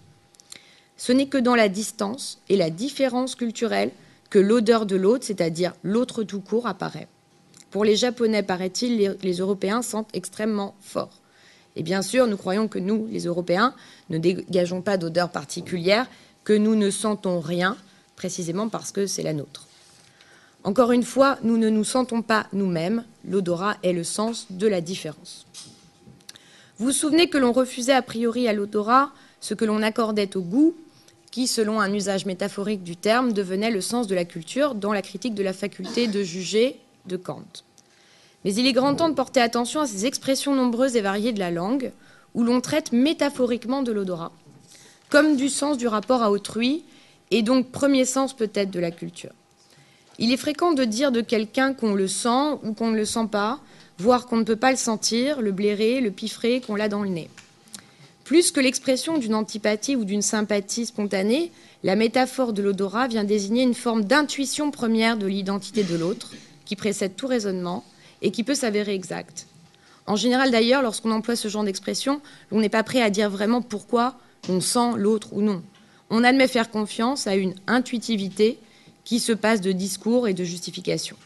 Ce 0.96 1.12
n'est 1.12 1.26
que 1.26 1.38
dans 1.38 1.56
la 1.56 1.68
distance 1.68 2.40
et 2.48 2.56
la 2.56 2.70
différence 2.70 3.34
culturelle 3.34 3.90
que 4.30 4.38
l'odeur 4.38 4.86
de 4.86 4.96
l'autre, 4.96 5.24
c'est-à-dire 5.24 5.74
l'autre 5.82 6.22
tout 6.22 6.40
court, 6.40 6.66
apparaît. 6.66 7.08
Pour 7.70 7.84
les 7.84 7.96
Japonais, 7.96 8.42
paraît-il, 8.42 9.16
les, 9.20 9.36
Européens 9.38 9.82
sentent 9.82 10.08
extrêmement 10.14 10.74
fort. 10.80 11.20
Et 11.74 11.82
bien 11.82 12.02
sûr, 12.02 12.26
nous 12.26 12.36
croyons 12.36 12.68
que 12.68 12.78
nous, 12.78 13.06
les 13.10 13.24
Européens, 13.24 13.74
ne 14.08 14.18
dégageons 14.18 14.80
pas 14.80 14.96
d'odeur 14.96 15.30
particulière, 15.30 16.06
que 16.44 16.54
nous 16.54 16.74
ne 16.74 16.90
sentons 16.90 17.40
rien, 17.40 17.76
précisément 18.14 18.68
parce 18.68 18.92
que 18.92 19.06
c'est 19.06 19.22
la 19.22 19.34
nôtre. 19.34 19.66
Encore 20.64 20.92
une 20.92 21.02
fois, 21.02 21.38
nous 21.42 21.58
ne 21.58 21.68
nous 21.68 21.84
sentons 21.84 22.22
pas 22.22 22.46
nous-mêmes. 22.52 23.04
L'odorat 23.28 23.76
est 23.82 23.92
le 23.92 24.04
sens 24.04 24.46
de 24.50 24.66
la 24.66 24.80
différence. 24.80 25.46
Vous 26.78 26.86
vous 26.86 26.92
souvenez 26.92 27.28
que 27.28 27.38
l'on 27.38 27.52
refusait 27.52 27.94
a 27.94 28.02
priori 28.02 28.48
à 28.48 28.52
l'odorat 28.52 29.10
ce 29.40 29.54
que 29.54 29.64
l'on 29.64 29.82
accordait 29.82 30.36
au 30.36 30.42
goût, 30.42 30.74
qui, 31.30 31.46
selon 31.46 31.80
un 31.80 31.92
usage 31.92 32.26
métaphorique 32.26 32.82
du 32.82 32.96
terme, 32.96 33.32
devenait 33.32 33.70
le 33.70 33.80
sens 33.80 34.06
de 34.06 34.14
la 34.14 34.26
culture 34.26 34.74
dans 34.74 34.92
la 34.92 35.00
critique 35.00 35.34
de 35.34 35.42
la 35.42 35.54
faculté 35.54 36.06
de 36.06 36.22
juger 36.22 36.78
de 37.06 37.16
Kant. 37.16 37.64
Mais 38.44 38.54
il 38.54 38.66
est 38.66 38.74
grand 38.74 38.94
temps 38.94 39.08
de 39.08 39.14
porter 39.14 39.40
attention 39.40 39.80
à 39.80 39.86
ces 39.86 40.04
expressions 40.04 40.54
nombreuses 40.54 40.96
et 40.96 41.00
variées 41.00 41.32
de 41.32 41.38
la 41.38 41.50
langue, 41.50 41.92
où 42.34 42.44
l'on 42.44 42.60
traite 42.60 42.92
métaphoriquement 42.92 43.82
de 43.82 43.92
l'odorat, 43.92 44.32
comme 45.08 45.36
du 45.36 45.48
sens 45.48 45.78
du 45.78 45.88
rapport 45.88 46.22
à 46.22 46.30
autrui, 46.30 46.84
et 47.30 47.42
donc 47.42 47.70
premier 47.70 48.04
sens 48.04 48.34
peut-être 48.34 48.70
de 48.70 48.80
la 48.80 48.90
culture. 48.90 49.32
Il 50.18 50.30
est 50.30 50.36
fréquent 50.36 50.72
de 50.72 50.84
dire 50.84 51.10
de 51.10 51.22
quelqu'un 51.22 51.72
qu'on 51.72 51.94
le 51.94 52.08
sent 52.08 52.58
ou 52.62 52.74
qu'on 52.74 52.90
ne 52.90 52.96
le 52.96 53.06
sent 53.06 53.28
pas, 53.30 53.60
voire 53.98 54.26
qu'on 54.26 54.36
ne 54.36 54.44
peut 54.44 54.56
pas 54.56 54.70
le 54.70 54.76
sentir, 54.76 55.40
le 55.40 55.52
blairer, 55.52 56.00
le 56.00 56.10
piffrer, 56.10 56.60
qu'on 56.60 56.74
l'a 56.74 56.88
dans 56.88 57.02
le 57.02 57.08
nez. 57.08 57.30
Plus 58.24 58.50
que 58.50 58.60
l'expression 58.60 59.18
d'une 59.18 59.34
antipathie 59.34 59.96
ou 59.96 60.04
d'une 60.04 60.22
sympathie 60.22 60.86
spontanée, 60.86 61.52
la 61.84 61.94
métaphore 61.94 62.52
de 62.52 62.62
l'odorat 62.62 63.06
vient 63.06 63.24
désigner 63.24 63.62
une 63.62 63.74
forme 63.74 64.04
d'intuition 64.04 64.70
première 64.70 65.16
de 65.16 65.26
l'identité 65.26 65.84
de 65.84 65.94
l'autre, 65.94 66.32
qui 66.64 66.74
précède 66.74 67.14
tout 67.16 67.28
raisonnement 67.28 67.84
et 68.22 68.32
qui 68.32 68.42
peut 68.42 68.54
s'avérer 68.54 68.94
exact. 68.94 69.46
En 70.06 70.16
général, 70.16 70.50
d'ailleurs, 70.50 70.82
lorsqu'on 70.82 71.10
emploie 71.10 71.36
ce 71.36 71.48
genre 71.48 71.64
d'expression, 71.64 72.20
on 72.50 72.60
n'est 72.60 72.68
pas 72.68 72.82
prêt 72.82 73.02
à 73.02 73.10
dire 73.10 73.30
vraiment 73.30 73.62
pourquoi 73.62 74.16
on 74.48 74.60
sent 74.60 74.96
l'autre 74.96 75.32
ou 75.32 75.42
non. 75.42 75.62
On 76.10 76.24
admet 76.24 76.48
faire 76.48 76.70
confiance 76.70 77.26
à 77.26 77.34
une 77.34 77.54
intuitivité 77.66 78.58
qui 79.04 79.20
se 79.20 79.32
passe 79.32 79.60
de 79.60 79.72
discours 79.72 80.28
et 80.28 80.34
de 80.34 80.44
justification. 80.44 81.16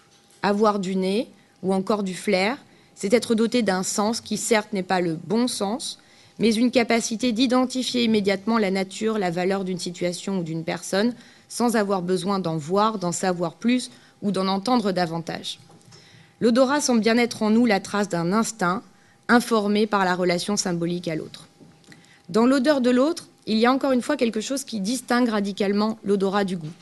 Avoir 0.42 0.78
du 0.78 0.96
nez 0.96 1.28
ou 1.62 1.74
encore 1.74 2.02
du 2.02 2.14
flair, 2.14 2.56
c'est 2.94 3.12
être 3.12 3.34
doté 3.34 3.62
d'un 3.62 3.82
sens 3.82 4.20
qui 4.20 4.36
certes 4.36 4.72
n'est 4.72 4.82
pas 4.82 5.00
le 5.00 5.14
bon 5.14 5.48
sens, 5.48 5.98
mais 6.38 6.54
une 6.54 6.70
capacité 6.70 7.32
d'identifier 7.32 8.04
immédiatement 8.04 8.58
la 8.58 8.70
nature, 8.70 9.18
la 9.18 9.30
valeur 9.30 9.64
d'une 9.64 9.78
situation 9.78 10.38
ou 10.38 10.42
d'une 10.42 10.64
personne, 10.64 11.14
sans 11.48 11.76
avoir 11.76 12.02
besoin 12.02 12.38
d'en 12.38 12.56
voir, 12.56 12.98
d'en 12.98 13.12
savoir 13.12 13.54
plus 13.54 13.90
ou 14.22 14.32
d'en 14.32 14.46
entendre 14.46 14.92
davantage. 14.92 15.58
L'odorat 16.40 16.80
semble 16.80 17.00
bien 17.00 17.18
être 17.18 17.42
en 17.42 17.50
nous 17.50 17.66
la 17.66 17.80
trace 17.80 18.08
d'un 18.08 18.32
instinct 18.32 18.82
informé 19.28 19.86
par 19.86 20.04
la 20.04 20.14
relation 20.14 20.56
symbolique 20.56 21.08
à 21.08 21.14
l'autre. 21.14 21.46
Dans 22.30 22.46
l'odeur 22.46 22.80
de 22.80 22.90
l'autre, 22.90 23.28
il 23.46 23.58
y 23.58 23.66
a 23.66 23.72
encore 23.72 23.92
une 23.92 24.02
fois 24.02 24.16
quelque 24.16 24.40
chose 24.40 24.64
qui 24.64 24.80
distingue 24.80 25.28
radicalement 25.28 25.98
l'odorat 26.04 26.44
du 26.44 26.56
goût. 26.56 26.72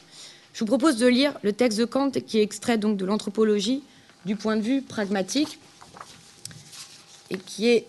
Je 0.53 0.61
vous 0.61 0.67
propose 0.67 0.97
de 0.97 1.07
lire 1.07 1.35
le 1.43 1.53
texte 1.53 1.79
de 1.79 1.85
Kant 1.85 2.11
qui 2.11 2.39
est 2.39 2.43
extrait 2.43 2.79
donc 2.79 2.97
de 2.97 3.05
l'anthropologie 3.05 3.83
du 4.25 4.37
point 4.37 4.57
de 4.57 4.63
vue 4.63 4.83
pragmatique 4.83 5.59
et 7.31 7.39
qui 7.39 7.69
est 7.69 7.87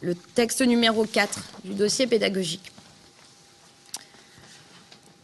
le 0.00 0.14
texte 0.14 0.62
numéro 0.62 1.04
4 1.04 1.38
du 1.64 1.74
dossier 1.74 2.06
pédagogique. 2.06 2.72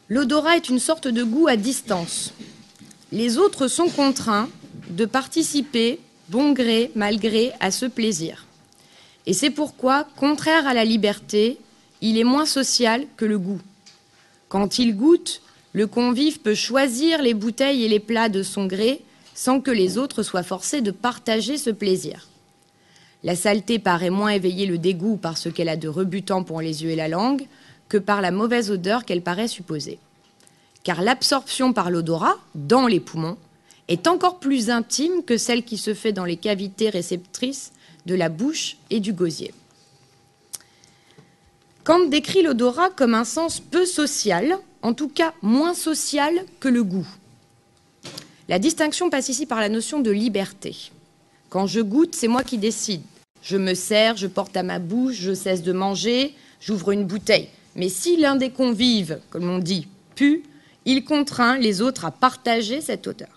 L'odorat 0.09 0.57
est 0.57 0.69
une 0.69 0.79
sorte 0.79 1.09
de 1.09 1.23
goût 1.23 1.49
à 1.49 1.57
distance. 1.57 2.33
Les 3.13 3.39
autres 3.39 3.69
sont 3.69 3.89
contraints 3.89 4.49
de 4.89 5.05
participer, 5.05 6.01
bon 6.29 6.53
gré, 6.53 6.91
mal 6.95 7.19
gré, 7.19 7.53
à 7.61 7.71
ce 7.71 7.87
plaisir. 7.87 8.47
Et 9.27 9.35
c'est 9.35 9.51
pourquoi, 9.51 10.05
contraire 10.17 10.67
à 10.67 10.73
la 10.73 10.85
liberté, 10.85 11.59
il 12.01 12.17
est 12.17 12.25
moins 12.25 12.47
social 12.47 13.07
que 13.17 13.27
le 13.27 13.39
goût. 13.39 13.61
Quand 14.49 14.79
il 14.79 14.97
goûte, 14.97 15.43
le 15.73 15.87
convive 15.87 16.41
peut 16.41 16.55
choisir 16.55 17.21
les 17.21 17.35
bouteilles 17.35 17.85
et 17.85 17.89
les 17.89 18.01
plats 18.01 18.31
de 18.31 18.43
son 18.43 18.67
gré 18.67 19.03
sans 19.39 19.61
que 19.61 19.71
les 19.71 19.99
autres 19.99 20.25
soient 20.25 20.43
forcés 20.43 20.81
de 20.81 20.91
partager 20.91 21.59
ce 21.59 21.71
plaisir. 21.71 22.27
La 23.23 23.37
saleté 23.37 23.79
paraît 23.79 24.11
moins 24.11 24.31
éveiller 24.31 24.67
le 24.67 24.79
dégoût 24.79 25.17
par 25.17 25.39
ce 25.39 25.49
qu'elle 25.49 25.69
a 25.69 25.77
de 25.77 25.87
rebutant 25.87 26.43
pour 26.43 26.61
les 26.61 26.83
yeux 26.83 26.91
et 26.91 26.97
la 26.97 27.07
langue 27.07 27.47
que 27.89 27.99
par 27.99 28.21
la 28.21 28.33
mauvaise 28.33 28.73
odeur 28.73 29.05
qu'elle 29.05 29.23
paraît 29.23 29.47
supposer. 29.47 30.01
Car 30.83 31.03
l'absorption 31.03 31.73
par 31.73 31.89
l'odorat, 31.93 32.37
dans 32.57 32.89
les 32.89 32.99
poumons, 32.99 33.39
est 33.87 34.09
encore 34.09 34.41
plus 34.41 34.71
intime 34.71 35.23
que 35.25 35.37
celle 35.37 35.63
qui 35.63 35.79
se 35.79 35.95
fait 35.95 36.13
dans 36.13 36.25
les 36.25 36.37
cavités 36.37 36.91
réceptrices 36.91 37.71
de 38.07 38.17
la 38.17 38.31
bouche 38.31 38.77
et 38.91 38.99
du 38.99 39.13
gosier. 39.13 39.55
Kant 41.85 42.07
décrit 42.07 42.43
l'odorat 42.43 42.91
comme 42.91 43.15
un 43.15 43.25
sens 43.25 43.61
peu 43.61 43.87
social, 43.87 44.59
en 44.83 44.95
tout 44.95 45.09
cas 45.09 45.33
moins 45.43 45.75
social 45.75 46.35
que 46.59 46.69
le 46.69 46.83
goût. 46.83 47.07
La 48.49 48.59
distinction 48.59 49.11
passe 49.11 49.29
ici 49.29 49.45
par 49.45 49.61
la 49.61 49.69
notion 49.69 50.01
de 50.01 50.11
liberté. 50.11 50.91
Quand 51.51 51.67
je 51.67 51.81
goûte, 51.81 52.15
c'est 52.15 52.29
moi 52.29 52.43
qui 52.43 52.57
décide. 52.57 53.03
Je 53.43 53.59
me 53.59 53.75
sers, 53.75 54.17
je 54.17 54.27
porte 54.27 54.57
à 54.57 54.63
ma 54.63 54.79
bouche, 54.79 55.17
je 55.17 55.35
cesse 55.35 55.63
de 55.63 55.73
manger, 55.73 56.35
j'ouvre 56.59 56.93
une 56.93 57.05
bouteille. 57.05 57.49
Mais 57.77 57.91
si 57.91 58.17
l'un 58.17 58.37
des 58.37 58.49
convives, 58.49 59.21
comme 59.29 59.51
on 59.51 59.59
dit, 59.59 59.87
pue, 60.15 60.45
il 60.87 61.05
contraint 61.05 61.59
les 61.59 61.83
autres 61.83 62.07
à 62.07 62.11
partager 62.11 62.81
cette 62.81 63.07
odeur. 63.07 63.29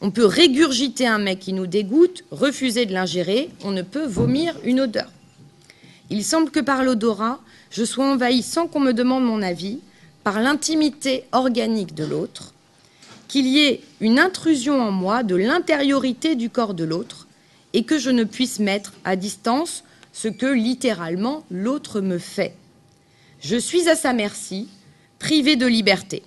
On 0.00 0.10
peut 0.10 0.26
régurgiter 0.26 1.06
un 1.06 1.18
mec 1.18 1.38
qui 1.38 1.52
nous 1.52 1.68
dégoûte, 1.68 2.24
refuser 2.32 2.84
de 2.84 2.92
l'ingérer, 2.92 3.50
on 3.62 3.70
ne 3.70 3.82
peut 3.82 4.06
vomir 4.06 4.56
une 4.64 4.80
odeur. 4.80 5.10
Il 6.10 6.24
semble 6.24 6.50
que 6.50 6.60
par 6.60 6.82
l'odorat, 6.82 7.38
je 7.70 7.84
sois 7.84 8.10
envahi 8.10 8.42
sans 8.42 8.66
qu'on 8.66 8.80
me 8.80 8.92
demande 8.92 9.24
mon 9.24 9.40
avis, 9.40 9.78
par 10.24 10.40
l'intimité 10.40 11.24
organique 11.30 11.94
de 11.94 12.04
l'autre, 12.04 12.52
qu'il 13.28 13.46
y 13.46 13.60
ait 13.60 13.80
une 14.00 14.18
intrusion 14.18 14.80
en 14.80 14.90
moi 14.90 15.22
de 15.22 15.36
l'intériorité 15.36 16.34
du 16.34 16.50
corps 16.50 16.74
de 16.74 16.84
l'autre, 16.84 17.26
et 17.72 17.84
que 17.84 17.98
je 17.98 18.10
ne 18.10 18.24
puisse 18.24 18.58
mettre 18.58 18.92
à 19.04 19.16
distance 19.16 19.84
ce 20.12 20.28
que 20.28 20.46
littéralement 20.46 21.44
l'autre 21.50 22.00
me 22.00 22.18
fait. 22.18 22.54
Je 23.40 23.56
suis 23.56 23.88
à 23.88 23.94
sa 23.94 24.12
merci, 24.12 24.68
privé 25.18 25.56
de 25.56 25.66
liberté. 25.66 26.22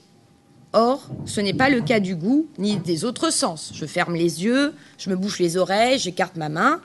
Or, 0.74 1.10
ce 1.26 1.41
n'est 1.41 1.56
pas 1.56 1.70
le 1.70 1.82
cas 1.82 2.00
du 2.00 2.16
goût 2.16 2.47
ni 2.60 2.78
des 2.78 3.04
autres 3.04 3.32
sens. 3.32 3.72
Je 3.74 3.88
ferme 3.88 4.14
les 4.14 4.43
yeux, 4.43 4.74
je 5.00 5.10
me 5.10 5.16
bouche 5.16 5.39
les 5.39 5.58
oreilles, 5.58 5.97
j'écarte 5.97 6.36
ma 6.36 6.50
main. 6.50 6.82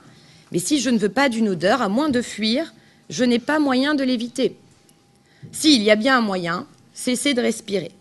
Mais 0.51 0.57
si 0.57 0.79
je 0.79 0.89
ne 0.89 0.97
veux 0.97 1.09
pas 1.09 1.29
d'une 1.29 1.49
odeur, 1.49 1.83
à 1.83 1.89
moins 1.89 2.09
de 2.09 2.21
fuir, 2.21 2.73
je 3.09 3.23
n'ai 3.23 3.39
pas 3.39 3.59
moyen 3.59 3.93
de 3.93 4.03
l'éviter. 4.03 4.57
S'il 5.51 5.83
y 5.83 5.91
a 5.91 5.95
bien 5.95 6.17
un 6.17 6.21
moyen, 6.21 6.65
cesser 6.93 7.35
de 7.35 7.41
respirer. 7.41 7.91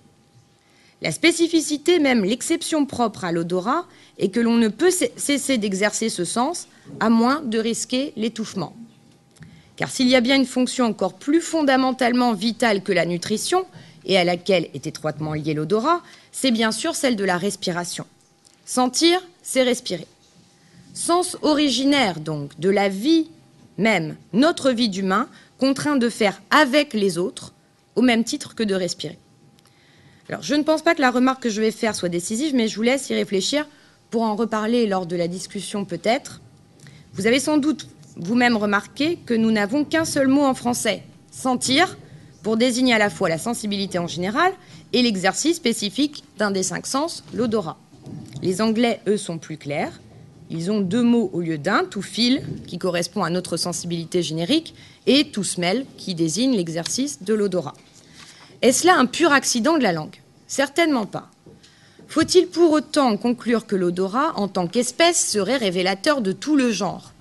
La 1.04 1.12
spécificité, 1.12 1.98
même 1.98 2.24
l'exception 2.24 2.86
propre 2.86 3.26
à 3.26 3.30
l'odorat, 3.30 3.84
est 4.16 4.30
que 4.30 4.40
l'on 4.40 4.56
ne 4.56 4.68
peut 4.68 4.90
cesser 4.90 5.58
d'exercer 5.58 6.08
ce 6.08 6.24
sens 6.24 6.66
à 6.98 7.10
moins 7.10 7.42
de 7.42 7.58
risquer 7.58 8.14
l'étouffement. 8.16 8.74
Car 9.76 9.90
s'il 9.90 10.08
y 10.08 10.16
a 10.16 10.22
bien 10.22 10.36
une 10.36 10.46
fonction 10.46 10.86
encore 10.86 11.12
plus 11.12 11.42
fondamentalement 11.42 12.32
vitale 12.32 12.82
que 12.82 12.92
la 12.92 13.04
nutrition, 13.04 13.66
et 14.06 14.16
à 14.16 14.24
laquelle 14.24 14.70
est 14.72 14.86
étroitement 14.86 15.34
lié 15.34 15.52
l'odorat, 15.52 16.00
c'est 16.32 16.50
bien 16.50 16.72
sûr 16.72 16.94
celle 16.94 17.16
de 17.16 17.24
la 17.24 17.36
respiration. 17.36 18.06
Sentir, 18.64 19.20
c'est 19.42 19.62
respirer. 19.62 20.06
Sens 20.94 21.36
originaire 21.42 22.18
donc 22.18 22.58
de 22.58 22.70
la 22.70 22.88
vie 22.88 23.28
même, 23.76 24.16
notre 24.32 24.70
vie 24.70 24.88
d'humain, 24.88 25.28
contraint 25.58 25.96
de 25.96 26.08
faire 26.08 26.40
avec 26.48 26.94
les 26.94 27.18
autres, 27.18 27.52
au 27.94 28.00
même 28.00 28.24
titre 28.24 28.54
que 28.54 28.62
de 28.62 28.74
respirer. 28.74 29.18
Alors, 30.28 30.42
je 30.42 30.54
ne 30.54 30.62
pense 30.62 30.82
pas 30.82 30.94
que 30.94 31.02
la 31.02 31.10
remarque 31.10 31.42
que 31.42 31.50
je 31.50 31.60
vais 31.60 31.70
faire 31.70 31.94
soit 31.94 32.08
décisive, 32.08 32.54
mais 32.54 32.68
je 32.68 32.76
vous 32.76 32.82
laisse 32.82 33.10
y 33.10 33.14
réfléchir 33.14 33.66
pour 34.10 34.22
en 34.22 34.36
reparler 34.36 34.86
lors 34.86 35.06
de 35.06 35.16
la 35.16 35.28
discussion 35.28 35.84
peut-être. 35.84 36.40
Vous 37.12 37.26
avez 37.26 37.40
sans 37.40 37.58
doute 37.58 37.88
vous-même 38.16 38.56
remarqué 38.56 39.18
que 39.26 39.34
nous 39.34 39.50
n'avons 39.50 39.84
qu'un 39.84 40.04
seul 40.04 40.28
mot 40.28 40.44
en 40.44 40.54
français, 40.54 41.02
sentir, 41.30 41.98
pour 42.42 42.56
désigner 42.56 42.94
à 42.94 42.98
la 42.98 43.10
fois 43.10 43.28
la 43.28 43.38
sensibilité 43.38 43.98
en 43.98 44.06
général 44.06 44.52
et 44.92 45.02
l'exercice 45.02 45.56
spécifique 45.56 46.24
d'un 46.38 46.50
des 46.50 46.62
cinq 46.62 46.86
sens, 46.86 47.24
l'odorat. 47.32 47.78
Les 48.42 48.60
Anglais, 48.60 49.00
eux, 49.08 49.16
sont 49.16 49.38
plus 49.38 49.56
clairs. 49.56 50.00
Ils 50.50 50.70
ont 50.70 50.80
deux 50.80 51.02
mots 51.02 51.30
au 51.32 51.40
lieu 51.40 51.58
d'un, 51.58 51.84
to 51.84 52.02
feel, 52.02 52.42
qui 52.66 52.78
correspond 52.78 53.24
à 53.24 53.30
notre 53.30 53.56
sensibilité 53.56 54.22
générique, 54.22 54.74
et 55.06 55.30
to 55.30 55.42
smell, 55.42 55.86
qui 55.96 56.14
désigne 56.14 56.54
l'exercice 56.54 57.22
de 57.22 57.34
l'odorat. 57.34 57.74
Est-ce 58.62 58.86
là 58.86 58.96
un 58.96 59.06
pur 59.06 59.32
accident 59.32 59.76
de 59.76 59.82
la 59.82 59.92
langue? 59.92 60.20
Certainement 60.46 61.06
pas. 61.06 61.30
Faut-il 62.08 62.46
pour 62.46 62.72
autant 62.72 63.16
conclure 63.16 63.66
que 63.66 63.76
l'odorat, 63.76 64.32
en 64.36 64.48
tant 64.48 64.66
qu'espèce, 64.66 65.26
serait 65.26 65.56
révélateur 65.56 66.20
de 66.20 66.32
tout 66.32 66.56
le 66.56 66.70
genre? 66.70 67.12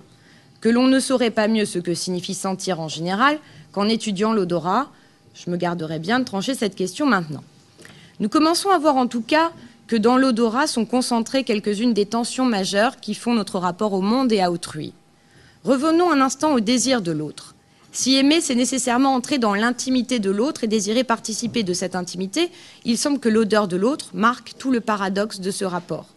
Que 0.60 0.68
l'on 0.68 0.86
ne 0.86 1.00
saurait 1.00 1.30
pas 1.30 1.48
mieux 1.48 1.64
ce 1.64 1.78
que 1.78 1.94
signifie 1.94 2.34
sentir 2.34 2.80
en 2.80 2.88
général 2.88 3.38
qu'en 3.72 3.88
étudiant 3.88 4.32
l'odorat? 4.32 4.88
Je 5.34 5.50
me 5.50 5.56
garderai 5.56 5.98
bien 5.98 6.20
de 6.20 6.24
trancher 6.24 6.54
cette 6.54 6.76
question 6.76 7.06
maintenant. 7.06 7.42
Nous 8.20 8.28
commençons 8.28 8.70
à 8.70 8.78
voir 8.78 8.96
en 8.96 9.08
tout 9.08 9.22
cas 9.22 9.50
que 9.86 9.96
dans 9.96 10.16
l'odorat 10.16 10.66
sont 10.66 10.86
concentrées 10.86 11.44
quelques-unes 11.44 11.92
des 11.92 12.06
tensions 12.06 12.46
majeures 12.46 13.00
qui 13.00 13.14
font 13.14 13.34
notre 13.34 13.58
rapport 13.58 13.92
au 13.92 14.00
monde 14.00 14.32
et 14.32 14.40
à 14.40 14.50
autrui. 14.50 14.92
Revenons 15.64 16.10
un 16.10 16.20
instant 16.20 16.54
au 16.54 16.60
désir 16.60 17.02
de 17.02 17.12
l'autre. 17.12 17.53
Si 17.94 18.16
aimer, 18.16 18.40
c'est 18.40 18.56
nécessairement 18.56 19.14
entrer 19.14 19.38
dans 19.38 19.54
l'intimité 19.54 20.18
de 20.18 20.32
l'autre 20.32 20.64
et 20.64 20.66
désirer 20.66 21.04
participer 21.04 21.62
de 21.62 21.72
cette 21.72 21.94
intimité, 21.94 22.50
il 22.84 22.98
semble 22.98 23.20
que 23.20 23.28
l'odeur 23.28 23.68
de 23.68 23.76
l'autre 23.76 24.10
marque 24.14 24.54
tout 24.58 24.72
le 24.72 24.80
paradoxe 24.80 25.38
de 25.38 25.52
ce 25.52 25.64
rapport. 25.64 26.08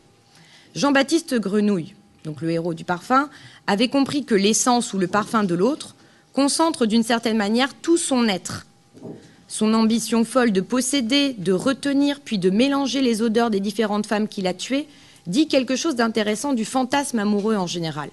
Jean-Baptiste 0.73 1.35
Grenouille, 1.35 1.93
donc 2.23 2.41
le 2.41 2.49
héros 2.49 2.73
du 2.73 2.83
parfum, 2.83 3.29
avait 3.67 3.89
compris 3.89 4.25
que 4.25 4.33
l'essence 4.33 4.91
ou 4.93 4.97
le 4.97 5.05
parfum 5.05 5.43
de 5.43 5.53
l'autre 5.53 5.95
concentre 6.33 6.87
d'une 6.87 7.03
certaine 7.03 7.37
manière 7.37 7.75
tout 7.75 7.97
son 7.97 8.27
être. 8.27 8.65
Son 9.47 9.75
ambition 9.75 10.25
folle 10.25 10.51
de 10.51 10.61
posséder, 10.61 11.35
de 11.37 11.53
retenir, 11.53 12.21
puis 12.21 12.39
de 12.39 12.49
mélanger 12.49 13.03
les 13.03 13.21
odeurs 13.21 13.51
des 13.51 13.59
différentes 13.59 14.07
femmes 14.07 14.27
qu'il 14.27 14.47
a 14.47 14.55
tuées, 14.55 14.87
dit 15.27 15.47
quelque 15.47 15.75
chose 15.75 15.95
d'intéressant 15.95 16.53
du 16.53 16.65
fantasme 16.65 17.19
amoureux 17.19 17.55
en 17.55 17.67
général. 17.67 18.09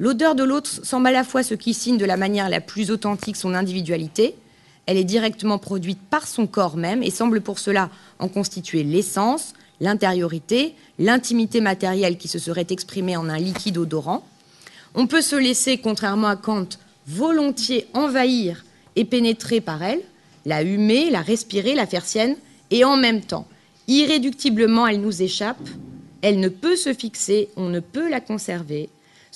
L'odeur 0.00 0.36
de 0.36 0.44
l'autre 0.44 0.70
semble 0.84 1.08
à 1.08 1.12
la 1.12 1.24
fois 1.24 1.42
ce 1.42 1.54
qui 1.54 1.74
signe 1.74 1.98
de 1.98 2.04
la 2.04 2.16
manière 2.16 2.48
la 2.48 2.60
plus 2.60 2.92
authentique 2.92 3.36
son 3.36 3.54
individualité. 3.54 4.36
Elle 4.86 4.96
est 4.96 5.04
directement 5.04 5.58
produite 5.58 5.98
par 5.98 6.26
son 6.28 6.46
corps 6.46 6.76
même 6.76 7.02
et 7.02 7.10
semble 7.10 7.40
pour 7.40 7.58
cela 7.58 7.90
en 8.20 8.28
constituer 8.28 8.84
l'essence, 8.84 9.54
l'intériorité, 9.80 10.74
l'intimité 11.00 11.60
matérielle 11.60 12.16
qui 12.16 12.28
se 12.28 12.38
serait 12.38 12.66
exprimée 12.70 13.16
en 13.16 13.28
un 13.28 13.38
liquide 13.38 13.78
odorant. 13.78 14.24
On 14.94 15.08
peut 15.08 15.20
se 15.20 15.36
laisser, 15.36 15.78
contrairement 15.78 16.28
à 16.28 16.36
Kant, 16.36 16.68
volontiers 17.08 17.88
envahir 17.92 18.64
et 18.94 19.04
pénétrer 19.04 19.60
par 19.60 19.82
elle, 19.82 20.00
la 20.46 20.62
humer, 20.62 21.10
la 21.10 21.22
respirer, 21.22 21.74
la 21.74 21.86
faire 21.86 22.06
sienne, 22.06 22.36
et 22.70 22.84
en 22.84 22.96
même 22.96 23.20
temps, 23.20 23.46
irréductiblement, 23.88 24.86
elle 24.86 25.00
nous 25.00 25.22
échappe, 25.22 25.68
elle 26.22 26.40
ne 26.40 26.48
peut 26.48 26.76
se 26.76 26.94
fixer, 26.94 27.48
on 27.56 27.68
ne 27.68 27.80
peut 27.80 28.08
la 28.08 28.20
conserver, 28.20 28.88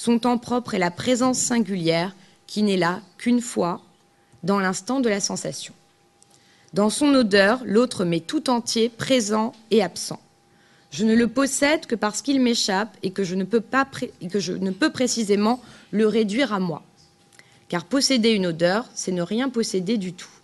son 0.03 0.19
temps 0.19 0.39
propre 0.39 0.75
est 0.75 0.81
la 0.81 0.91
présence 0.91 1.39
singulière 1.39 2.17
qui 2.49 2.65
n'est 2.65 2.77
là 2.77 3.03
qu'une 3.19 3.41
fois 3.41 3.81
dans 4.43 4.59
l'instant 4.59 4.99
de 4.99 5.09
la 5.09 5.21
sensation. 5.21 5.73
Dans 6.73 6.91
son 6.91 7.15
odeur, 7.15 7.61
l'autre 7.65 8.05
m'est 8.05 8.27
tout 8.27 8.51
entier, 8.51 8.89
présent 8.89 9.53
et 9.71 9.81
absent. 9.81 10.19
Je 10.91 11.05
ne 11.05 11.15
le 11.15 11.29
possède 11.29 11.87
que 11.87 11.95
parce 11.95 12.21
qu'il 12.21 12.41
m'échappe 12.41 12.97
et 13.05 13.13
que 13.13 13.23
je, 13.23 13.37
ne 13.37 13.45
peux 13.45 14.91
précisément 14.91 15.63
le 15.93 16.09
réduire 16.09 16.53
à 16.53 16.59
moi. 16.59 16.83
Car 17.69 17.85
posséder 17.85 18.31
une 18.31 18.47
odeur, 18.47 18.87
c'est 18.95 19.13
ne 19.13 19.23
rien 19.23 19.51
posséder 19.51 19.99
du 19.99 20.15
tout. 20.15 20.42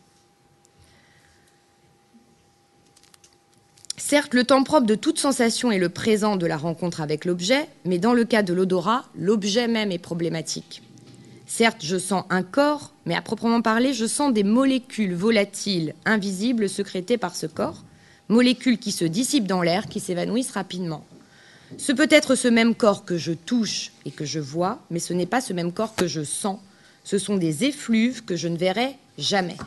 Certes, 4.09 4.33
le 4.33 4.45
temps 4.45 4.63
propre 4.63 4.87
de 4.87 4.95
toute 4.95 5.19
sensation 5.19 5.71
est 5.71 5.79
le 5.79 5.91
présent 5.91 6.37
de 6.37 6.47
la 6.47 6.57
rencontre 6.57 7.03
avec 7.03 7.27
l'objet, 7.27 7.69
mais 7.85 7.99
dans 7.99 8.15
le 8.15 8.25
cas 8.25 8.43
de 8.43 8.55
l'odorat, 8.55 9.05
l'objet 9.15 9.69
même 9.69 9.93
est 9.93 9.99
problématique. 9.99 10.83
Certes, 11.47 11.83
je 11.83 11.99
sens 11.99 12.25
un 12.31 12.43
corps, 12.43 12.95
mais 13.05 13.15
à 13.15 13.21
proprement 13.21 13.61
parler, 13.61 13.93
je 13.93 14.07
sens 14.07 14.33
des 14.33 14.45
molécules 14.45 15.15
volatiles, 15.15 15.95
invisibles, 16.07 16.71
sécrétées 16.71 17.19
par 17.19 17.37
ce 17.37 17.45
corps, 17.45 17.85
molécules 18.31 18.79
qui 18.79 18.93
se 18.93 19.05
dissipent 19.05 19.47
dans 19.47 19.61
l'air, 19.61 19.89
qui 19.89 20.01
s'évanouissent 20.01 20.53
rapidement. 20.53 21.05
Ce 21.77 21.93
peut 21.93 22.09
être 22.11 22.35
ce 22.35 22.49
même 22.49 22.75
corps 22.75 23.05
que 23.05 23.19
je 23.19 23.33
touche 23.33 23.93
et 24.07 24.11
que 24.11 24.25
je 24.25 24.41
vois, 24.41 24.79
mais 24.89 25.01
ce 25.01 25.13
n'est 25.13 25.27
pas 25.27 25.43
ce 25.43 25.53
même 25.53 25.71
corps 25.71 25.95
que 25.95 26.07
je 26.07 26.25
sens. 26.25 26.61
Ce 27.05 27.19
sont 27.19 27.37
des 27.37 27.65
effluves 27.65 28.25
que 28.25 28.37
je 28.37 28.49
ne 28.49 28.57
verrai 28.57 28.97
jamais. 29.19 29.59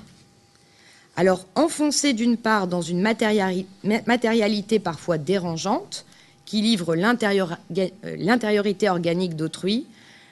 Alors, 1.22 1.46
enfoncé 1.54 2.14
d'une 2.14 2.36
part 2.36 2.66
dans 2.66 2.82
une 2.82 3.00
matérialité 3.00 4.80
parfois 4.80 5.20
dérangeante, 5.20 6.04
qui 6.46 6.64
livre 6.64 6.96
euh, 6.96 8.16
l'intériorité 8.18 8.90
organique 8.90 9.36
d'autrui, 9.36 9.86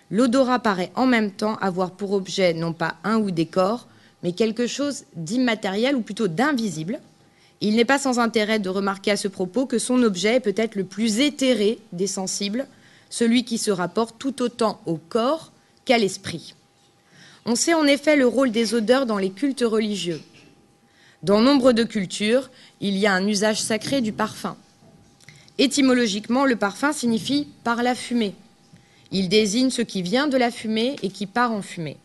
l'odorat 0.10 0.58
paraît 0.58 0.92
en 0.96 1.06
même 1.06 1.30
temps 1.30 1.58
avoir 1.58 1.92
pour 1.92 2.14
objet 2.14 2.56
non 2.56 2.74
pas 2.74 2.96
un 3.04 3.20
ou 3.20 3.30
des 3.30 3.46
corps, 3.46 3.86
mais 4.24 4.32
quelque 4.32 4.66
chose 4.66 5.04
d'immatériel 5.16 5.96
ou 5.96 6.02
plutôt 6.02 6.28
d'invisible. 6.28 7.00
Il 7.62 7.76
n'est 7.76 7.86
pas 7.86 8.00
sans 8.00 8.18
intérêt 8.18 8.58
de 8.58 8.70
remarquer 8.70 9.12
à 9.12 9.16
ce 9.16 9.28
propos 9.28 9.68
que 9.68 9.78
son 9.78 10.02
objet 10.02 10.38
est 10.38 10.40
peut-être 10.40 10.74
le 10.74 10.86
plus 10.86 11.20
éthéré 11.20 11.78
des 11.94 12.08
sensibles, 12.08 12.66
celui 13.12 13.46
qui 13.46 13.60
se 13.60 13.70
rapporte 13.70 14.16
tout 14.18 14.42
autant 14.42 14.82
au 14.88 14.96
corps 14.96 15.52
qu'à 15.86 16.00
l'esprit. 16.00 16.56
On 17.46 17.54
sait 17.54 17.76
en 17.76 17.86
effet 17.86 18.16
le 18.16 18.26
rôle 18.26 18.50
des 18.50 18.74
odeurs 18.74 19.06
dans 19.06 19.20
les 19.20 19.30
cultes 19.30 19.64
religieux. 19.64 20.20
Dans 21.22 21.42
nombre 21.42 21.74
de 21.74 21.84
cultures, 21.84 22.50
il 22.80 22.98
y 22.98 23.06
a 23.06 23.14
un 23.14 23.28
usage 23.28 23.62
sacré 23.62 24.00
du 24.00 24.14
parfum. 24.14 24.56
Étymologiquement, 25.58 26.46
le 26.46 26.56
parfum 26.56 26.94
signifie 26.94 27.50
par 27.66 27.84
la 27.84 27.94
fumée. 27.94 28.36
Il 29.12 29.28
désigne 29.28 29.70
ce 29.70 29.82
qui 29.82 30.02
vient 30.02 30.28
de 30.28 30.38
la 30.38 30.50
fumée 30.50 30.96
et 31.04 31.10
qui 31.10 31.26
part 31.26 31.52
en 31.52 31.62
fumée. 31.62 31.98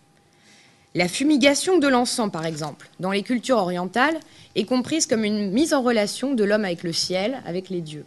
La 0.97 1.07
fumigation 1.07 1.79
de 1.79 1.87
l'encens, 1.87 2.33
par 2.33 2.45
exemple, 2.45 2.91
dans 2.99 3.13
les 3.13 3.23
cultures 3.23 3.59
orientales, 3.59 4.19
est 4.57 4.65
comprise 4.65 5.07
comme 5.07 5.25
une 5.25 5.53
mise 5.53 5.75
en 5.75 5.83
relation 5.83 6.35
de 6.35 6.43
l'homme 6.43 6.65
avec 6.65 6.83
le 6.83 6.93
ciel, 6.93 7.41
avec 7.47 7.69
les 7.69 7.81
dieux. 7.81 8.07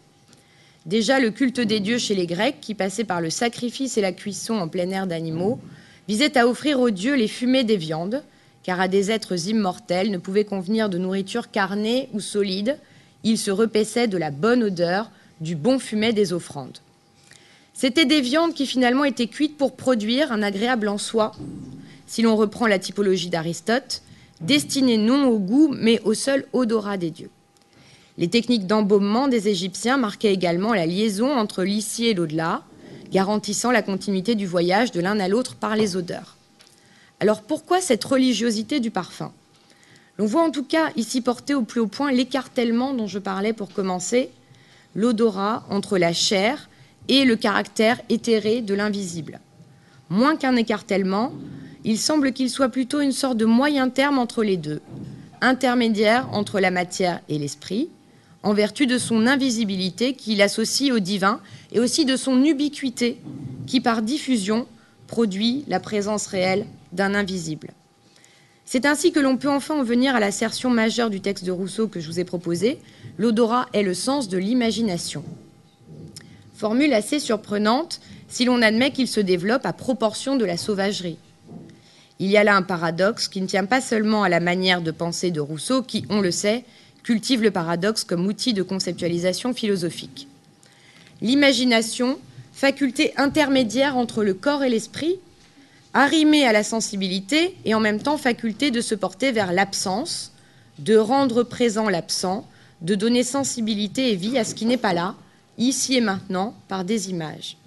Déjà, 0.86 1.22
le 1.22 1.32
culte 1.32 1.62
des 1.62 1.80
dieux 1.80 2.00
chez 2.00 2.16
les 2.16 2.28
Grecs, 2.28 2.60
qui 2.60 2.76
passait 2.76 3.04
par 3.06 3.22
le 3.22 3.30
sacrifice 3.30 3.98
et 3.98 4.02
la 4.02 4.12
cuisson 4.12 4.56
en 4.56 4.68
plein 4.68 4.90
air 4.90 5.08
d'animaux, 5.08 5.60
visait 6.10 6.38
à 6.38 6.48
offrir 6.48 6.82
aux 6.82 6.90
dieux 6.90 7.16
les 7.16 7.28
fumées 7.30 7.64
des 7.64 7.78
viandes, 7.78 8.24
car 8.68 8.82
à 8.82 8.90
des 8.90 9.12
êtres 9.12 9.48
immortels 9.48 10.12
ne 10.12 10.18
pouvait 10.18 10.44
convenir 10.44 10.90
de 10.90 10.98
nourriture 10.98 11.52
carnée 11.52 12.10
ou 12.12 12.20
solide, 12.20 12.78
ils 13.24 13.38
se 13.38 13.50
repaissaient 13.50 14.10
de 14.10 14.18
la 14.18 14.30
bonne 14.30 14.62
odeur, 14.62 15.10
du 15.40 15.56
bon 15.56 15.80
fumet 15.80 16.12
des 16.12 16.34
offrandes. 16.34 16.80
C'étaient 17.74 18.04
des 18.04 18.20
viandes 18.20 18.54
qui 18.54 18.66
finalement 18.66 19.06
étaient 19.06 19.28
cuites 19.28 19.56
pour 19.56 19.78
produire 19.78 20.34
un 20.34 20.44
agréable 20.44 20.90
en 20.90 20.98
soi, 20.98 21.32
si 22.08 22.22
l'on 22.22 22.36
reprend 22.36 22.68
la 22.68 22.78
typologie 22.78 23.30
d'Aristote, 23.30 24.02
destinées 24.42 24.98
non 24.98 25.30
au 25.30 25.40
goût 25.40 25.74
mais 25.74 26.02
au 26.02 26.14
seul 26.14 26.46
odorat 26.52 26.98
des 26.98 27.12
dieux. 27.12 27.30
Les 28.18 28.28
techniques 28.28 28.68
d'embaumement 28.68 29.30
des 29.30 29.48
Égyptiens 29.48 29.96
marquaient 29.96 30.34
également 30.34 30.74
la 30.74 30.86
liaison 30.86 31.32
entre 31.32 31.64
l'ici 31.64 32.08
et 32.08 32.14
l'au-delà, 32.14 32.64
garantissant 33.14 33.72
la 33.72 33.82
continuité 33.82 34.36
du 34.36 34.46
voyage 34.46 34.92
de 34.92 35.00
l'un 35.00 35.22
à 35.22 35.30
l'autre 35.30 35.56
par 35.56 35.78
les 35.78 35.96
odeurs. 35.96 36.37
Alors 37.20 37.42
pourquoi 37.42 37.82
cette 37.82 38.04
religiosité 38.04 38.80
du 38.80 38.92
parfum? 38.92 39.32
L'on 40.20 40.26
voit 40.26 40.44
en 40.44 40.52
tout 40.52 40.64
cas 40.64 40.92
ici 40.96 41.22
porter 41.22 41.56
au 41.56 41.64
plus 41.64 41.82
haut 41.82 41.88
point 41.88 42.12
l'écartèlement 42.12 42.94
dont 42.94 43.08
je 43.08 43.18
parlais 43.18 43.54
pour 43.54 43.74
commencer, 43.74 44.30
l'odorat 44.96 45.66
entre 45.70 45.98
la 45.98 46.14
chair 46.14 46.70
et 47.08 47.26
le 47.26 47.36
caractère 47.36 48.00
éthéré 48.10 48.62
de 48.62 48.74
l'invisible. 48.76 49.40
Moins 50.10 50.36
qu'un 50.36 50.56
écartèlement, 50.56 51.34
il 51.84 51.98
semble 51.98 52.34
qu'il 52.34 52.52
soit 52.52 52.70
plutôt 52.70 53.02
une 53.02 53.12
sorte 53.12 53.38
de 53.38 53.46
moyen 53.46 53.90
terme 53.90 54.20
entre 54.20 54.44
les 54.44 54.58
deux, 54.58 54.82
intermédiaire 55.42 56.28
entre 56.34 56.60
la 56.60 56.72
matière 56.72 57.22
et 57.30 57.40
l'esprit, 57.40 57.90
en 58.44 58.54
vertu 58.54 58.86
de 58.86 59.00
son 59.00 59.26
invisibilité 59.26 60.14
qui 60.14 60.36
l'associe 60.36 60.92
au 60.92 61.00
divin 61.00 61.40
et 61.72 61.80
aussi 61.80 62.06
de 62.06 62.16
son 62.16 62.44
ubiquité 62.44 63.20
qui, 63.66 63.82
par 63.82 64.04
diffusion, 64.04 64.68
produit 65.08 65.64
la 65.68 65.80
présence 65.80 66.28
réelle 66.28 66.66
d'un 66.92 67.16
invisible. 67.16 67.70
C'est 68.66 68.86
ainsi 68.86 69.12
que 69.14 69.20
l'on 69.20 69.38
peut 69.38 69.50
enfin 69.50 69.80
en 69.80 69.84
venir 69.84 70.16
à 70.16 70.20
l'assertion 70.20 70.70
majeure 70.70 71.10
du 71.10 71.22
texte 71.22 71.46
de 71.46 71.52
Rousseau 71.52 71.88
que 71.88 72.00
je 72.00 72.08
vous 72.08 72.20
ai 72.20 72.26
proposé, 72.26 72.80
l'odorat 73.18 73.68
est 73.72 73.84
le 73.84 73.94
sens 73.94 74.28
de 74.28 74.38
l'imagination. 74.38 75.24
Formule 76.54 76.94
assez 76.94 77.20
surprenante 77.20 78.02
si 78.28 78.44
l'on 78.44 78.62
admet 78.62 78.92
qu'il 78.92 79.08
se 79.08 79.22
développe 79.22 79.66
à 79.66 79.74
proportion 79.74 80.36
de 80.36 80.44
la 80.44 80.58
sauvagerie. 80.58 81.18
Il 82.20 82.30
y 82.30 82.36
a 82.36 82.44
là 82.44 82.56
un 82.56 82.62
paradoxe 82.62 83.28
qui 83.28 83.42
ne 83.42 83.48
tient 83.48 83.66
pas 83.66 83.80
seulement 83.80 84.24
à 84.24 84.30
la 84.30 84.40
manière 84.40 84.82
de 84.82 84.92
penser 84.92 85.32
de 85.32 85.40
Rousseau, 85.40 85.84
qui, 85.84 86.06
on 86.10 86.20
le 86.20 86.32
sait, 86.32 86.66
cultive 87.04 87.44
le 87.44 87.52
paradoxe 87.52 88.04
comme 88.04 88.26
outil 88.26 88.54
de 88.54 88.64
conceptualisation 88.64 89.54
philosophique. 89.54 90.28
L'imagination, 91.22 92.20
faculté 92.54 93.14
intermédiaire 93.18 93.96
entre 93.96 94.24
le 94.24 94.34
corps 94.34 94.64
et 94.64 94.70
l'esprit, 94.70 95.20
arrimée 95.98 96.46
à 96.46 96.54
la 96.54 96.64
sensibilité 96.64 97.58
et 97.66 97.74
en 97.74 97.80
même 97.80 98.00
temps 98.00 98.20
faculté 98.20 98.70
de 98.70 98.82
se 98.82 98.94
porter 98.94 99.32
vers 99.32 99.52
l'absence, 99.52 100.32
de 100.78 100.96
rendre 100.96 101.42
présent 101.42 101.90
l'absent, 101.90 102.48
de 102.82 102.94
donner 102.94 103.24
sensibilité 103.24 104.12
et 104.12 104.16
vie 104.16 104.38
à 104.38 104.44
ce 104.44 104.54
qui 104.54 104.68
n'est 104.68 104.78
pas 104.78 104.94
là, 104.94 105.16
ici 105.58 105.96
et 105.96 106.02
maintenant, 106.02 106.54
par 106.68 106.86
des 106.86 107.10
images. 107.10 107.58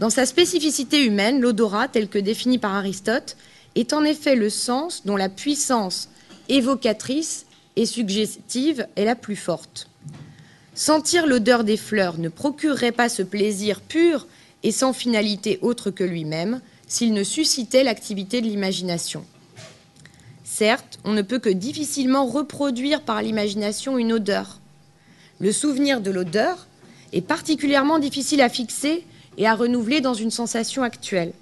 Dans 0.00 0.10
sa 0.10 0.26
spécificité 0.26 1.04
humaine, 1.04 1.40
l'odorat, 1.40 1.86
tel 1.86 2.08
que 2.08 2.18
défini 2.18 2.58
par 2.58 2.74
Aristote, 2.74 3.36
est 3.76 3.92
en 3.92 4.02
effet 4.02 4.34
le 4.34 4.50
sens 4.50 5.02
dont 5.04 5.16
la 5.16 5.28
puissance 5.28 6.08
évocatrice 6.48 7.46
et 7.76 7.86
suggestive 7.86 8.88
est 8.96 9.04
la 9.04 9.14
plus 9.14 9.36
forte. 9.36 9.88
Sentir 10.74 11.28
l'odeur 11.28 11.62
des 11.62 11.76
fleurs 11.76 12.18
ne 12.18 12.30
procurerait 12.30 12.90
pas 12.90 13.08
ce 13.08 13.22
plaisir 13.22 13.80
pur 13.80 14.26
et 14.64 14.72
sans 14.72 14.92
finalité 14.92 15.60
autre 15.62 15.92
que 15.92 16.02
lui-même 16.02 16.60
s'il 16.88 17.12
ne 17.12 17.22
suscitait 17.22 17.84
l'activité 17.84 18.40
de 18.40 18.46
l'imagination. 18.46 19.24
Certes, 20.42 20.98
on 21.04 21.12
ne 21.12 21.22
peut 21.22 21.38
que 21.38 21.50
difficilement 21.50 22.26
reproduire 22.26 23.02
par 23.02 23.22
l'imagination 23.22 23.98
une 23.98 24.12
odeur. 24.12 24.60
Le 25.38 25.52
souvenir 25.52 26.00
de 26.00 26.10
l'odeur 26.10 26.66
est 27.12 27.20
particulièrement 27.20 27.98
difficile 27.98 28.40
à 28.40 28.48
fixer 28.48 29.04
et 29.36 29.46
à 29.46 29.54
renouveler 29.54 30.00
dans 30.00 30.14
une 30.14 30.32
sensation 30.32 30.82
actuelle. 30.82 31.32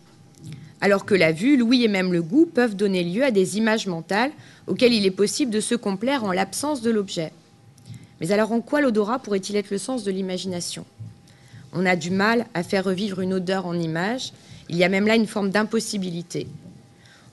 Alors 0.82 1.07
que 1.07 1.14
la 1.14 1.32
vue, 1.32 1.57
l'ouïe 1.57 1.84
et 1.84 1.88
même 1.88 2.12
le 2.12 2.22
goût 2.22 2.44
peuvent 2.44 2.76
donner 2.76 3.03
lieu 3.03 3.24
à 3.24 3.30
des 3.30 3.57
images 3.57 3.86
mentales 3.86 4.32
auxquelles 4.66 4.92
il 4.92 5.07
est 5.07 5.11
possible 5.11 5.51
de 5.51 5.61
se 5.61 5.74
complaire 5.74 6.24
en 6.24 6.32
l'absence 6.32 6.82
de 6.82 6.90
l'objet. 6.90 7.32
Mais 8.20 8.32
alors 8.32 8.53
en 8.53 8.61
quoi 8.61 8.80
l'odorat 8.80 9.18
pourrait-il 9.18 9.57
être 9.57 9.70
le 9.70 9.78
sens 9.78 10.05
de 10.05 10.11
l'imagination? 10.11 10.84
On 11.72 11.86
a 11.86 11.97
du 11.97 12.11
mal 12.11 12.47
à 12.53 12.62
faire 12.62 12.84
revivre 12.84 13.20
une 13.20 13.34
odeur 13.34 13.66
en 13.66 13.78
image, 13.78 14.32
il 14.68 14.76
y 14.76 14.84
a 14.84 14.88
même 14.88 15.06
là 15.06 15.16
une 15.16 15.26
forme 15.26 15.50
d'impossibilité. 15.50 16.46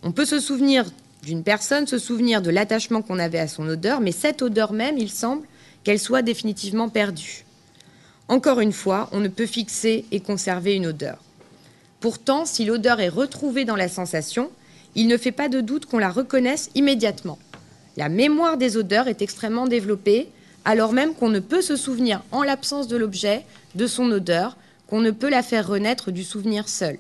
On 0.04 0.12
peut 0.12 0.26
se 0.26 0.40
souvenir 0.40 0.86
d'une 1.24 1.44
personne, 1.44 1.88
se 1.88 1.98
souvenir 1.98 2.42
de 2.42 2.50
l'attachement 2.50 3.02
qu'on 3.02 3.20
avait 3.20 3.40
à 3.40 3.48
son 3.48 3.68
odeur, 3.68 4.02
mais 4.02 4.12
cette 4.12 4.42
odeur 4.42 4.74
même, 4.74 4.98
il 4.98 5.10
semble 5.10 5.48
qu'elle 5.84 6.00
soit 6.00 6.22
définitivement 6.22 6.90
perdue. 6.90 7.46
Encore 8.28 8.60
une 8.60 8.74
fois, 8.74 9.10
on 9.12 9.20
ne 9.20 9.28
peut 9.28 9.46
fixer 9.46 10.06
et 10.12 10.20
conserver 10.20 10.76
une 10.76 10.88
odeur. 10.88 11.18
Pourtant, 12.00 12.46
si 12.46 12.66
l'odeur 12.66 13.00
est 13.00 13.10
retrouvée 13.10 13.64
dans 13.64 13.76
la 13.76 13.88
sensation, 13.88 14.50
il 14.96 15.08
ne 15.08 15.18
fait 15.18 15.32
pas 15.32 15.50
de 15.50 15.62
doute 15.62 15.86
qu'on 15.86 15.98
la 15.98 16.12
reconnaisse 16.12 16.70
immédiatement. 16.76 17.40
La 17.96 18.10
mémoire 18.10 18.58
des 18.58 18.76
odeurs 18.76 19.08
est 19.08 19.22
extrêmement 19.22 19.68
développée, 19.68 20.30
alors 20.66 20.94
même 20.94 21.14
qu'on 21.14 21.30
ne 21.30 21.40
peut 21.40 21.62
se 21.62 21.76
souvenir 21.76 22.22
en 22.32 22.44
l'absence 22.44 22.88
de 22.88 22.98
l'objet 22.98 23.46
de 23.76 23.88
son 23.88 24.12
odeur, 24.12 24.58
qu'on 24.88 25.00
ne 25.00 25.12
peut 25.12 25.30
la 25.30 25.44
faire 25.44 25.68
renaître 25.68 26.12
du 26.12 26.24
souvenir 26.24 26.68
seul. 26.68 26.98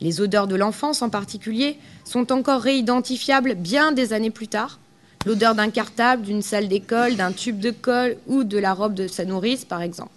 Les 0.00 0.20
odeurs 0.20 0.46
de 0.46 0.56
l'enfance 0.56 1.02
en 1.02 1.08
particulier 1.08 1.78
sont 2.04 2.32
encore 2.32 2.60
réidentifiables 2.60 3.54
bien 3.54 3.92
des 3.92 4.12
années 4.12 4.30
plus 4.30 4.48
tard. 4.48 4.78
L'odeur 5.24 5.54
d'un 5.54 5.70
cartable, 5.70 6.22
d'une 6.22 6.42
salle 6.42 6.68
d'école, 6.68 7.16
d'un 7.16 7.32
tube 7.32 7.58
de 7.58 7.70
colle 7.70 8.16
ou 8.26 8.44
de 8.44 8.58
la 8.58 8.74
robe 8.74 8.94
de 8.94 9.08
sa 9.08 9.24
nourrice, 9.24 9.64
par 9.64 9.82
exemple. 9.82 10.12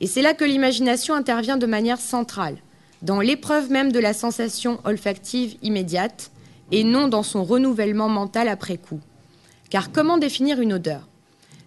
Et 0.00 0.06
c'est 0.06 0.22
là 0.22 0.34
que 0.34 0.44
l'imagination 0.44 1.14
intervient 1.14 1.56
de 1.56 1.66
manière 1.66 2.00
centrale, 2.00 2.56
dans 3.02 3.20
l'épreuve 3.20 3.70
même 3.70 3.92
de 3.92 3.98
la 3.98 4.14
sensation 4.14 4.80
olfactive 4.84 5.56
immédiate, 5.62 6.30
et 6.72 6.84
non 6.84 7.08
dans 7.08 7.22
son 7.22 7.44
renouvellement 7.44 8.08
mental 8.08 8.48
après 8.48 8.78
coup. 8.78 9.00
Car 9.70 9.92
comment 9.92 10.18
définir 10.18 10.60
une 10.60 10.72
odeur? 10.72 11.06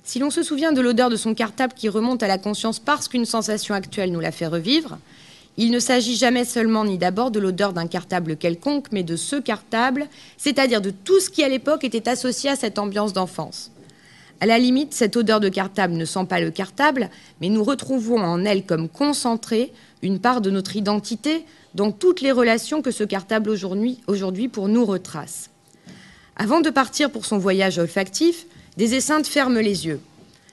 Si 0.04 0.20
l'on 0.20 0.30
se 0.30 0.42
souvient 0.42 0.72
de 0.72 0.82
l'odeur 0.82 1.10
de 1.10 1.16
son 1.16 1.36
cartable 1.36 1.74
qui 1.74 1.90
remonte 1.90 2.24
à 2.24 2.28
la 2.28 2.38
conscience 2.38 2.80
parce 2.80 3.08
qu'une 3.08 3.26
sensation 3.26 3.76
actuelle 3.76 4.12
nous 4.12 4.20
la 4.20 4.32
fait 4.32 4.48
revivre, 4.48 4.98
il 5.58 5.72
ne 5.72 5.80
s'agit 5.80 6.16
jamais 6.16 6.46
seulement 6.46 6.86
ni 6.86 7.00
d'abord 7.00 7.32
de 7.32 7.40
l'odeur 7.40 7.74
d'un 7.74 7.88
cartable 7.88 8.38
quelconque, 8.38 8.92
mais 8.92 9.04
de 9.04 9.16
ce 9.16 9.36
cartable, 9.36 10.08
c'est-à-dire 10.38 10.82
de 10.82 10.92
tout 10.92 11.20
ce 11.20 11.32
qui 11.32 11.44
à 11.44 11.50
l'époque 11.50 11.84
était 11.84 12.08
associé 12.08 12.52
à 12.52 12.56
cette 12.56 12.78
ambiance 12.78 13.14
d'enfance. 13.14 13.72
À 14.40 14.46
la 14.46 14.60
limite, 14.60 14.94
cette 14.94 15.18
odeur 15.18 15.40
de 15.40 15.50
cartable 15.50 15.96
ne 15.96 16.06
sent 16.06 16.26
pas 16.30 16.40
le 16.40 16.52
cartable, 16.52 17.10
mais 17.42 17.50
nous 17.50 17.64
retrouvons 17.64 18.20
en 18.20 18.46
elle 18.46 18.66
comme 18.66 18.88
concentrée 18.88 19.74
une 20.04 20.20
part 20.20 20.42
de 20.42 20.52
notre 20.52 20.76
identité 20.76 21.44
dans 21.74 21.92
toutes 21.92 22.22
les 22.22 22.32
relations 22.32 22.84
que 22.84 22.92
ce 22.92 23.04
cartable 23.04 23.50
aujourd'hui, 23.50 24.48
pour 24.48 24.68
nous 24.68 24.86
retrace. 24.86 25.50
Avant 26.36 26.62
de 26.62 26.70
partir 26.70 27.10
pour 27.10 27.26
son 27.26 27.40
voyage 27.40 27.80
olfactif, 27.80 28.46
des 28.78 28.94
esseintes 28.94 29.26
ferment 29.26 29.60
les 29.60 29.88
yeux. 29.88 30.00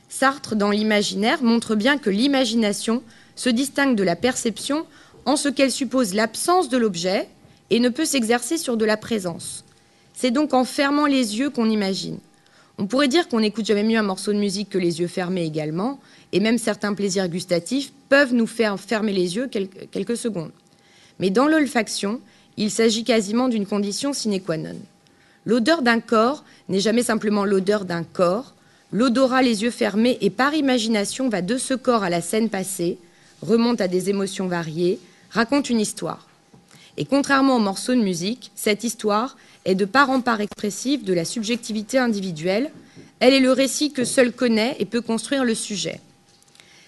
Sartre, 0.08 0.56
dans 0.56 0.70
l'imaginaire, 0.70 1.42
montre 1.42 1.74
bien 1.74 1.98
que 1.98 2.08
l'imagination 2.08 3.02
se 3.36 3.50
distingue 3.50 3.96
de 3.96 4.02
la 4.02 4.16
perception 4.16 4.86
en 5.24 5.36
ce 5.36 5.48
qu'elle 5.48 5.72
suppose 5.72 6.14
l'absence 6.14 6.68
de 6.68 6.76
l'objet 6.76 7.28
et 7.70 7.80
ne 7.80 7.88
peut 7.88 8.04
s'exercer 8.04 8.58
sur 8.58 8.76
de 8.76 8.84
la 8.84 8.96
présence. 8.96 9.64
C'est 10.12 10.30
donc 10.30 10.54
en 10.54 10.64
fermant 10.64 11.06
les 11.06 11.38
yeux 11.38 11.50
qu'on 11.50 11.70
imagine. 11.70 12.18
On 12.78 12.86
pourrait 12.86 13.08
dire 13.08 13.28
qu'on 13.28 13.40
n'écoute 13.40 13.66
jamais 13.66 13.84
mieux 13.84 13.98
un 13.98 14.02
morceau 14.02 14.32
de 14.32 14.38
musique 14.38 14.70
que 14.70 14.78
les 14.78 15.00
yeux 15.00 15.06
fermés 15.06 15.44
également, 15.44 16.00
et 16.32 16.40
même 16.40 16.58
certains 16.58 16.94
plaisirs 16.94 17.28
gustatifs 17.28 17.92
peuvent 18.08 18.34
nous 18.34 18.46
faire 18.46 18.78
fermer 18.78 19.12
les 19.12 19.36
yeux 19.36 19.48
quelques 19.48 20.16
secondes. 20.16 20.50
Mais 21.20 21.30
dans 21.30 21.46
l'olfaction, 21.46 22.20
il 22.56 22.70
s'agit 22.70 23.04
quasiment 23.04 23.48
d'une 23.48 23.66
condition 23.66 24.12
sine 24.12 24.40
qua 24.40 24.56
non. 24.56 24.76
L'odeur 25.46 25.82
d'un 25.82 26.00
corps 26.00 26.44
n'est 26.68 26.80
jamais 26.80 27.02
simplement 27.02 27.44
l'odeur 27.44 27.84
d'un 27.84 28.02
corps. 28.02 28.54
L'odorat 28.92 29.42
les 29.42 29.62
yeux 29.62 29.70
fermés 29.70 30.18
et 30.20 30.30
par 30.30 30.54
imagination 30.54 31.28
va 31.28 31.42
de 31.42 31.58
ce 31.58 31.74
corps 31.74 32.02
à 32.02 32.10
la 32.10 32.20
scène 32.20 32.48
passée, 32.48 32.98
remonte 33.44 33.80
à 33.80 33.88
des 33.88 34.10
émotions 34.10 34.48
variées, 34.48 34.98
raconte 35.30 35.70
une 35.70 35.80
histoire. 35.80 36.26
Et 36.96 37.04
contrairement 37.04 37.56
aux 37.56 37.60
morceaux 37.60 37.94
de 37.94 38.00
musique, 38.00 38.50
cette 38.54 38.84
histoire 38.84 39.36
est 39.64 39.74
de 39.74 39.84
part 39.84 40.10
en 40.10 40.20
part 40.20 40.40
expressive 40.40 41.04
de 41.04 41.12
la 41.12 41.24
subjectivité 41.24 41.98
individuelle. 41.98 42.70
Elle 43.20 43.34
est 43.34 43.40
le 43.40 43.52
récit 43.52 43.92
que 43.92 44.04
seul 44.04 44.32
connaît 44.32 44.76
et 44.78 44.84
peut 44.84 45.00
construire 45.00 45.44
le 45.44 45.54
sujet. 45.54 46.00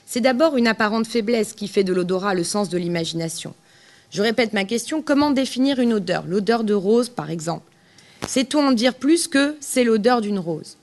C'est 0.06 0.20
d'abord 0.20 0.56
une 0.56 0.68
apparente 0.68 1.06
faiblesse 1.06 1.52
qui 1.52 1.68
fait 1.68 1.84
de 1.84 1.92
l'odorat 1.92 2.34
le 2.34 2.44
sens 2.44 2.68
de 2.68 2.78
l'imagination. 2.78 3.54
Je 4.10 4.22
répète 4.22 4.52
ma 4.52 4.64
question, 4.64 5.02
comment 5.02 5.30
définir 5.30 5.80
une 5.80 5.92
odeur? 5.92 6.24
L'odeur 6.26 6.62
de 6.62 6.74
rose, 6.74 7.08
par 7.08 7.30
exemple. 7.30 7.70
Sait-on 8.26 8.68
en 8.68 8.72
dire 8.72 8.94
plus 8.94 9.26
que 9.26 9.56
c'est 9.60 9.84
l'odeur 9.84 10.20
d'une 10.20 10.38
rose 10.38 10.76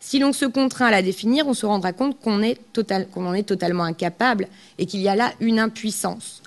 Si 0.00 0.18
l'on 0.18 0.32
se 0.32 0.44
contraint 0.44 0.86
à 0.86 0.90
la 0.90 1.02
définir, 1.02 1.46
on 1.48 1.54
se 1.54 1.66
rendra 1.66 1.92
compte 1.92 2.18
qu'on 2.20 2.36
en 2.36 2.42
est 2.42 3.42
totalement 3.42 3.82
incapable 3.82 4.48
et 4.78 4.86
qu'il 4.86 5.00
y 5.00 5.08
a 5.08 5.16
là 5.16 5.32
une 5.40 5.58
impuissance. 5.58 6.42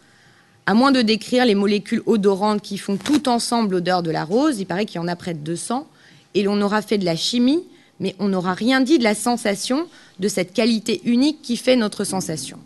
À 0.66 0.74
moins 0.74 0.91
de 0.91 1.02
décrire 1.02 1.45
les 1.45 1.56
molécules 1.56 2.04
odorantes 2.06 2.62
qui 2.62 2.78
font 2.78 2.97
tout 2.97 3.28
ensemble 3.28 3.74
l'odeur 3.74 4.04
de 4.04 4.12
la 4.12 4.24
rose, 4.24 4.60
il 4.60 4.66
paraît 4.66 4.86
qu'il 4.86 4.97
y 4.97 5.04
en 5.04 5.08
a 5.08 5.16
près 5.16 5.34
de 5.34 5.39
200, 5.39 5.88
et 6.34 6.43
l'on 6.43 6.62
aura 6.62 6.82
fait 6.82 6.97
de 6.97 7.06
la 7.06 7.16
chimie, 7.16 7.64
mais 7.99 8.16
on 8.20 8.30
n'aura 8.30 8.54
rien 8.54 8.80
dit 8.80 8.97
de 8.97 9.04
la 9.04 9.16
sensation, 9.16 9.88
de 10.20 10.28
cette 10.28 10.54
qualité 10.54 11.02
unique 11.04 11.41
qui 11.41 11.58
fait 11.58 11.76
notre 11.76 12.04
sensation. 12.04 12.60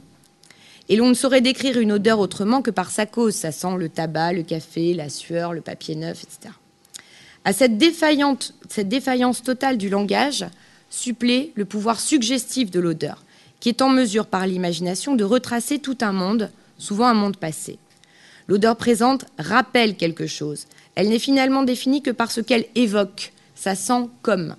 Et 0.87 0.97
l'on 0.97 1.09
ne 1.09 1.13
saurait 1.13 1.41
décrire 1.41 1.79
une 1.79 1.91
odeur 1.91 2.19
autrement 2.19 2.61
que 2.61 2.69
par 2.69 2.91
sa 2.91 3.05
cause. 3.05 3.33
Ça 3.33 3.51
sent 3.51 3.75
le 3.77 3.89
tabac, 3.89 4.33
le 4.33 4.43
café, 4.43 4.93
la 4.93 5.09
sueur, 5.09 5.53
le 5.53 5.61
papier 5.61 5.95
neuf, 5.95 6.23
etc. 6.23 6.53
À 7.43 7.53
cette, 7.53 7.81
cette 8.69 8.89
défaillance 8.89 9.43
totale 9.43 9.77
du 9.77 9.89
langage 9.89 10.45
supplée 10.95 11.51
le 11.55 11.65
pouvoir 11.65 11.99
suggestif 11.99 12.71
de 12.71 12.79
l'odeur, 12.79 13.23
qui 13.59 13.69
est 13.69 13.81
en 13.81 13.89
mesure 13.89 14.27
par 14.27 14.47
l'imagination 14.47 15.15
de 15.15 15.23
retracer 15.23 15.79
tout 15.79 15.97
un 16.01 16.11
monde, 16.11 16.49
souvent 16.77 17.07
un 17.07 17.13
monde 17.13 17.37
passé. 17.37 17.77
L'odeur 18.47 18.75
présente 18.75 19.25
rappelle 19.37 19.95
quelque 19.95 20.27
chose. 20.27 20.65
Elle 20.95 21.09
n'est 21.09 21.19
finalement 21.19 21.63
définie 21.63 22.01
que 22.01 22.11
par 22.11 22.31
ce 22.31 22.41
qu'elle 22.41 22.67
évoque. 22.75 23.33
Ça 23.55 23.75
sent 23.75 24.07
comme. 24.21 24.55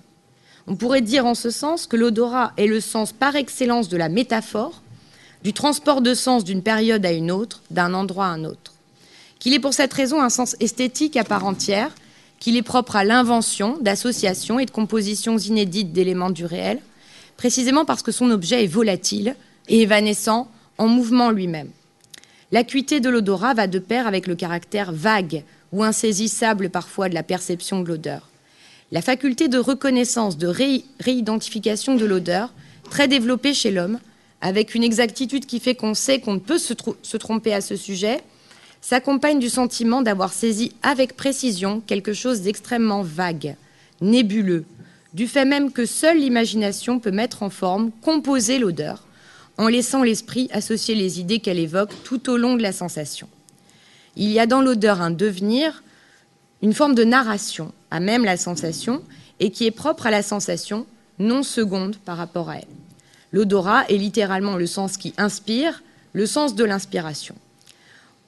On 0.67 0.75
pourrait 0.75 1.01
dire 1.01 1.25
en 1.25 1.35
ce 1.35 1.49
sens 1.49 1.87
que 1.87 1.95
l'odorat 1.95 2.53
est 2.57 2.67
le 2.67 2.81
sens 2.81 3.13
par 3.13 3.35
excellence 3.35 3.89
de 3.89 3.97
la 3.97 4.09
métaphore, 4.09 4.81
du 5.43 5.53
transport 5.53 6.01
de 6.01 6.13
sens 6.13 6.43
d'une 6.43 6.61
période 6.61 7.05
à 7.05 7.11
une 7.11 7.31
autre, 7.31 7.61
d'un 7.71 7.93
endroit 7.93 8.25
à 8.25 8.29
un 8.29 8.43
autre. 8.43 8.73
Qu'il 9.39 9.53
est 9.53 9.59
pour 9.59 9.73
cette 9.73 9.93
raison 9.93 10.21
un 10.21 10.29
sens 10.29 10.55
esthétique 10.59 11.15
à 11.15 11.23
part 11.23 11.45
entière, 11.45 11.91
qu'il 12.39 12.55
est 12.55 12.61
propre 12.61 12.95
à 12.95 13.03
l'invention 13.03 13.77
d'associations 13.81 14.59
et 14.59 14.65
de 14.65 14.71
compositions 14.71 15.37
inédites 15.37 15.91
d'éléments 15.91 16.29
du 16.29 16.45
réel, 16.45 16.79
précisément 17.35 17.85
parce 17.85 18.03
que 18.03 18.11
son 18.11 18.31
objet 18.31 18.63
est 18.63 18.67
volatile 18.67 19.35
et 19.67 19.81
évanescent 19.81 20.49
en 20.77 20.87
mouvement 20.87 21.31
lui-même. 21.31 21.69
L'acuité 22.51 22.99
de 22.99 23.09
l'odorat 23.09 23.53
va 23.53 23.67
de 23.67 23.79
pair 23.79 24.07
avec 24.07 24.27
le 24.27 24.35
caractère 24.35 24.91
vague 24.91 25.43
ou 25.73 25.83
insaisissable 25.83 26.69
parfois 26.69 27.09
de 27.09 27.13
la 27.13 27.23
perception 27.23 27.81
de 27.81 27.87
l'odeur. 27.87 28.29
La 28.91 29.01
faculté 29.01 29.49
de 29.49 29.57
reconnaissance, 29.57 30.37
de 30.37 30.47
réidentification 30.99 31.95
de 31.95 32.05
l'odeur, 32.05 32.53
très 32.89 33.09
développée 33.09 33.53
chez 33.53 33.71
l'homme, 33.71 33.99
avec 34.39 34.75
une 34.75 34.83
exactitude 34.83 35.45
qui 35.45 35.59
fait 35.59 35.75
qu'on 35.75 35.93
sait 35.93 36.21
qu'on 36.21 36.35
ne 36.35 36.39
peut 36.39 36.57
se, 36.57 36.73
se 37.01 37.17
tromper 37.17 37.53
à 37.53 37.59
ce 37.59 37.75
sujet, 37.75 38.21
s'accompagne 38.87 39.39
du 39.39 39.49
sentiment 39.49 40.01
d'avoir 40.01 40.31
saisi 40.31 40.71
avec 40.81 41.17
précision 41.17 41.81
quelque 41.85 42.13
chose 42.13 42.39
d'extrêmement 42.39 43.03
vague, 43.03 43.57
nébuleux, 43.99 44.63
du 45.13 45.27
fait 45.27 45.43
même 45.43 45.73
que 45.73 45.85
seule 45.85 46.19
l'imagination 46.19 46.97
peut 46.97 47.11
mettre 47.11 47.43
en 47.43 47.49
forme, 47.49 47.91
composer 48.01 48.59
l'odeur, 48.59 49.03
en 49.57 49.67
laissant 49.67 50.03
l'esprit 50.03 50.47
associer 50.53 50.95
les 50.95 51.19
idées 51.19 51.39
qu'elle 51.39 51.59
évoque 51.59 51.91
tout 52.05 52.29
au 52.29 52.37
long 52.37 52.55
de 52.55 52.61
la 52.61 52.71
sensation. 52.71 53.27
Il 54.15 54.31
y 54.31 54.39
a 54.39 54.45
dans 54.45 54.61
l'odeur 54.61 55.01
un 55.01 55.11
devenir, 55.11 55.83
une 56.61 56.73
forme 56.73 56.95
de 56.95 57.03
narration, 57.03 57.73
à 57.91 57.99
même 57.99 58.23
la 58.23 58.37
sensation, 58.37 59.03
et 59.41 59.51
qui 59.51 59.65
est 59.65 59.71
propre 59.71 60.05
à 60.07 60.11
la 60.11 60.23
sensation, 60.23 60.85
non 61.19 61.43
seconde 61.43 61.97
par 61.97 62.15
rapport 62.15 62.49
à 62.49 62.59
elle. 62.59 62.67
L'odorat 63.33 63.83
est 63.89 63.97
littéralement 63.97 64.55
le 64.55 64.65
sens 64.65 64.95
qui 64.95 65.13
inspire, 65.17 65.83
le 66.13 66.25
sens 66.25 66.55
de 66.55 66.63
l'inspiration. 66.63 67.35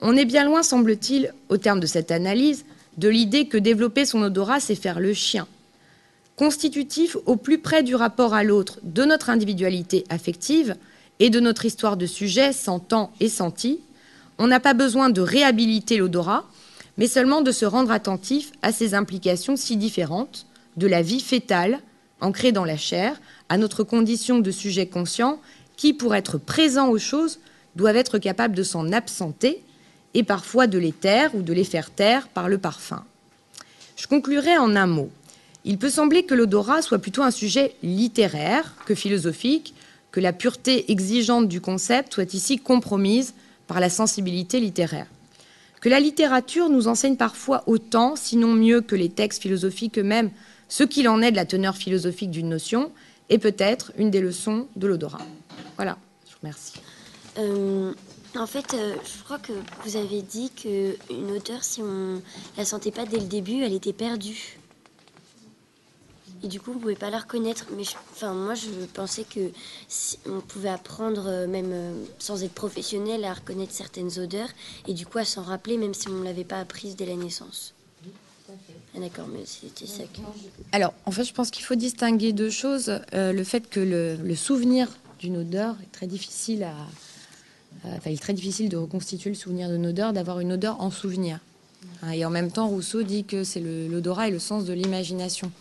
On 0.01 0.15
est 0.15 0.25
bien 0.25 0.45
loin, 0.45 0.63
semble-t-il, 0.63 1.33
au 1.49 1.57
terme 1.57 1.81
de 1.81 1.85
cette 1.85 2.11
analyse, 2.11 2.65
de 2.97 3.09
l'idée 3.09 3.47
que 3.47 3.57
développer 3.57 4.05
son 4.05 4.21
odorat, 4.21 4.59
c'est 4.59 4.75
faire 4.75 4.99
le 4.99 5.13
chien. 5.13 5.47
Constitutif 6.37 7.17
au 7.25 7.35
plus 7.35 7.59
près 7.59 7.83
du 7.83 7.95
rapport 7.95 8.33
à 8.33 8.43
l'autre 8.43 8.79
de 8.83 9.03
notre 9.03 9.29
individualité 9.29 10.05
affective 10.09 10.77
et 11.19 11.29
de 11.29 11.41
notre 11.41 11.65
histoire 11.65 11.97
de 11.97 12.05
sujet 12.05 12.53
sentant 12.53 13.11
et 13.19 13.27
senti, 13.27 13.81
on 14.37 14.47
n'a 14.47 14.61
pas 14.61 14.73
besoin 14.73 15.09
de 15.09 15.19
réhabiliter 15.19 15.97
l'odorat, 15.97 16.45
mais 16.97 17.07
seulement 17.07 17.41
de 17.41 17.51
se 17.51 17.65
rendre 17.65 17.91
attentif 17.91 18.53
à 18.61 18.71
ses 18.71 18.93
implications 18.93 19.57
si 19.57 19.75
différentes 19.75 20.45
de 20.77 20.87
la 20.87 21.01
vie 21.01 21.19
fétale, 21.19 21.79
ancrée 22.21 22.53
dans 22.53 22.63
la 22.63 22.77
chair, 22.77 23.19
à 23.49 23.57
notre 23.57 23.83
condition 23.83 24.39
de 24.39 24.51
sujet 24.51 24.87
conscient, 24.87 25.41
qui, 25.75 25.93
pour 25.93 26.15
être 26.15 26.37
présent 26.37 26.87
aux 26.87 26.99
choses, 26.99 27.39
doivent 27.75 27.97
être 27.97 28.17
capables 28.17 28.55
de 28.55 28.63
s'en 28.63 28.93
absenter 28.93 29.61
et 30.13 30.23
parfois 30.23 30.67
de 30.67 30.77
les 30.77 30.91
taire 30.91 31.33
ou 31.35 31.41
de 31.41 31.53
les 31.53 31.63
faire 31.63 31.91
taire 31.91 32.27
par 32.27 32.49
le 32.49 32.57
parfum. 32.57 33.03
Je 33.95 34.07
conclurai 34.07 34.57
en 34.57 34.75
un 34.75 34.87
mot. 34.87 35.09
Il 35.65 35.77
peut 35.77 35.89
sembler 35.89 36.23
que 36.23 36.35
l'odorat 36.35 36.81
soit 36.81 36.99
plutôt 36.99 37.23
un 37.23 37.31
sujet 37.31 37.75
littéraire 37.83 38.75
que 38.85 38.95
philosophique, 38.95 39.73
que 40.11 40.19
la 40.19 40.33
pureté 40.33 40.91
exigeante 40.91 41.47
du 41.47 41.61
concept 41.61 42.13
soit 42.13 42.33
ici 42.33 42.57
compromise 42.57 43.33
par 43.67 43.79
la 43.79 43.89
sensibilité 43.89 44.59
littéraire 44.59 45.07
que 45.79 45.89
la 45.89 45.99
littérature 45.99 46.69
nous 46.69 46.87
enseigne 46.87 47.15
parfois 47.15 47.63
autant, 47.67 48.15
sinon 48.15 48.53
mieux 48.53 48.81
que 48.81 48.95
les 48.95 49.09
textes 49.09 49.41
philosophiques 49.41 49.97
eux-mêmes, 49.97 50.31
ce 50.67 50.83
qu'il 50.83 51.07
en 51.07 51.21
est 51.21 51.31
de 51.31 51.35
la 51.35 51.45
teneur 51.45 51.75
philosophique 51.75 52.31
d'une 52.31 52.49
notion, 52.49 52.91
est 53.29 53.37
peut-être 53.37 53.91
une 53.97 54.11
des 54.11 54.21
leçons 54.21 54.67
de 54.75 54.87
l'odorat. 54.87 55.21
Voilà, 55.77 55.97
je 56.25 56.31
vous 56.31 56.37
remercie. 56.41 56.73
Euh, 57.37 57.93
en 58.37 58.45
fait, 58.45 58.73
euh, 58.73 58.95
je 59.03 59.23
crois 59.23 59.39
que 59.39 59.53
vous 59.85 59.95
avez 59.95 60.21
dit 60.21 60.51
qu'une 60.51 61.31
odeur, 61.31 61.63
si 61.63 61.81
on 61.81 62.21
la 62.57 62.65
sentait 62.65 62.91
pas 62.91 63.05
dès 63.05 63.17
le 63.17 63.25
début, 63.25 63.63
elle 63.63 63.73
était 63.73 63.93
perdue. 63.93 64.59
Et 66.41 66.47
du 66.47 66.61
coup, 66.61 66.71
on 66.73 66.79
pouvait 66.79 66.95
pas 66.95 67.09
la 67.09 67.19
reconnaître. 67.19 67.65
Mais 67.75 67.83
enfin, 68.11 68.33
moi, 68.33 68.53
je 68.53 68.69
pensais 68.93 69.25
que 69.25 69.51
on 70.25 70.39
pouvait 70.41 70.69
apprendre, 70.69 71.25
euh, 71.27 71.47
même 71.47 71.71
euh, 71.71 72.05
sans 72.19 72.43
être 72.43 72.53
professionnel, 72.53 73.25
à 73.25 73.33
reconnaître 73.33 73.73
certaines 73.73 74.19
odeurs 74.19 74.49
et 74.87 74.93
du 74.93 75.05
coup 75.05 75.17
à 75.17 75.25
s'en 75.25 75.41
rappeler, 75.41 75.77
même 75.77 75.93
si 75.93 76.07
on 76.07 76.13
ne 76.13 76.23
l'avait 76.23 76.45
pas 76.45 76.59
apprise 76.59 76.95
dès 76.95 77.05
la 77.05 77.15
naissance. 77.15 77.73
Ah, 78.47 78.99
D'accord, 78.99 79.27
mais 79.27 79.43
c'était 79.45 79.85
ça. 79.85 80.03
Alors, 80.71 80.93
en 81.05 81.11
fait, 81.11 81.23
je 81.23 81.33
pense 81.33 81.51
qu'il 81.51 81.63
faut 81.63 81.75
distinguer 81.75 82.31
deux 82.31 82.49
choses. 82.49 82.99
Le 83.11 83.43
fait 83.43 83.69
que 83.69 83.79
le, 83.79 84.35
souvenir 84.35 84.87
d'une 85.19 85.37
odeur 85.37 85.75
est 85.83 85.91
très 85.91 86.07
difficile 86.07 86.63
à. 86.63 86.75
Enfin, 87.85 88.09
il 88.09 88.13
est 88.13 88.21
très 88.21 88.33
difficile 88.33 88.69
de 88.69 88.77
reconstituer 88.77 89.29
le 89.29 89.35
souvenir 89.35 89.69
d'une 89.69 89.87
odeur, 89.87 90.11
d'avoir 90.13 90.39
une 90.39 90.51
odeur 90.51 90.81
en 90.81 90.91
souvenir. 90.91 91.39
Hein, 92.01 92.11
et 92.11 92.25
en 92.25 92.29
même 92.29 92.51
temps, 92.51 92.67
Rousseau 92.67 93.03
dit 93.03 93.23
que 93.23 93.43
c'est 93.43 93.61
l'odorat 93.61 94.27
et 94.27 94.31
le 94.31 94.39
sens 94.39 94.65
de 94.65 94.73
l'imagination. 94.73 95.51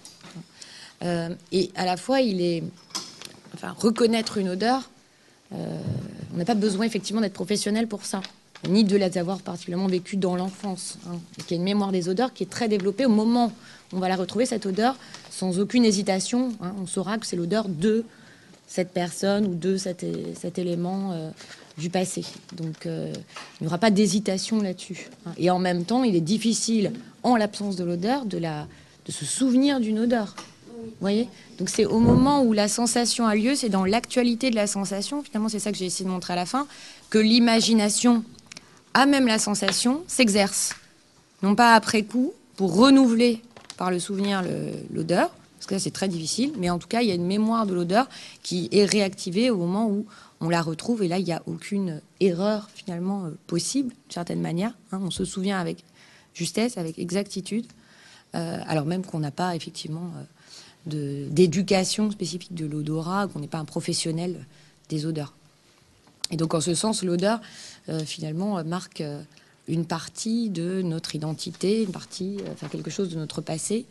Euh, 1.05 1.29
et 1.53 1.71
à 1.77 1.85
la 1.85 1.97
fois, 1.97 2.21
il 2.21 2.41
est, 2.41 2.65
enfin, 3.55 3.75
reconnaître 3.79 4.39
une 4.39 4.49
odeur, 4.49 4.91
euh, 5.55 5.79
on 6.35 6.37
n'a 6.37 6.45
pas 6.45 6.55
besoin 6.55 6.85
effectivement 6.85 7.21
d'être 7.21 7.35
professionnel 7.35 7.87
pour 7.87 8.05
ça, 8.05 8.21
ni 8.69 8.85
de 8.85 8.97
les 8.97 9.17
avoir 9.17 9.39
particulièrement 9.39 9.87
vécu 9.87 10.17
dans 10.17 10.37
l'enfance. 10.37 10.99
Hein. 11.07 11.19
Il 11.39 11.45
y 11.51 11.55
a 11.55 11.57
une 11.57 11.63
mémoire 11.63 11.93
des 11.93 12.09
odeurs 12.09 12.33
qui 12.33 12.43
est 12.43 12.51
très 12.51 12.69
développée 12.69 13.07
au 13.07 13.11
moment 13.11 13.53
où 13.93 13.97
on 13.97 14.01
va 14.01 14.09
la 14.09 14.17
retrouver, 14.17 14.45
cette 14.45 14.67
odeur, 14.67 14.97
sans 15.31 15.59
aucune 15.61 15.85
hésitation. 15.85 16.53
Hein. 16.61 16.75
on 16.81 16.87
saura 16.87 17.19
que 17.19 17.27
c'est 17.27 17.37
l'odeur 17.37 17.69
de 17.69 18.05
cette 18.67 18.93
personne 18.93 19.47
ou 19.47 19.55
de 19.55 19.77
cet, 19.79 20.03
élément 20.59 21.13
euh, 21.13 21.31
du 21.79 21.91
passé. 21.91 22.25
Donc 22.57 22.85
il 22.85 23.13
n'y 23.61 23.67
aura 23.67 23.79
pas 23.79 23.91
d'hésitation 23.91 24.61
là-dessus. 24.61 25.09
Hein. 25.27 25.33
Et 25.39 25.51
en 25.51 25.59
même 25.59 25.85
temps, 25.85 26.05
il 26.05 26.17
est 26.17 26.21
difficile, 26.21 26.93
en 27.23 27.37
l'absence 27.37 27.77
de 27.77 27.85
l'odeur, 27.85 28.25
de, 28.25 28.39
de 28.39 29.13
se 29.13 29.25
souvenir 29.25 29.81
d'une 29.81 30.01
odeur 30.01 30.35
voyez? 31.01 31.29
Donc 31.59 31.69
c'est 31.69 31.85
au 31.85 31.99
moment 31.99 32.43
où 32.43 32.53
la 32.53 32.69
sensation 32.69 33.27
a 33.27 33.35
lieu, 33.35 33.55
c'est 33.55 33.69
dans 33.69 33.85
l'actualité 33.85 34.51
de 34.51 34.57
la 34.57 34.67
sensation, 34.67 35.23
finalement 35.23 35.49
c'est 35.49 35.59
ça 35.59 35.73
que 35.73 35.79
j'ai 35.79 35.87
essayé 35.87 36.05
de 36.05 36.11
montrer 36.11 36.35
à 36.35 36.37
la 36.37 36.47
fin, 36.47 36.67
que 37.11 37.19
l'imagination, 37.19 38.25
à 38.95 39.07
même 39.07 39.27
la 39.27 39.39
sensation, 39.39 40.03
s'exerce. 40.07 40.75
Non 41.43 41.55
pas 41.55 41.75
après 41.75 42.03
coup, 42.03 42.33
pour 42.57 42.77
renouveler 42.77 43.43
par 43.77 43.91
le 43.91 43.99
souvenir 43.99 44.43
l'odeur, 44.93 45.31
parce 45.59 45.67
que 45.67 45.79
c'est 45.79 45.91
très 45.91 46.09
difficile, 46.09 46.53
mais 46.59 46.71
en 46.71 46.79
tout 46.79 46.89
cas 46.89 47.03
il 47.03 47.09
y 47.09 47.13
a 47.13 47.15
une 47.15 47.27
mémoire 47.27 47.67
de 47.67 47.75
l'odeur 47.75 48.09
qui 48.43 48.69
est 48.73 48.85
réactivée 48.85 49.51
au 49.51 49.57
moment 49.57 49.89
où 49.89 50.07
on 50.41 50.49
la 50.49 50.63
retrouve, 50.63 51.03
et 51.03 51.09
là 51.09 51.19
il 51.19 51.25
n'y 51.25 51.33
a 51.33 51.43
aucune 51.47 52.01
erreur 52.21 52.69
finalement 52.75 53.27
euh, 53.27 53.31
possible, 53.47 53.91
d'une 53.91 54.13
certaine 54.13 54.41
manière. 54.41 54.73
Hein. 54.93 55.01
on 55.03 55.11
se 55.11 55.25
souvient 55.25 55.59
avec 55.59 55.85
justesse, 56.35 56.79
avec 56.79 56.99
exactitude, 56.99 57.67
euh, 58.35 58.61
alors 58.67 58.87
même 58.87 59.05
qu'on 59.05 59.21
n'a 59.21 59.31
pas 59.31 59.57
effectivement... 59.57 60.13
Euh, 60.17 60.25
d'éducation 60.87 62.11
spécifique 62.11 62.55
de 62.55 62.65
l'odorat, 62.65 63.27
qu'on 63.27 63.41
n'est 63.41 63.49
pas 63.49 63.59
un 63.59 63.67
professionnel 63.67 64.47
des 64.89 65.05
odeurs. 65.05 65.35
Et 66.31 66.39
donc 66.39 66.55
en 66.55 66.63
ce 66.63 66.75
sens, 66.75 67.03
l'odeur, 67.03 67.43
finalement, 68.07 68.65
marque 68.65 69.03
une 69.67 69.85
partie 69.85 70.49
de 70.49 70.81
notre 70.81 71.15
identité, 71.15 71.83
une 71.83 71.93
partie, 71.93 72.39
enfin 72.53 72.69
quelque 72.69 72.89
chose 72.89 73.11
de 73.11 73.17
notre 73.17 73.43
passé 73.43 73.85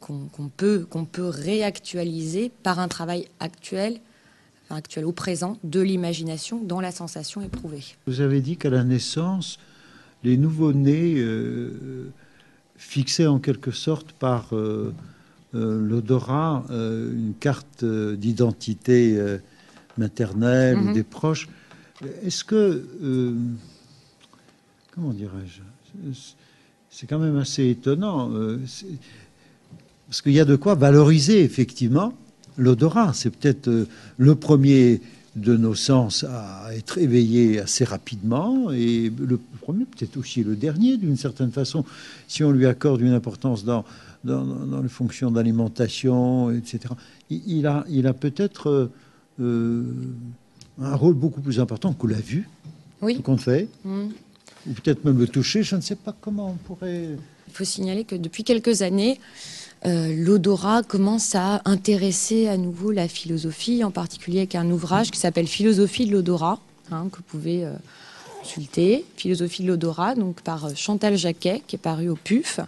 qu'on 0.00 0.50
peut, 0.56 0.88
qu'on 0.90 1.04
peut 1.04 1.28
réactualiser 1.28 2.50
par 2.64 2.80
un 2.80 2.88
travail 2.88 3.28
actuel, 3.38 4.00
actuel 4.70 5.04
au 5.04 5.12
présent, 5.12 5.58
de 5.64 5.80
l'imagination 5.80 6.62
dans 6.62 6.80
la 6.80 6.90
sensation 6.90 7.40
éprouvée. 7.42 7.84
Vous 8.06 8.20
avez 8.20 8.40
dit 8.40 8.56
qu'à 8.56 8.70
la 8.70 8.84
naissance, 8.84 9.58
les 10.24 10.36
nouveau-nés 10.36 11.24
fixés 12.76 13.26
en 13.26 13.38
quelque 13.38 13.72
sorte 13.72 14.12
par 14.12 14.54
euh, 15.54 15.80
l'odorat, 15.80 16.62
euh, 16.70 17.10
une 17.10 17.32
carte 17.32 17.82
euh, 17.82 18.16
d'identité 18.16 19.18
maternelle 19.96 20.76
ou 20.76 20.82
mhm. 20.88 20.92
des 20.92 21.02
proches. 21.02 21.48
Est-ce 22.22 22.44
que, 22.44 22.84
comment 24.94 25.12
dirais-je, 25.12 25.62
c'est 26.90 27.08
quand 27.08 27.18
même 27.18 27.36
assez 27.36 27.68
étonnant, 27.68 28.30
parce 30.06 30.22
qu'il 30.22 30.32
y 30.32 30.38
a 30.38 30.44
de 30.44 30.54
quoi 30.54 30.76
valoriser 30.76 31.42
effectivement 31.42 32.14
l'odorat. 32.58 33.12
C'est 33.14 33.30
peut-être 33.30 33.70
le 34.18 34.34
premier 34.34 35.00
de 35.36 35.56
nos 35.56 35.74
sens 35.74 36.24
à 36.24 36.70
être 36.74 36.98
éveillé 36.98 37.60
assez 37.60 37.84
rapidement 37.84 38.72
et 38.72 39.10
le 39.16 39.38
premier 39.60 39.84
peut-être 39.84 40.16
aussi 40.16 40.42
le 40.42 40.56
dernier 40.56 40.96
d'une 40.96 41.16
certaine 41.16 41.52
façon 41.52 41.84
si 42.26 42.42
on 42.42 42.50
lui 42.50 42.66
accorde 42.66 43.00
une 43.00 43.12
importance 43.12 43.64
dans 43.64 43.84
dans, 44.24 44.82
les 44.82 44.88
fonctions 44.88 45.30
d'alimentation, 45.30 46.50
etc. 46.50 46.94
Il, 47.30 47.66
a, 47.66 47.84
il 47.88 48.06
a 48.06 48.12
peut-être 48.12 48.90
euh, 49.40 49.84
un 50.80 50.94
rôle 50.94 51.14
beaucoup 51.14 51.40
plus 51.40 51.60
important 51.60 51.92
que 51.92 52.06
la 52.06 52.18
vue, 52.18 52.48
oui. 53.02 53.20
qu'on 53.22 53.36
fait, 53.36 53.68
mm. 53.84 54.06
ou 54.66 54.72
peut-être 54.72 55.04
même 55.04 55.18
le 55.18 55.28
toucher. 55.28 55.62
Je 55.62 55.76
ne 55.76 55.80
sais 55.80 55.96
pas 55.96 56.14
comment 56.20 56.50
on 56.50 56.54
pourrait. 56.54 57.10
Il 57.48 57.52
faut 57.52 57.64
signaler 57.64 58.04
que 58.04 58.16
depuis 58.16 58.44
quelques 58.44 58.82
années, 58.82 59.20
euh, 59.86 60.12
l'odorat 60.16 60.82
commence 60.82 61.34
à 61.34 61.62
intéresser 61.64 62.48
à 62.48 62.56
nouveau 62.56 62.90
la 62.90 63.08
philosophie, 63.08 63.84
en 63.84 63.90
particulier 63.90 64.38
avec 64.38 64.54
un 64.54 64.70
ouvrage 64.70 65.10
qui 65.10 65.18
s'appelle 65.18 65.46
Philosophie 65.46 66.06
de 66.06 66.12
l'odorat, 66.12 66.58
hein, 66.90 67.08
que 67.12 67.18
vous 67.18 67.22
pouvez 67.22 67.64
euh, 67.64 67.72
consulter. 68.40 69.04
Philosophie 69.16 69.62
de 69.62 69.68
l'odorat, 69.68 70.14
donc 70.14 70.42
par 70.42 70.76
Chantal 70.76 71.16
Jacquet, 71.16 71.62
qui 71.66 71.76
est 71.76 71.78
paru 71.78 72.08
au 72.08 72.16
PUF. 72.16 72.60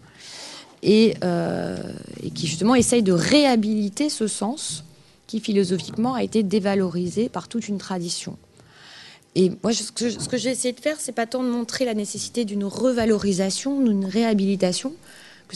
Euh, 0.86 1.76
et, 2.22 2.30
qui 2.30 2.46
justement 2.46 2.74
essaye 2.74 3.02
de 3.02 3.12
réhabiliter 3.12 4.08
ce 4.08 4.26
sens 4.26 4.82
qui 5.26 5.40
philosophiquement 5.40 6.14
a 6.14 6.22
été 6.22 6.42
dévalorisé 6.42 7.28
par 7.28 7.48
toute 7.48 7.68
une 7.68 7.76
tradition. 7.76 8.38
et 9.34 9.52
moi, 9.62 9.74
ce 9.74 9.92
que, 9.92 10.26
que 10.26 10.36
j'ai 10.38 10.48
essayé 10.48 10.72
de 10.72 10.80
faire, 10.80 10.96
c'est 10.98 11.12
pas 11.12 11.26
tant 11.26 11.42
de 11.42 11.50
montrer 11.50 11.84
la 11.84 11.92
nécessité 11.92 12.46
d'une 12.46 12.64
revalorisation, 12.64 13.80
d'une 13.82 14.06
réhabilitation, 14.06 14.94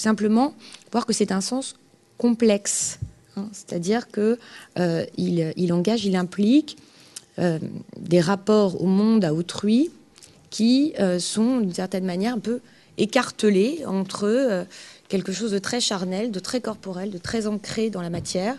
simplement 0.01 0.55
voir 0.93 1.07
que 1.07 1.13
c'est 1.13 1.33
un 1.33 1.41
sens 1.41 1.77
complexe. 2.19 2.99
Hein. 3.37 3.49
C'est-à-dire 3.53 4.09
qu'il 4.09 4.39
euh, 4.79 5.05
il 5.17 5.73
engage, 5.73 6.05
il 6.05 6.17
implique 6.17 6.77
euh, 7.39 7.59
des 7.99 8.21
rapports 8.21 8.81
au 8.81 8.87
monde, 8.87 9.25
à 9.25 9.35
autrui, 9.35 9.91
qui 10.51 10.95
euh, 11.01 11.19
sont 11.19 11.59
d'une 11.59 11.75
certaine 11.75 12.05
manière 12.05 12.35
un 12.35 12.39
peu 12.39 12.61
écartelés 12.97 13.83
entre 13.87 14.65
quelque 15.09 15.33
chose 15.33 15.51
de 15.51 15.59
très 15.59 15.81
charnel, 15.81 16.31
de 16.31 16.39
très 16.39 16.61
corporel, 16.61 17.11
de 17.11 17.19
très 17.19 17.49
ancré 17.49 17.91
dans 17.91 18.03
la 18.03 18.11
matière, 18.11 18.57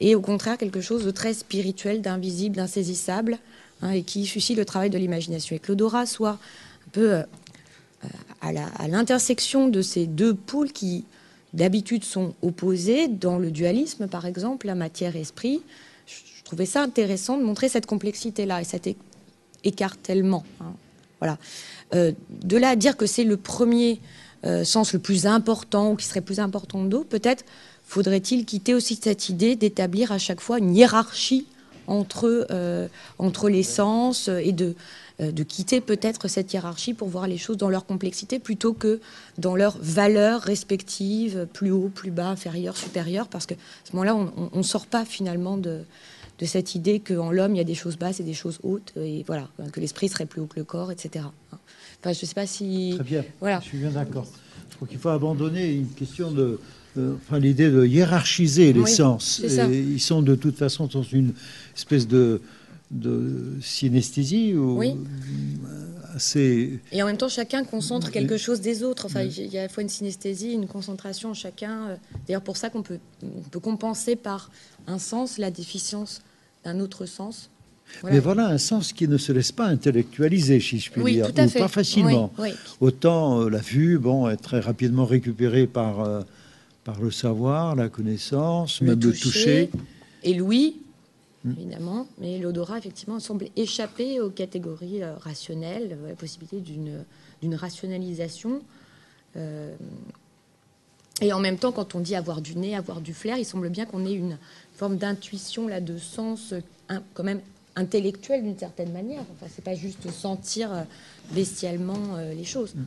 et 0.00 0.14
au 0.14 0.20
contraire 0.20 0.58
quelque 0.58 0.82
chose 0.82 1.06
de 1.06 1.10
très 1.10 1.32
spirituel, 1.32 2.02
d'invisible, 2.02 2.56
d'insaisissable, 2.56 3.38
hein, 3.80 3.92
et 3.92 4.02
qui 4.02 4.26
suscite 4.26 4.58
le 4.58 4.66
travail 4.66 4.90
de 4.90 4.98
l'imagination. 4.98 5.56
Et 5.56 5.58
que 5.58 5.72
l'odorat 5.72 6.04
soit 6.04 6.38
un 6.86 6.90
peu 6.92 7.22
à 8.40 8.88
l'intersection 8.88 9.68
de 9.68 9.82
ces 9.82 10.06
deux 10.06 10.34
pôles 10.34 10.72
qui 10.72 11.04
d'habitude 11.54 12.04
sont 12.04 12.34
opposés 12.42 13.08
dans 13.08 13.38
le 13.38 13.50
dualisme, 13.50 14.06
par 14.06 14.26
exemple, 14.26 14.66
la 14.66 14.74
matière-esprit. 14.74 15.62
Je 16.06 16.44
trouvais 16.44 16.66
ça 16.66 16.82
intéressant 16.82 17.38
de 17.38 17.42
montrer 17.42 17.68
cette 17.68 17.86
complexité-là 17.86 18.60
et 18.60 18.64
cet 18.64 18.88
écartèlement. 19.64 20.44
Hein. 20.60 20.72
Voilà. 21.20 21.38
Euh, 21.94 22.12
de 22.30 22.56
là 22.56 22.70
à 22.70 22.76
dire 22.76 22.96
que 22.96 23.06
c'est 23.06 23.24
le 23.24 23.36
premier 23.36 24.00
euh, 24.44 24.64
sens 24.64 24.92
le 24.92 24.98
plus 24.98 25.26
important 25.26 25.92
ou 25.92 25.96
qui 25.96 26.06
serait 26.06 26.20
plus 26.20 26.38
important 26.38 26.84
d'autres, 26.84 27.08
peut-être 27.08 27.44
faudrait-il 27.84 28.44
quitter 28.44 28.74
aussi 28.74 28.98
cette 29.02 29.28
idée 29.28 29.56
d'établir 29.56 30.12
à 30.12 30.18
chaque 30.18 30.40
fois 30.40 30.58
une 30.58 30.76
hiérarchie 30.76 31.46
entre, 31.88 32.46
euh, 32.50 32.86
entre 33.18 33.48
les 33.48 33.64
sens 33.64 34.28
et 34.28 34.52
de 34.52 34.74
euh, 35.20 35.32
de 35.32 35.42
quitter 35.42 35.80
peut-être 35.80 36.28
cette 36.28 36.52
hiérarchie 36.52 36.94
pour 36.94 37.08
voir 37.08 37.26
les 37.26 37.38
choses 37.38 37.56
dans 37.56 37.68
leur 37.68 37.86
complexité 37.86 38.38
plutôt 38.38 38.72
que 38.72 39.00
dans 39.36 39.56
leurs 39.56 39.76
valeurs 39.80 40.40
respectives, 40.42 41.48
plus 41.52 41.72
haut, 41.72 41.90
plus 41.92 42.12
bas, 42.12 42.28
inférieur, 42.28 42.76
supérieur, 42.76 43.26
parce 43.26 43.44
que 43.44 43.54
ce 43.82 43.96
moment-là, 43.96 44.14
on 44.14 44.56
ne 44.56 44.62
sort 44.62 44.86
pas 44.86 45.04
finalement 45.04 45.56
de, 45.56 45.80
de 46.38 46.46
cette 46.46 46.74
idée 46.74 47.00
qu'en 47.00 47.32
l'homme, 47.32 47.54
il 47.54 47.58
y 47.58 47.60
a 47.60 47.64
des 47.64 47.74
choses 47.74 47.98
basses 47.98 48.20
et 48.20 48.22
des 48.22 48.34
choses 48.34 48.60
hautes, 48.62 48.92
et 48.96 49.24
voilà, 49.26 49.48
que 49.72 49.80
l'esprit 49.80 50.08
serait 50.08 50.26
plus 50.26 50.40
haut 50.40 50.46
que 50.46 50.58
le 50.58 50.64
corps, 50.64 50.92
etc. 50.92 51.24
Enfin, 51.50 52.12
je 52.12 52.20
ne 52.22 52.26
sais 52.26 52.34
pas 52.34 52.46
si... 52.46 52.92
Très 52.94 53.04
bien, 53.04 53.24
voilà. 53.40 53.58
je 53.60 53.66
suis 53.66 53.78
bien 53.78 53.90
d'accord. 53.90 54.26
Je 54.70 54.76
crois 54.76 54.86
qu'il 54.86 54.98
faut 54.98 55.08
abandonner 55.08 55.72
une 55.72 55.88
question 55.88 56.30
de... 56.30 56.60
Euh, 56.98 57.14
enfin, 57.16 57.38
l'idée 57.38 57.70
de 57.70 57.86
hiérarchiser 57.86 58.72
les 58.72 58.86
sens. 58.86 59.40
ils 59.42 60.00
sont 60.00 60.22
de 60.22 60.34
toute 60.34 60.56
façon 60.56 60.86
dans 60.86 61.02
une 61.02 61.32
espèce 61.74 62.06
de 62.06 62.40
de 62.90 63.58
synesthésie 63.60 64.54
ou 64.54 64.82
assez... 66.14 66.80
Et 66.90 67.02
en 67.02 67.06
même 67.06 67.18
temps, 67.18 67.28
chacun 67.28 67.64
concentre 67.64 68.10
quelque 68.10 68.38
chose 68.38 68.60
des 68.60 68.82
autres. 68.82 69.06
Enfin, 69.06 69.22
il 69.22 69.46
y 69.46 69.58
a 69.58 69.60
à 69.60 69.64
la 69.64 69.68
fois 69.68 69.82
une 69.82 69.88
synesthésie, 69.88 70.52
une 70.52 70.66
concentration 70.66 71.34
chacun. 71.34 71.88
Euh, 71.88 71.96
d'ailleurs, 72.26 72.42
pour 72.42 72.56
ça 72.56 72.70
qu'on 72.70 72.82
peut, 72.82 72.98
on 73.22 73.42
peut 73.42 73.60
compenser 73.60 74.16
par 74.16 74.50
un 74.86 74.98
sens 74.98 75.38
la 75.38 75.50
déficience 75.50 76.22
d'un 76.64 76.80
autre 76.80 77.04
sens. 77.04 77.50
Mais 78.04 78.18
voilà 78.18 78.48
un 78.48 78.58
sens 78.58 78.92
qui 78.92 79.08
ne 79.08 79.16
se 79.16 79.32
laisse 79.32 79.52
pas 79.52 79.66
intellectualiser, 79.66 80.60
si 80.60 80.78
je 80.78 80.90
puis 80.90 81.00
oui, 81.00 81.12
dire, 81.14 81.32
tout 81.32 81.40
à 81.40 81.46
ou 81.46 81.48
fait. 81.48 81.58
pas 81.58 81.68
facilement. 81.68 82.32
Autant 82.80 83.40
euh, 83.40 83.48
la 83.48 83.58
vue, 83.58 83.98
bon, 83.98 84.28
est 84.28 84.36
très 84.36 84.60
rapidement 84.60 85.06
récupérée 85.06 85.66
par, 85.66 86.00
euh, 86.00 86.20
par 86.88 87.00
le 87.02 87.10
savoir, 87.10 87.76
la 87.76 87.90
connaissance, 87.90 88.80
même 88.80 88.98
le 88.98 89.12
toucher. 89.12 89.68
Et 90.22 90.32
Louis, 90.32 90.76
Mm. 91.44 91.52
évidemment, 91.52 92.06
mais 92.18 92.38
l'odorat, 92.38 92.78
effectivement, 92.78 93.20
semble 93.20 93.46
échapper 93.56 94.20
aux 94.20 94.30
catégories 94.30 95.02
euh, 95.02 95.14
rationnelles, 95.16 95.96
la 96.06 96.14
possibilité 96.14 96.60
d'une 96.60 97.54
rationalisation. 97.54 98.60
Euh, 99.36 99.74
et 101.20 101.32
en 101.32 101.40
même 101.40 101.58
temps, 101.58 101.72
quand 101.72 101.94
on 101.94 102.00
dit 102.00 102.16
avoir 102.16 102.40
du 102.40 102.56
nez, 102.56 102.74
avoir 102.74 103.00
du 103.00 103.14
flair, 103.14 103.36
il 103.38 103.44
semble 103.44 103.68
bien 103.68 103.84
qu'on 103.84 104.06
ait 104.06 104.14
une 104.14 104.38
forme 104.74 104.96
d'intuition, 104.96 105.68
là, 105.68 105.80
de 105.80 105.98
sens, 105.98 106.54
quand 107.14 107.24
même 107.24 107.40
intellectuel 107.76 108.42
d'une 108.42 108.58
certaine 108.58 108.92
manière. 108.92 109.22
Enfin, 109.32 109.50
c'est 109.54 109.64
pas 109.64 109.74
juste 109.74 110.10
sentir 110.10 110.72
euh, 110.72 110.82
bestialement 111.32 112.16
les 112.34 112.44
choses. 112.44 112.74
Mm. 112.74 112.84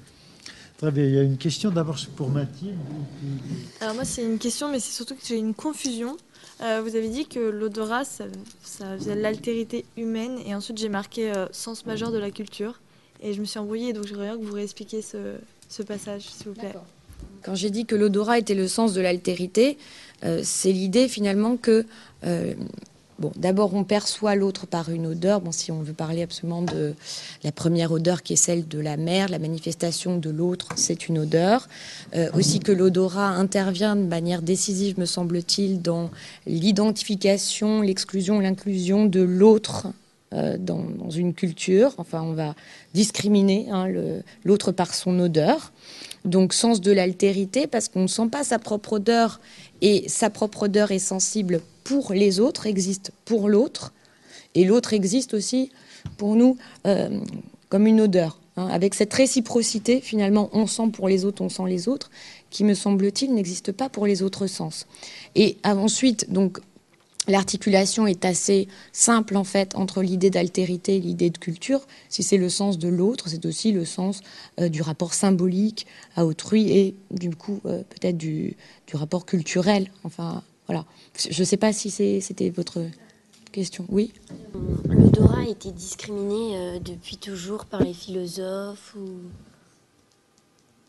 Très 0.82 0.90
bien. 0.90 1.04
Il 1.04 1.14
y 1.14 1.20
a 1.20 1.22
une 1.22 1.38
question 1.38 1.70
d'abord 1.70 1.96
pour 2.16 2.30
Mathilde. 2.30 2.76
Alors 3.82 3.94
moi, 3.94 4.04
c'est 4.04 4.24
une 4.24 4.40
question, 4.40 4.72
mais 4.72 4.80
c'est 4.80 4.92
surtout 4.92 5.14
que 5.14 5.22
j'ai 5.24 5.38
une 5.38 5.54
confusion. 5.54 6.18
Euh, 6.62 6.82
vous 6.84 6.96
avez 6.96 7.08
dit 7.08 7.28
que 7.28 7.38
l'odorat, 7.38 8.04
ça, 8.04 8.24
ça 8.64 8.98
faisait 8.98 9.14
l'altérité 9.14 9.86
humaine, 9.96 10.40
et 10.44 10.56
ensuite 10.56 10.80
j'ai 10.80 10.90
marqué 10.90 11.32
euh, 11.32 11.46
sens 11.52 11.86
majeur 11.86 12.12
de 12.12 12.18
la 12.18 12.32
culture, 12.32 12.80
et 13.22 13.34
je 13.34 13.42
me 13.42 13.46
suis 13.46 13.60
embrouillée, 13.60 13.94
donc 13.94 14.08
j'aimerais 14.08 14.30
bien 14.30 14.38
que 14.40 14.44
vous 14.44 14.56
réexpliquiez 14.56 15.04
ce, 15.04 15.36
ce 15.70 15.84
passage, 15.84 16.24
s'il 16.24 16.48
vous 16.48 16.56
plaît. 16.56 16.74
Quand 17.44 17.54
j'ai 17.54 17.70
dit 17.70 17.86
que 17.86 17.96
l'odorat 17.96 18.40
était 18.40 18.56
le 18.56 18.68
sens 18.68 18.94
de 18.94 19.02
l'altérité, 19.02 19.78
euh, 20.24 20.42
c'est 20.44 20.72
l'idée 20.72 21.08
finalement 21.08 21.58
que 21.58 21.86
D'abord, 23.36 23.74
on 23.76 23.84
perçoit 23.84 24.36
l'autre 24.36 24.66
par 24.66 24.90
une 24.90 25.06
odeur. 25.06 25.42
Bon, 25.42 25.52
si 25.52 25.72
on 25.72 25.82
veut 25.82 25.94
parler 25.94 26.24
absolument 26.24 26.62
de 26.62 26.94
la 27.44 27.52
première 27.52 27.92
odeur 27.92 28.24
qui 28.24 28.34
est 28.34 28.38
celle 28.38 28.68
de 28.68 28.80
la 28.80 28.98
mer, 28.98 29.30
la 29.30 29.40
manifestation 29.40 30.18
de 30.18 30.30
l'autre, 30.30 30.70
c'est 30.76 31.08
une 31.08 31.20
odeur. 31.20 31.68
Euh, 32.16 32.30
aussi 32.34 32.60
que 32.60 32.72
l'odorat 32.72 33.30
intervient 33.30 33.96
de 33.96 34.04
manière 34.04 34.42
décisive, 34.42 35.00
me 35.00 35.06
semble-t-il, 35.06 35.82
dans 35.82 36.10
l'identification, 36.46 37.82
l'exclusion, 37.82 38.40
l'inclusion 38.40 39.06
de 39.06 39.22
l'autre 39.22 39.88
euh, 40.34 40.58
dans, 40.58 41.10
une 41.10 41.34
culture. 41.34 41.94
Enfin, 41.98 42.22
on 42.22 42.32
va 42.32 42.56
discriminer 42.94 43.68
hein, 43.70 43.88
l'autre 44.46 44.72
par 44.72 44.94
son 44.94 45.20
odeur. 45.20 45.74
Donc, 46.24 46.54
sens 46.54 46.80
de 46.80 46.92
l'altérité, 46.92 47.68
parce 47.68 47.90
qu'on 47.90 48.04
ne 48.04 48.08
sent 48.08 48.30
pas 48.32 48.46
sa 48.46 48.58
propre 48.58 48.94
odeur 48.94 49.42
et 49.82 50.08
sa 50.08 50.30
propre 50.30 50.64
odeur 50.64 50.92
est 50.92 51.00
sensible 51.00 51.60
pour 51.84 52.14
les 52.14 52.40
autres, 52.40 52.68
existe 52.68 53.12
pour 53.26 53.50
l'autre, 53.50 53.94
et 54.56 54.66
l'autre 54.66 54.94
existe 54.94 55.34
aussi 55.34 55.72
pour 56.18 56.36
nous 56.36 56.58
euh, 56.88 57.20
comme 57.70 57.88
une 57.88 58.02
odeur. 58.02 58.38
Hein. 58.58 58.68
avec 58.68 58.96
cette 58.96 59.14
réciprocité, 59.14 60.02
finalement, 60.02 60.50
on 60.52 60.68
sent 60.68 60.90
pour 60.92 61.08
les 61.08 61.24
autres, 61.24 61.42
on 61.42 61.48
sent 61.48 61.64
les 61.68 61.88
autres, 61.88 62.12
qui 62.50 62.66
me 62.66 62.74
semble-t-il 62.74 63.34
n'existe 63.34 63.72
pas 63.72 63.88
pour 63.88 64.06
les 64.06 64.24
autres 64.24 64.46
sens. 64.46 64.88
Et 65.36 65.56
ensuite, 65.64 66.30
donc, 66.34 66.60
l'articulation 67.28 68.08
est 68.08 68.26
assez 68.26 68.68
simple 68.92 69.38
en 69.38 69.44
fait 69.44 69.76
entre 69.76 70.02
l'idée 70.02 70.30
d'altérité 70.30 70.98
et 70.98 71.00
l'idée 71.00 71.30
de 71.30 71.38
culture. 71.38 71.82
Si 72.10 72.24
c'est 72.24 72.38
le 72.38 72.50
sens 72.50 72.78
de 72.78 72.88
l'autre, 72.88 73.30
c'est 73.30 73.46
aussi 73.46 73.72
le 73.72 73.86
sens 73.86 74.22
euh, 74.60 74.70
du 74.70 74.82
rapport 74.82 75.14
symbolique 75.14 75.86
à 76.16 76.26
autrui 76.26 76.72
et 76.72 76.96
du 77.12 77.36
coup 77.36 77.62
euh, 77.66 77.84
peut-être 77.84 78.18
du, 78.18 78.56
du, 78.88 78.96
rapport 78.96 79.26
culturel. 79.26 79.92
Enfin, 80.04 80.44
voilà. 80.72 80.86
Je 81.18 81.38
ne 81.38 81.46
sais 81.46 81.58
pas 81.58 81.74
si 81.74 81.92
c'était 81.92 82.50
votre 82.50 82.82
question. 83.52 83.86
Oui 83.90 84.14
L'odorat 84.86 85.42
a 85.42 85.50
été 85.50 85.72
discriminé 85.72 86.56
euh, 86.56 86.80
depuis 86.80 87.18
toujours 87.18 87.66
par 87.66 87.82
les 87.82 87.94
philosophes 87.94 88.96
ou... 88.98 89.10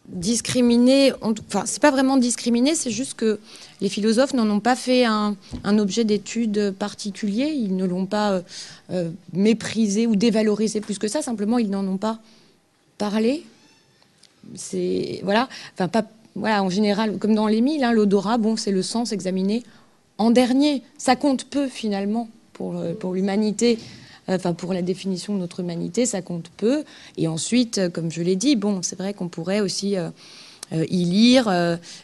Discriminé, 0.09 1.13
enfin, 1.23 1.63
c'est 1.65 1.81
pas 1.81 1.93
vraiment 1.93 2.17
discriminé, 2.17 2.75
c'est 2.75 2.91
juste 2.91 3.15
que 3.15 3.39
les 3.81 3.89
philosophes 3.89 4.35
n'en 4.35 4.51
ont 4.51 4.59
pas 4.59 4.75
fait 4.75 5.05
un, 5.05 5.37
objet 5.65 6.05
d'étude 6.05 6.75
particulier, 6.77 7.53
ils 7.53 7.77
ne 7.77 7.87
l'ont 7.87 8.07
pas 8.07 8.33
euh, 8.33 8.43
euh, 8.91 9.11
méprisé 9.33 10.09
ou 10.09 10.17
dévalorisé 10.17 10.81
plus 10.81 10.99
que 10.99 11.07
ça, 11.07 11.23
simplement 11.23 11.57
ils 11.59 11.71
n'en 11.71 11.87
ont 11.87 11.99
pas 11.99 12.19
parlé. 12.99 13.45
C'est 14.57 15.21
voilà, 15.23 15.49
enfin 15.75 15.87
pas 15.87 16.05
voilà, 16.35 16.63
en 16.63 16.71
général, 16.71 17.19
comme 17.19 17.35
dans 17.35 17.47
les 17.47 17.61
mille, 17.61 17.85
hein, 17.85 17.93
l'odorat, 17.93 18.39
bon, 18.39 18.57
c'est 18.57 18.73
le 18.73 18.83
sens 18.83 19.13
examiné 19.13 19.63
en 20.19 20.31
dernier. 20.31 20.83
Ça 20.99 21.17
compte 21.17 21.45
peu 21.45 21.69
finalement 21.69 22.29
pour, 22.53 22.77
euh, 22.77 22.95
pour 22.95 23.13
l'humanité, 23.13 23.79
enfin 24.29 24.55
pour 24.55 24.73
la 24.73 24.83
définition 24.83 25.35
de 25.35 25.41
notre 25.41 25.61
humanité, 25.61 26.07
ça 26.07 26.23
compte 26.23 26.51
peu. 26.57 26.85
Et 27.19 27.29
ensuite, 27.29 27.79
euh, 27.79 27.91
comme 27.91 28.11
je 28.11 28.23
l'ai 28.23 28.37
dit, 28.37 28.57
bon, 28.57 28.81
c'est 28.83 28.97
vrai 28.97 29.15
qu'on 29.15 29.29
pourrait 29.29 29.61
aussi 29.61 29.97
euh, 29.97 30.11
y 30.73 31.05
lire 31.05 31.53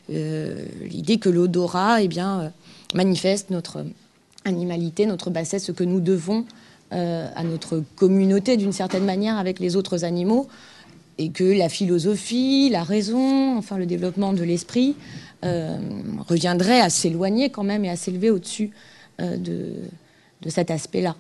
l'idée 0.09 1.19
que 1.19 1.31
l'odorat, 1.31 2.03
eh 2.03 2.09
bien, 2.09 2.53
manifeste 2.95 3.49
notre 3.49 3.83
animalité, 4.45 5.07
notre 5.07 5.31
bassesse, 5.31 5.65
ce 5.65 5.73
que 5.73 5.85
nous 5.85 6.01
devons 6.01 6.45
à 6.91 7.43
notre 7.45 7.83
communauté 7.97 8.59
d'une 8.59 8.73
certaine 8.73 9.05
manière 9.05 9.39
avec 9.39 9.59
les 9.59 9.77
autres 9.77 10.05
animaux 10.05 10.49
et 11.19 11.31
que 11.31 11.45
la 11.45 11.69
philosophie, 11.69 12.71
la 12.71 12.85
raison, 12.85 13.57
enfin 13.57 13.77
le 13.77 13.87
développement 13.87 14.33
de 14.33 14.43
l'esprit 14.45 14.95
euh, 15.45 15.77
reviendrait 16.27 16.81
à 16.81 16.91
s'éloigner 16.91 17.51
quand 17.51 17.65
même 17.65 17.85
et 17.85 17.91
à 17.91 17.97
s'élever 17.97 18.31
au-dessus 18.31 18.71
euh, 19.21 19.37
de, 19.37 19.75
de 20.43 20.49
cet 20.49 20.71
aspect-là. 20.71 21.17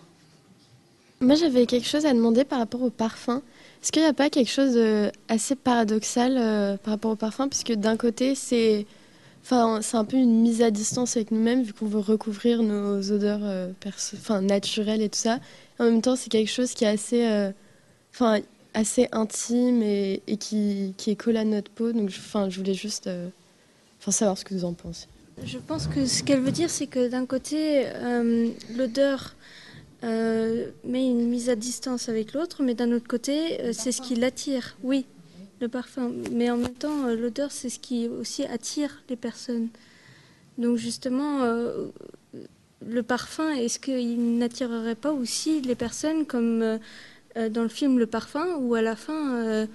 Moi, 1.20 1.34
j'avais 1.34 1.66
quelque 1.66 1.88
chose 1.88 2.06
à 2.06 2.14
demander 2.14 2.44
par 2.44 2.60
rapport 2.60 2.82
au 2.82 2.90
parfum. 2.90 3.42
Est-ce 3.82 3.90
qu'il 3.90 4.02
n'y 4.02 4.08
a 4.08 4.12
pas 4.12 4.30
quelque 4.30 4.50
chose 4.50 4.74
d'assez 4.74 5.56
paradoxal 5.56 6.36
euh, 6.38 6.76
par 6.76 6.94
rapport 6.94 7.10
au 7.10 7.16
parfum? 7.16 7.48
Puisque 7.48 7.72
d'un 7.72 7.96
côté, 7.96 8.36
c'est 8.36 8.86
un 9.50 10.04
peu 10.04 10.16
une 10.16 10.42
mise 10.42 10.62
à 10.62 10.70
distance 10.70 11.16
avec 11.16 11.32
nous-mêmes, 11.32 11.62
vu 11.62 11.72
qu'on 11.72 11.86
veut 11.86 11.98
recouvrir 11.98 12.62
nos 12.62 13.10
odeurs 13.10 13.40
enfin, 14.14 14.42
naturelles 14.42 15.02
et 15.02 15.08
tout 15.08 15.18
ça. 15.18 15.40
En 15.78 15.84
même 15.84 16.02
temps, 16.02 16.16
c'est 16.16 16.30
quelque 16.30 16.50
chose 16.50 16.72
qui 16.72 16.84
est 16.84 16.88
assez, 16.88 17.24
euh, 17.24 17.50
enfin, 18.12 18.40
assez 18.74 19.08
intime 19.12 19.82
et, 19.82 20.20
qui, 20.38 20.94
qui, 20.96 21.10
est 21.10 21.16
collé 21.16 21.38
à 21.38 21.44
notre 21.44 21.70
peau. 21.70 21.92
Donc, 21.92 22.10
enfin, 22.10 22.48
je 22.48 22.58
voulais 22.58 22.74
juste 22.74 23.06
euh, 23.06 23.28
savoir 24.08 24.38
ce 24.38 24.44
que 24.44 24.54
vous 24.54 24.64
en 24.64 24.72
pensez. 24.72 25.06
Je 25.44 25.58
pense 25.58 25.86
que 25.86 26.06
ce 26.06 26.22
qu'elle 26.22 26.40
veut 26.40 26.52
dire, 26.52 26.70
c'est 26.70 26.86
que 26.86 27.08
d'un 27.08 27.26
côté, 27.26 27.86
euh, 27.86 28.48
l'odeur 28.76 29.34
met 30.02 31.06
une 31.06 31.28
mise 31.28 31.50
à 31.50 31.56
distance 31.56 32.08
avec 32.08 32.32
l'autre, 32.32 32.62
mais 32.62 32.74
d'un 32.74 32.92
autre 32.92 33.08
côté, 33.08 33.72
c'est 33.72 33.90
ce 33.90 34.00
qui 34.00 34.14
l'attire. 34.14 34.76
Oui, 34.82 35.06
le 35.60 35.68
parfum. 35.68 36.12
Mais 36.32 36.50
en 36.50 36.56
même 36.56 36.74
temps, 36.74 37.06
l'odeur, 37.06 37.50
c'est 37.50 37.68
ce 37.68 37.80
qui 37.80 38.08
aussi 38.08 38.44
attire 38.44 39.02
les 39.08 39.16
personnes. 39.16 39.68
Donc 40.56 40.76
justement, 40.76 41.42
le 42.86 43.02
parfum, 43.02 43.50
est-ce 43.50 43.78
qu'il 43.78 44.38
n'attirerait 44.38 44.94
pas 44.94 45.12
aussi 45.12 45.60
les 45.60 45.74
personnes 45.74 46.26
comme 46.26 46.62
euh, 46.62 46.74
euh, 46.74 46.78
dans 47.50 47.62
le 47.62 47.68
film 47.68 47.98
Le 47.98 48.06
Parfum, 48.06 48.56
où 48.58 48.74
à 48.74 48.82
la 48.82 48.96
fin, 48.96 49.34
euh, 49.36 49.66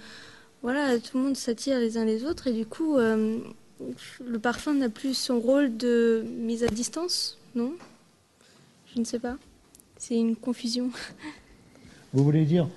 voilà, 0.61 0.99
tout 0.99 1.17
le 1.17 1.23
monde 1.23 1.37
s'attire 1.37 1.79
les 1.79 1.97
uns 1.97 2.05
les 2.05 2.25
autres 2.25 2.47
et 2.47 2.53
du 2.53 2.65
coup, 2.65 2.97
le 2.97 4.39
parfum 4.39 4.73
n'a 4.73 4.89
plus 4.89 5.13
son 5.13 5.39
rôle 5.39 5.75
de 5.77 6.23
mise 6.37 6.63
à 6.63 6.67
distance, 6.67 7.37
non? 7.55 7.73
Je 8.93 8.99
ne 8.99 9.05
sais 9.05 9.19
pas. 9.19 9.37
C'est 9.97 10.15
une 10.15 10.35
confusion. 10.35 10.89
Vous 12.13 12.23
voulez 12.23 12.45
dire, 12.45 12.67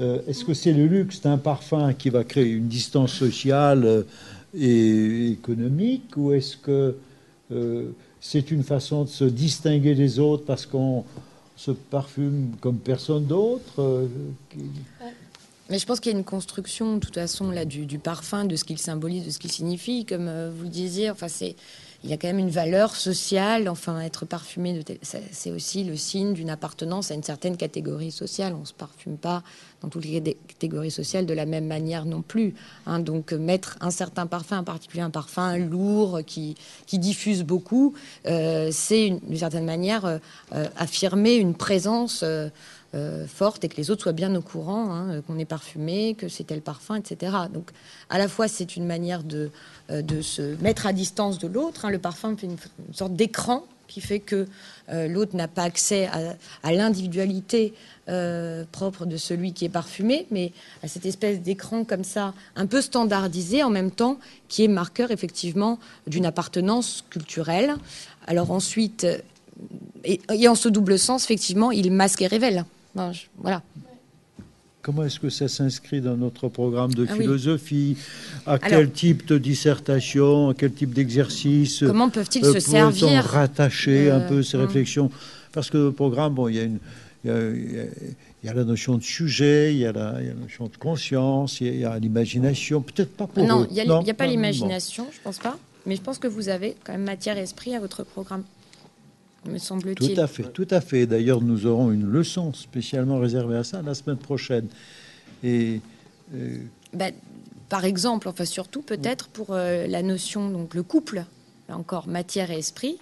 est-ce 0.00 0.44
que 0.44 0.54
c'est 0.54 0.72
le 0.72 0.86
luxe 0.86 1.20
d'un 1.20 1.38
parfum 1.38 1.92
qui 1.92 2.08
va 2.10 2.24
créer 2.24 2.50
une 2.50 2.68
distance 2.68 3.12
sociale 3.12 4.06
et 4.54 5.32
économique 5.32 6.16
ou 6.16 6.32
est-ce 6.32 6.56
que 6.56 6.96
c'est 8.20 8.50
une 8.50 8.62
façon 8.62 9.04
de 9.04 9.08
se 9.10 9.24
distinguer 9.24 9.94
des 9.94 10.18
autres 10.18 10.44
parce 10.46 10.64
qu'on 10.64 11.04
se 11.56 11.70
parfume 11.70 12.52
comme 12.60 12.78
personne 12.78 13.26
d'autre. 13.26 13.80
Euh, 13.80 14.06
Mais 15.70 15.78
je 15.78 15.86
pense 15.86 16.00
qu'il 16.00 16.12
y 16.12 16.14
a 16.14 16.18
une 16.18 16.24
construction, 16.24 16.94
de 16.94 17.00
toute 17.00 17.14
façon, 17.14 17.50
là, 17.50 17.64
du, 17.64 17.98
parfum, 17.98 18.44
de 18.44 18.56
ce 18.56 18.64
qu'il 18.64 18.78
symbolise, 18.78 19.24
de 19.24 19.30
ce 19.30 19.38
qu'il 19.38 19.52
signifie, 19.52 20.04
comme 20.04 20.28
euh, 20.28 20.50
vous 20.54 20.64
le 20.64 20.70
disiez. 20.70 21.10
Enfin, 21.10 21.28
c'est 21.28 21.56
il 22.04 22.10
y 22.10 22.12
a 22.12 22.18
quand 22.18 22.28
même 22.28 22.38
une 22.38 22.50
valeur 22.50 22.94
sociale. 22.94 23.66
Enfin, 23.68 24.00
être 24.00 24.26
parfumé, 24.26 24.84
c'est 25.32 25.50
aussi 25.50 25.84
le 25.84 25.96
signe 25.96 26.34
d'une 26.34 26.50
appartenance 26.50 27.10
à 27.10 27.14
une 27.14 27.22
certaine 27.22 27.56
catégorie 27.56 28.12
sociale. 28.12 28.52
On 28.54 28.60
ne 28.60 28.64
se 28.66 28.74
parfume 28.74 29.16
pas 29.16 29.42
dans 29.80 29.88
toutes 29.88 30.04
les 30.04 30.36
catégories 30.46 30.90
sociales 30.90 31.24
de 31.24 31.32
la 31.32 31.46
même 31.46 31.66
manière 31.66 32.04
non 32.04 32.20
plus. 32.20 32.54
Hein. 32.86 33.00
Donc, 33.00 33.32
mettre 33.32 33.78
un 33.80 33.90
certain 33.90 34.26
parfum, 34.26 34.58
en 34.58 34.64
particulier 34.64 35.02
un 35.02 35.10
parfum 35.10 35.56
lourd 35.56 36.20
qui, 36.26 36.56
diffuse 36.92 37.42
beaucoup, 37.42 37.94
euh, 38.26 38.68
c'est 38.70 39.18
d'une 39.26 39.38
certaine 39.38 39.64
manière 39.64 40.04
euh, 40.04 40.18
euh, 40.54 40.66
affirmer 40.76 41.34
une 41.34 41.54
présence. 41.54 42.22
Forte 43.26 43.64
et 43.64 43.68
que 43.68 43.76
les 43.76 43.90
autres 43.90 44.02
soient 44.02 44.12
bien 44.12 44.34
au 44.36 44.40
courant 44.40 44.94
hein, 44.94 45.20
qu'on 45.26 45.38
est 45.38 45.44
parfumé, 45.44 46.14
que 46.14 46.28
c'est 46.28 46.44
tel 46.44 46.60
parfum, 46.60 46.94
etc. 46.94 47.32
Donc, 47.52 47.70
à 48.08 48.18
la 48.18 48.28
fois, 48.28 48.46
c'est 48.46 48.76
une 48.76 48.86
manière 48.86 49.24
de, 49.24 49.50
euh, 49.90 50.00
de 50.00 50.22
se 50.22 50.56
mettre 50.62 50.86
à 50.86 50.94
distance 50.94 51.38
de 51.38 51.46
l'autre. 51.46 51.84
Hein. 51.84 51.90
Le 51.90 51.98
parfum 51.98 52.34
fait 52.38 52.46
une, 52.46 52.56
sorte 52.92 53.12
d'écran 53.12 53.66
qui 53.86 54.00
fait 54.00 54.18
que 54.18 54.46
euh, 54.88 55.08
l'autre 55.08 55.36
n'a 55.36 55.46
pas 55.46 55.64
accès 55.64 56.08
à, 56.62 56.72
l'individualité 56.72 57.74
euh, 58.08 58.64
propre 58.72 59.04
de 59.04 59.18
celui 59.18 59.52
qui 59.52 59.66
est 59.66 59.70
parfumé, 59.70 60.26
mais 60.30 60.52
à 60.82 60.88
cette 60.88 61.04
espèce 61.04 61.42
d'écran 61.42 61.84
comme 61.84 62.02
ça, 62.02 62.32
un 62.56 62.64
peu 62.64 62.80
standardisé 62.80 63.62
en 63.62 63.68
même 63.68 63.90
temps, 63.90 64.18
qui 64.48 64.64
est 64.64 64.68
marqueur 64.68 65.10
effectivement 65.10 65.78
d'une 66.06 66.24
appartenance 66.24 67.04
culturelle. 67.10 67.74
Alors 68.26 68.52
ensuite, 68.52 69.06
et, 70.04 70.48
en 70.48 70.54
ce 70.54 70.70
double 70.70 70.98
sens, 70.98 71.24
effectivement, 71.24 71.72
il 71.72 71.92
masque 71.92 72.22
et 72.22 72.26
révèle. 72.26 72.64
Voilà. 73.38 73.62
Comment 74.82 75.04
est-ce 75.04 75.18
que 75.18 75.30
ça 75.30 75.48
s'inscrit 75.48 76.02
dans 76.02 76.16
notre 76.16 76.48
programme 76.48 76.92
de 76.92 77.06
ah 77.08 77.14
philosophie 77.14 77.96
À 78.44 78.58
quel 78.58 78.90
type 78.90 79.26
de 79.26 79.38
dissertation 79.38 80.50
À 80.50 80.54
quel 80.54 80.74
type 80.74 80.92
d'exercice 80.92 81.82
Comment 81.86 82.10
peuvent-ils 82.10 82.44
se 82.44 82.60
servir 82.60 83.24
rattacher 83.24 84.10
un 84.10 84.20
peu 84.20 84.42
ces 84.42 84.58
réflexions 84.58 85.10
Parce 85.52 85.70
que 85.70 85.78
le 85.78 85.92
programme, 85.92 86.34
bon, 86.34 86.48
il 86.48 86.56
y 86.56 86.60
a 86.60 86.64
une, 86.64 86.78
il 87.24 87.88
y 88.44 88.48
a, 88.48 88.52
la 88.52 88.64
notion 88.64 88.98
de 88.98 89.02
sujet, 89.02 89.72
il 89.72 89.78
y 89.78 89.86
a 89.86 89.92
la, 89.92 90.20
notion 90.38 90.66
de 90.66 90.76
conscience, 90.76 91.62
il 91.62 91.78
y 91.78 91.84
a, 91.86 91.98
l'imagination. 91.98 92.82
Peut-être 92.82 93.16
pas 93.16 93.26
pour 93.26 93.42
non, 93.42 93.66
il 93.70 93.74
n'y 93.74 94.10
a, 94.10 94.14
pas 94.14 94.26
l'imagination, 94.26 95.06
je 95.10 95.18
pense 95.22 95.38
pas. 95.38 95.56
Mais 95.86 95.96
je 95.96 96.02
pense 96.02 96.18
que 96.18 96.28
vous 96.28 96.50
avez 96.50 96.76
quand 96.84 96.92
même 96.92 97.04
matière 97.04 97.38
et 97.38 97.42
esprit 97.42 97.74
à 97.74 97.80
votre 97.80 98.04
programme 98.04 98.42
me 99.46 99.58
semble-t-il. 99.58 100.14
Tout 100.14 100.20
à 100.20 100.26
fait, 100.26 100.42
tout 100.44 100.68
à 100.70 100.80
fait. 100.80 101.06
D'ailleurs, 101.06 101.40
nous 101.40 101.66
aurons 101.66 101.90
une 101.90 102.06
leçon 102.06 102.52
spécialement 102.52 103.18
réservée 103.18 103.56
à 103.56 103.64
ça 103.64 103.82
la 103.82 103.94
semaine 103.94 104.16
prochaine. 104.16 104.68
Et 105.42 105.80
euh, 106.34 106.58
bah, 106.92 107.10
par 107.68 107.84
exemple, 107.84 108.28
enfin 108.28 108.44
surtout 108.44 108.82
peut-être 108.82 109.28
pour 109.28 109.48
euh, 109.50 109.86
la 109.86 110.02
notion 110.02 110.50
donc 110.50 110.74
le 110.74 110.82
couple, 110.82 111.24
encore 111.68 112.08
matière 112.08 112.50
et 112.50 112.58
esprit. 112.58 112.98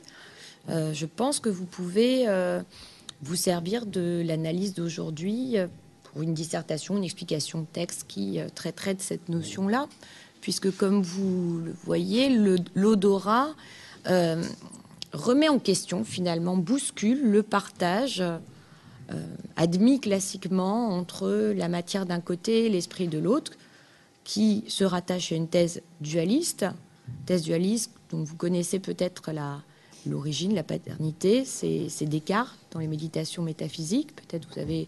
Euh, 0.68 0.92
je 0.92 1.06
pense 1.06 1.40
que 1.40 1.48
vous 1.48 1.66
pouvez 1.66 2.26
vous 3.22 3.36
servir 3.36 3.86
de 3.86 4.22
l'analyse 4.24 4.74
d'aujourd'hui 4.74 5.56
pour 6.04 6.22
une 6.22 6.34
dissertation, 6.34 6.96
une 6.96 7.04
explication 7.04 7.60
de 7.60 7.66
texte 7.66 8.04
qui 8.08 8.38
traiterait 8.54 8.94
de 8.94 9.00
cette 9.00 9.28
notion-là, 9.28 9.86
puisque 10.40 10.76
comme 10.76 11.02
vous 11.02 11.60
le 11.64 11.72
voyez, 11.84 12.28
l'odorat 12.74 13.54
remet 15.12 15.48
en 15.48 15.58
question, 15.58 16.04
finalement, 16.04 16.56
bouscule 16.56 17.30
le 17.30 17.42
partage 17.42 18.22
euh, 19.10 19.26
admis 19.56 20.00
classiquement 20.00 20.88
entre 20.88 21.52
la 21.54 21.68
matière 21.68 22.06
d'un 22.06 22.20
côté 22.20 22.66
et 22.66 22.68
l'esprit 22.68 23.08
de 23.08 23.18
l'autre, 23.18 23.52
qui 24.24 24.64
se 24.68 24.84
rattache 24.84 25.32
à 25.32 25.34
une 25.34 25.48
thèse 25.48 25.82
dualiste. 26.00 26.66
Thèse 27.26 27.42
dualiste 27.42 27.90
dont 28.10 28.22
vous 28.22 28.36
connaissez 28.36 28.78
peut-être 28.78 29.30
l'origine, 30.06 30.54
la 30.54 30.62
paternité, 30.62 31.44
c'est 31.44 32.06
Descartes 32.06 32.58
dans 32.70 32.80
les 32.80 32.86
méditations 32.86 33.42
métaphysiques. 33.42 34.14
Peut-être 34.14 34.48
vous 34.52 34.60
avez 34.60 34.86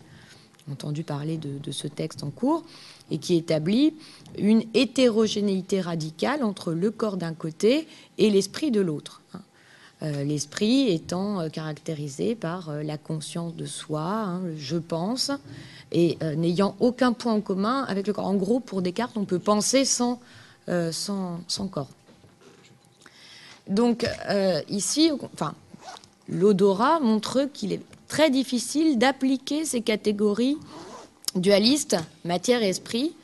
entendu 0.70 1.04
parler 1.04 1.36
de, 1.36 1.72
ce 1.72 1.88
texte 1.88 2.22
en 2.22 2.30
cours, 2.30 2.64
et 3.10 3.18
qui 3.18 3.34
établit 3.34 3.94
une 4.38 4.62
hétérogénéité 4.72 5.80
radicale 5.80 6.42
entre 6.42 6.72
le 6.72 6.90
corps 6.90 7.16
d'un 7.16 7.34
côté 7.34 7.86
et 8.16 8.30
l'esprit 8.30 8.70
de 8.70 8.80
l'autre. 8.80 9.20
Euh, 10.04 10.22
l'esprit 10.22 10.92
étant 10.92 11.40
euh, 11.40 11.48
caractérisé 11.48 12.34
par 12.34 12.68
euh, 12.68 12.82
la 12.82 12.98
conscience 12.98 13.54
de 13.54 13.64
soi, 13.64 14.02
hein, 14.02 14.42
je 14.58 14.76
pense, 14.76 15.30
et 15.92 16.18
n'ayant 16.36 16.74
aucun 16.80 17.12
point 17.12 17.32
en 17.32 17.40
commun 17.40 17.84
avec 17.84 18.08
le 18.08 18.12
corps. 18.12 18.26
En 18.26 18.34
gros, 18.34 18.58
pour 18.58 18.82
Descartes, 18.82 19.16
on 19.16 19.24
peut 19.24 19.38
penser 19.38 19.84
sans, 19.84 20.18
sans, 20.66 21.68
corps. 21.70 21.86
Donc 23.68 24.04
ici, 24.68 25.12
enfin, 25.32 25.54
l'odorat 26.28 26.98
montre 26.98 27.48
qu'il 27.52 27.72
est 27.72 27.82
très 28.08 28.28
difficile 28.28 28.98
d'appliquer 28.98 29.64
ces 29.64 29.82
catégories 29.82 30.58
dualistes, 31.36 31.96
matière 32.24 32.64
et 32.64 32.70
esprit, 32.70 33.14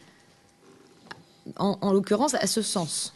en 1.56 1.92
l'occurrence 1.92 2.34
à 2.34 2.46
ce 2.46 2.62
sens 2.62 3.14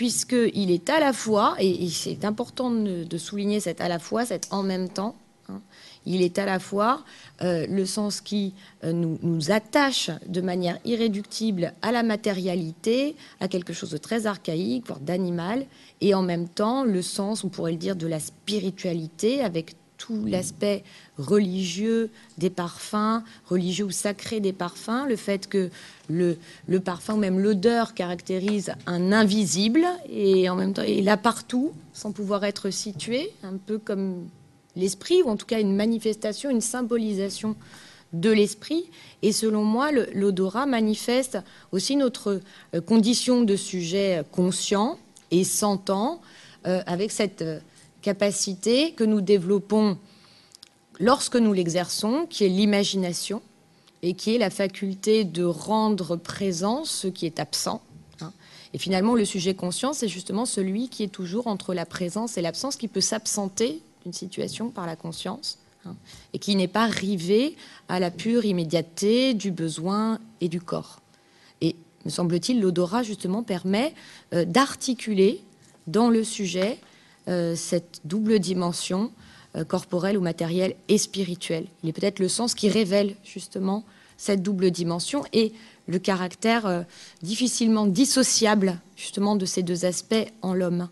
puisqu'il 0.00 0.70
est 0.70 0.88
à 0.88 0.98
la 0.98 1.12
fois, 1.12 1.56
et, 1.58 1.86
c'est 1.90 2.24
important 2.24 2.70
de, 2.70 3.18
souligner 3.18 3.60
cet 3.60 3.82
à 3.82 3.88
la 3.88 3.98
fois, 3.98 4.24
cet 4.24 4.48
en 4.50 4.62
même 4.62 4.88
temps, 4.88 5.14
hein, 5.50 5.60
il 6.06 6.22
est 6.22 6.38
à 6.38 6.46
la 6.46 6.58
fois 6.58 7.04
euh, 7.42 7.66
le 7.68 7.84
sens 7.84 8.22
qui 8.22 8.54
euh, 8.82 8.94
nous, 8.94 9.18
nous, 9.22 9.50
attache 9.50 10.10
de 10.26 10.40
manière 10.40 10.78
irréductible 10.86 11.74
à 11.82 11.92
la 11.92 12.02
matérialité, 12.02 13.14
à 13.40 13.48
quelque 13.48 13.74
chose 13.74 13.90
de 13.90 13.98
très 13.98 14.24
archaïque, 14.24 14.86
voire 14.86 15.00
d'animal, 15.00 15.66
et 16.00 16.14
en 16.14 16.22
même 16.22 16.48
temps 16.48 16.82
le 16.82 17.02
sens, 17.02 17.44
on 17.44 17.50
pourrait 17.50 17.72
le 17.72 17.76
dire, 17.76 17.94
de 17.94 18.06
la 18.06 18.20
spiritualité, 18.20 19.42
avec 19.42 19.76
tout 20.00 20.24
l'aspect 20.24 20.82
religieux 21.18 22.10
des 22.38 22.48
parfums, 22.48 23.22
religieux 23.46 23.84
ou 23.84 23.90
sacré 23.90 24.40
des 24.40 24.54
parfums, 24.54 25.06
le 25.06 25.16
fait 25.16 25.46
que 25.46 25.70
le, 26.08 26.38
le 26.66 26.80
parfum, 26.80 27.16
même 27.16 27.38
l'odeur, 27.38 27.92
caractérise 27.94 28.72
un 28.86 29.12
invisible 29.12 29.86
et 30.08 30.48
en 30.48 30.56
même 30.56 30.72
temps 30.72 30.82
est 30.82 31.02
là 31.02 31.18
partout, 31.18 31.72
sans 31.92 32.12
pouvoir 32.12 32.44
être 32.44 32.70
situé, 32.70 33.30
un 33.42 33.58
peu 33.58 33.78
comme 33.78 34.26
l'esprit, 34.74 35.22
ou 35.22 35.28
en 35.28 35.36
tout 35.36 35.46
cas 35.46 35.60
une 35.60 35.76
manifestation, 35.76 36.48
une 36.48 36.62
symbolisation 36.62 37.54
de 38.14 38.30
l'esprit. 38.30 38.86
Et 39.22 39.32
selon 39.32 39.64
moi, 39.64 39.90
l'odorat 39.92 40.64
manifeste 40.64 41.38
aussi 41.72 41.96
notre 41.96 42.40
euh, 42.74 42.80
condition 42.80 43.42
de 43.42 43.54
sujet 43.54 44.24
conscient 44.32 44.98
et 45.30 45.44
sentant, 45.44 46.22
euh, 46.66 46.82
avec 46.86 47.12
cette 47.12 47.42
euh, 47.42 47.60
capacité 48.00 48.92
que 48.92 49.04
nous 49.04 49.20
développons 49.20 49.98
lorsque 50.98 51.36
nous 51.36 51.52
l'exerçons, 51.52 52.26
qui 52.28 52.44
est 52.44 52.48
l'imagination, 52.48 53.42
et 54.02 54.14
qui 54.14 54.34
est 54.34 54.38
la 54.38 54.50
faculté 54.50 55.24
de 55.24 55.44
rendre 55.44 56.16
présent 56.16 56.84
ce 56.84 57.06
qui 57.06 57.26
est 57.26 57.38
absent. 57.38 57.82
Hein. 58.20 58.32
Et 58.72 58.78
finalement, 58.78 59.14
le 59.14 59.24
sujet 59.24 59.54
conscient, 59.54 59.92
c'est 59.92 60.08
justement 60.08 60.46
celui 60.46 60.88
qui 60.88 61.02
est 61.02 61.08
toujours 61.08 61.46
entre 61.46 61.74
la 61.74 61.86
présence 61.86 62.38
et 62.38 62.42
l'absence, 62.42 62.76
qui 62.76 62.88
peut 62.88 63.00
s'absenter 63.00 63.82
d'une 64.02 64.12
situation 64.12 64.70
par 64.70 64.86
la 64.86 64.96
conscience, 64.96 65.58
hein, 65.84 65.94
et 66.32 66.38
qui 66.38 66.56
n'est 66.56 66.68
pas 66.68 66.86
rivé 66.86 67.56
à 67.88 68.00
la 68.00 68.10
pure 68.10 68.44
immédiateté 68.44 69.34
du 69.34 69.50
besoin 69.50 70.18
et 70.40 70.48
du 70.48 70.60
corps. 70.60 71.00
Et 71.60 71.76
me 72.06 72.10
semble-t-il, 72.10 72.60
l'odorat 72.60 73.02
justement 73.02 73.42
permet 73.42 73.94
euh, 74.32 74.46
d'articuler 74.46 75.42
dans 75.86 76.08
le 76.08 76.24
sujet 76.24 76.78
cette 77.26 78.00
double 78.04 78.40
dimension 78.40 79.12
euh, 79.56 79.64
corporelle 79.64 80.16
ou 80.16 80.20
matérielle 80.20 80.74
et 80.88 80.98
spirituelle. 80.98 81.64
Il 81.82 81.88
est 81.88 81.92
peut-être 81.92 82.18
le 82.18 82.28
sens 82.28 82.54
qui 82.54 82.68
révèle 82.68 83.14
justement 83.24 83.84
cette 84.16 84.42
double 84.42 84.70
dimension 84.70 85.24
et 85.32 85.52
le 85.88 85.98
caractère 85.98 86.84
difficilement 87.22 87.86
dissociable 87.86 88.78
justement 88.96 89.34
de 89.34 89.46
ces 89.46 89.62
deux 89.62 89.84
aspects 89.84 90.26
en 90.42 90.54
l'homme. 90.54 90.88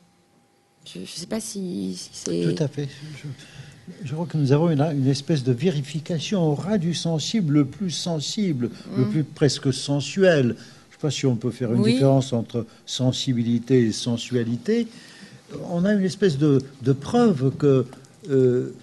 Je 0.95 1.01
ne 1.01 1.07
sais 1.07 1.27
pas 1.27 1.41
si, 1.41 2.09
c'est... 2.13 2.55
Tout 2.55 2.63
à 2.63 2.69
fait. 2.69 2.89
Je, 4.03 4.13
crois 4.13 4.27
que 4.27 4.39
nous 4.39 4.53
avons 4.53 4.71
une, 4.71 4.81
une, 4.81 5.09
espèce 5.09 5.45
de 5.45 5.53
vérification 5.53 6.43
au 6.43 6.55
ras 6.55 6.79
du 6.79 6.95
sensible, 6.95 7.55
le 7.55 7.65
plus 7.65 7.91
sensible, 7.91 8.71
le 8.97 9.05
mm. 9.05 9.11
plus 9.11 9.25
presque 9.25 9.73
sensuel. 9.73 10.47
Je 10.47 10.51
ne 10.51 10.55
sais 10.55 10.99
pas 11.01 11.11
si 11.11 11.27
on 11.27 11.37
peut 11.37 11.51
faire 11.51 11.73
une 11.73 11.83
différence 11.83 12.33
entre 12.33 12.67
sensibilité 12.87 13.87
et 13.87 13.93
sensualité. 13.93 14.89
On 15.71 15.85
a 15.85 15.93
une 15.93 16.05
espèce 16.05 16.39
de, 16.39 16.61
de 16.83 16.93
preuve 16.93 17.53
que 17.57 17.87
euh, 18.31 18.75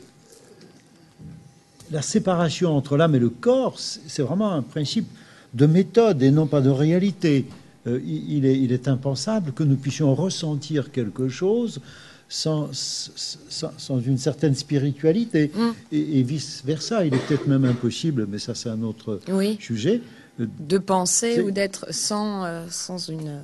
la 1.91 2.01
séparation 2.01 2.76
entre 2.76 2.97
l'âme 2.97 3.16
et 3.16 3.20
le 3.20 3.30
corps, 3.30 3.80
c'est 3.80 4.24
vraiment 4.24 4.51
un 4.51 4.61
principe 4.61 5.07
de 5.53 5.66
méthode 5.66 6.24
et 6.24 6.32
non 6.32 6.47
pas 6.47 6.61
de 6.61 6.70
réalité. 6.70 7.45
Euh, 7.88 7.99
il, 8.03 8.45
est, 8.45 8.59
il, 8.59 8.72
est, 8.72 8.88
impensable 8.88 9.51
que 9.51 9.63
nous 9.63 9.76
puissions 9.76 10.16
ressentir 10.16 10.91
quelque 10.91 11.30
chose 11.30 11.82
sans, 12.28 12.70
sans, 12.74 13.99
une 13.99 14.18
certaine 14.18 14.55
spiritualité 14.55 15.51
mm. 15.53 15.70
et, 15.91 16.24
vice-versa. 16.24 17.05
Il 17.05 17.13
est 17.13 17.28
peut-être 17.28 17.47
même 17.47 17.66
impossible, 17.66 18.26
mais 18.28 18.39
ça 18.39 18.55
c'est 18.55 18.70
un 18.70 18.82
autre 18.82 19.20
sujet. 19.59 20.01
Euh, 20.39 20.47
de 20.59 20.78
penser 20.78 21.41
ou 21.41 21.51
d'être 21.51 21.93
sans, 21.93 22.43
euh, 22.43 22.66
sans 22.70 23.09
une, 23.09 23.39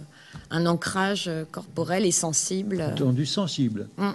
un 0.49 0.65
ancrage 0.65 1.29
corporel 1.51 2.05
et 2.05 2.11
sensible. 2.11 2.83
Entendu 2.93 3.25
sensible. 3.25 3.87
Mm. 3.97 4.09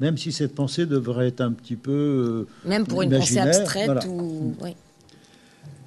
Même 0.00 0.16
si 0.16 0.32
cette 0.32 0.54
pensée 0.54 0.86
devrait 0.86 1.28
être 1.28 1.42
un 1.42 1.52
petit 1.52 1.76
peu... 1.76 2.46
même 2.64 2.86
pour 2.86 3.02
une 3.02 3.10
pensée 3.10 3.38
abstraite 3.38 4.06
ou... 4.08 4.54
Oui. 4.60 4.74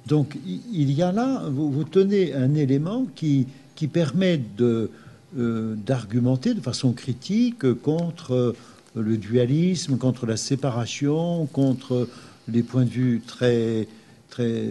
Donc 0.06 0.36
il 0.46 0.92
y 0.92 1.02
a 1.02 1.12
là, 1.12 1.42
vous, 1.48 1.84
tenez 1.84 2.34
un 2.34 2.54
élément 2.54 3.06
qui, 3.14 3.46
qui 3.74 3.88
permet 3.88 4.38
de, 4.38 4.90
euh, 5.38 5.74
d'argumenter 5.76 6.54
de 6.54 6.60
façon 6.60 6.92
critique 6.92 7.72
contre 7.82 8.54
le 8.94 9.16
dualisme, 9.16 9.96
contre 9.96 10.26
la 10.26 10.36
séparation, 10.36 11.46
contre 11.46 12.08
les 12.48 12.62
points 12.62 12.84
de 12.84 12.90
vue 12.90 13.22
très, 13.26 13.88
très 14.28 14.64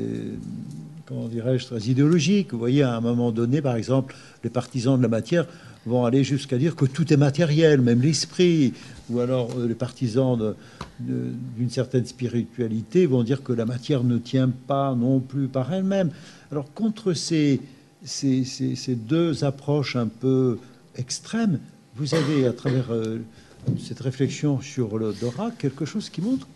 comment 1.05 1.27
dirais-je, 1.27 1.65
très 1.65 1.79
idéologiques. 1.81 2.53
Vous 2.53 2.59
voyez, 2.59 2.83
à 2.83 2.95
un 2.95 3.01
moment 3.01 3.31
donné, 3.31 3.61
par 3.61 3.75
exemple, 3.75 4.15
les 4.43 4.49
partisans 4.49 4.97
de 4.97 5.03
la 5.03 5.09
matière 5.09 5.45
vont 5.85 6.05
aller 6.05 6.23
jusqu'à 6.23 6.57
dire 6.57 6.75
que 6.75 6.85
tout 6.85 7.11
est 7.11 7.17
matériel, 7.17 7.81
même 7.81 8.01
l'esprit, 8.01 8.73
ou 9.09 9.19
alors 9.19 9.49
euh, 9.57 9.67
les 9.67 9.75
partisans 9.75 10.55
d'une 10.99 11.69
certaine 11.69 12.05
spiritualité 12.05 13.05
vont 13.05 13.23
dire 13.23 13.43
que 13.43 13.51
la 13.51 13.65
matière 13.65 14.03
ne 14.03 14.17
tient 14.17 14.49
pas 14.49 14.95
non 14.95 15.19
plus 15.19 15.47
par 15.47 15.73
elle-même. 15.73 16.11
Alors 16.51 16.71
contre 16.73 17.13
ces, 17.13 17.59
deux 18.87 19.43
approches 19.43 19.95
un 19.95 20.07
peu 20.07 20.59
extrêmes, 20.95 21.59
vous 21.95 22.15
avez 22.15 22.47
à 22.47 22.53
travers 22.53 22.91
euh, 22.91 23.19
cette 23.77 23.99
réflexion 23.99 24.61
sur 24.61 24.97
le 24.97 25.13
Dora 25.13 25.51
quelque 25.51 25.85
chose 25.85 26.09
qui 26.09 26.21
montre 26.21 26.47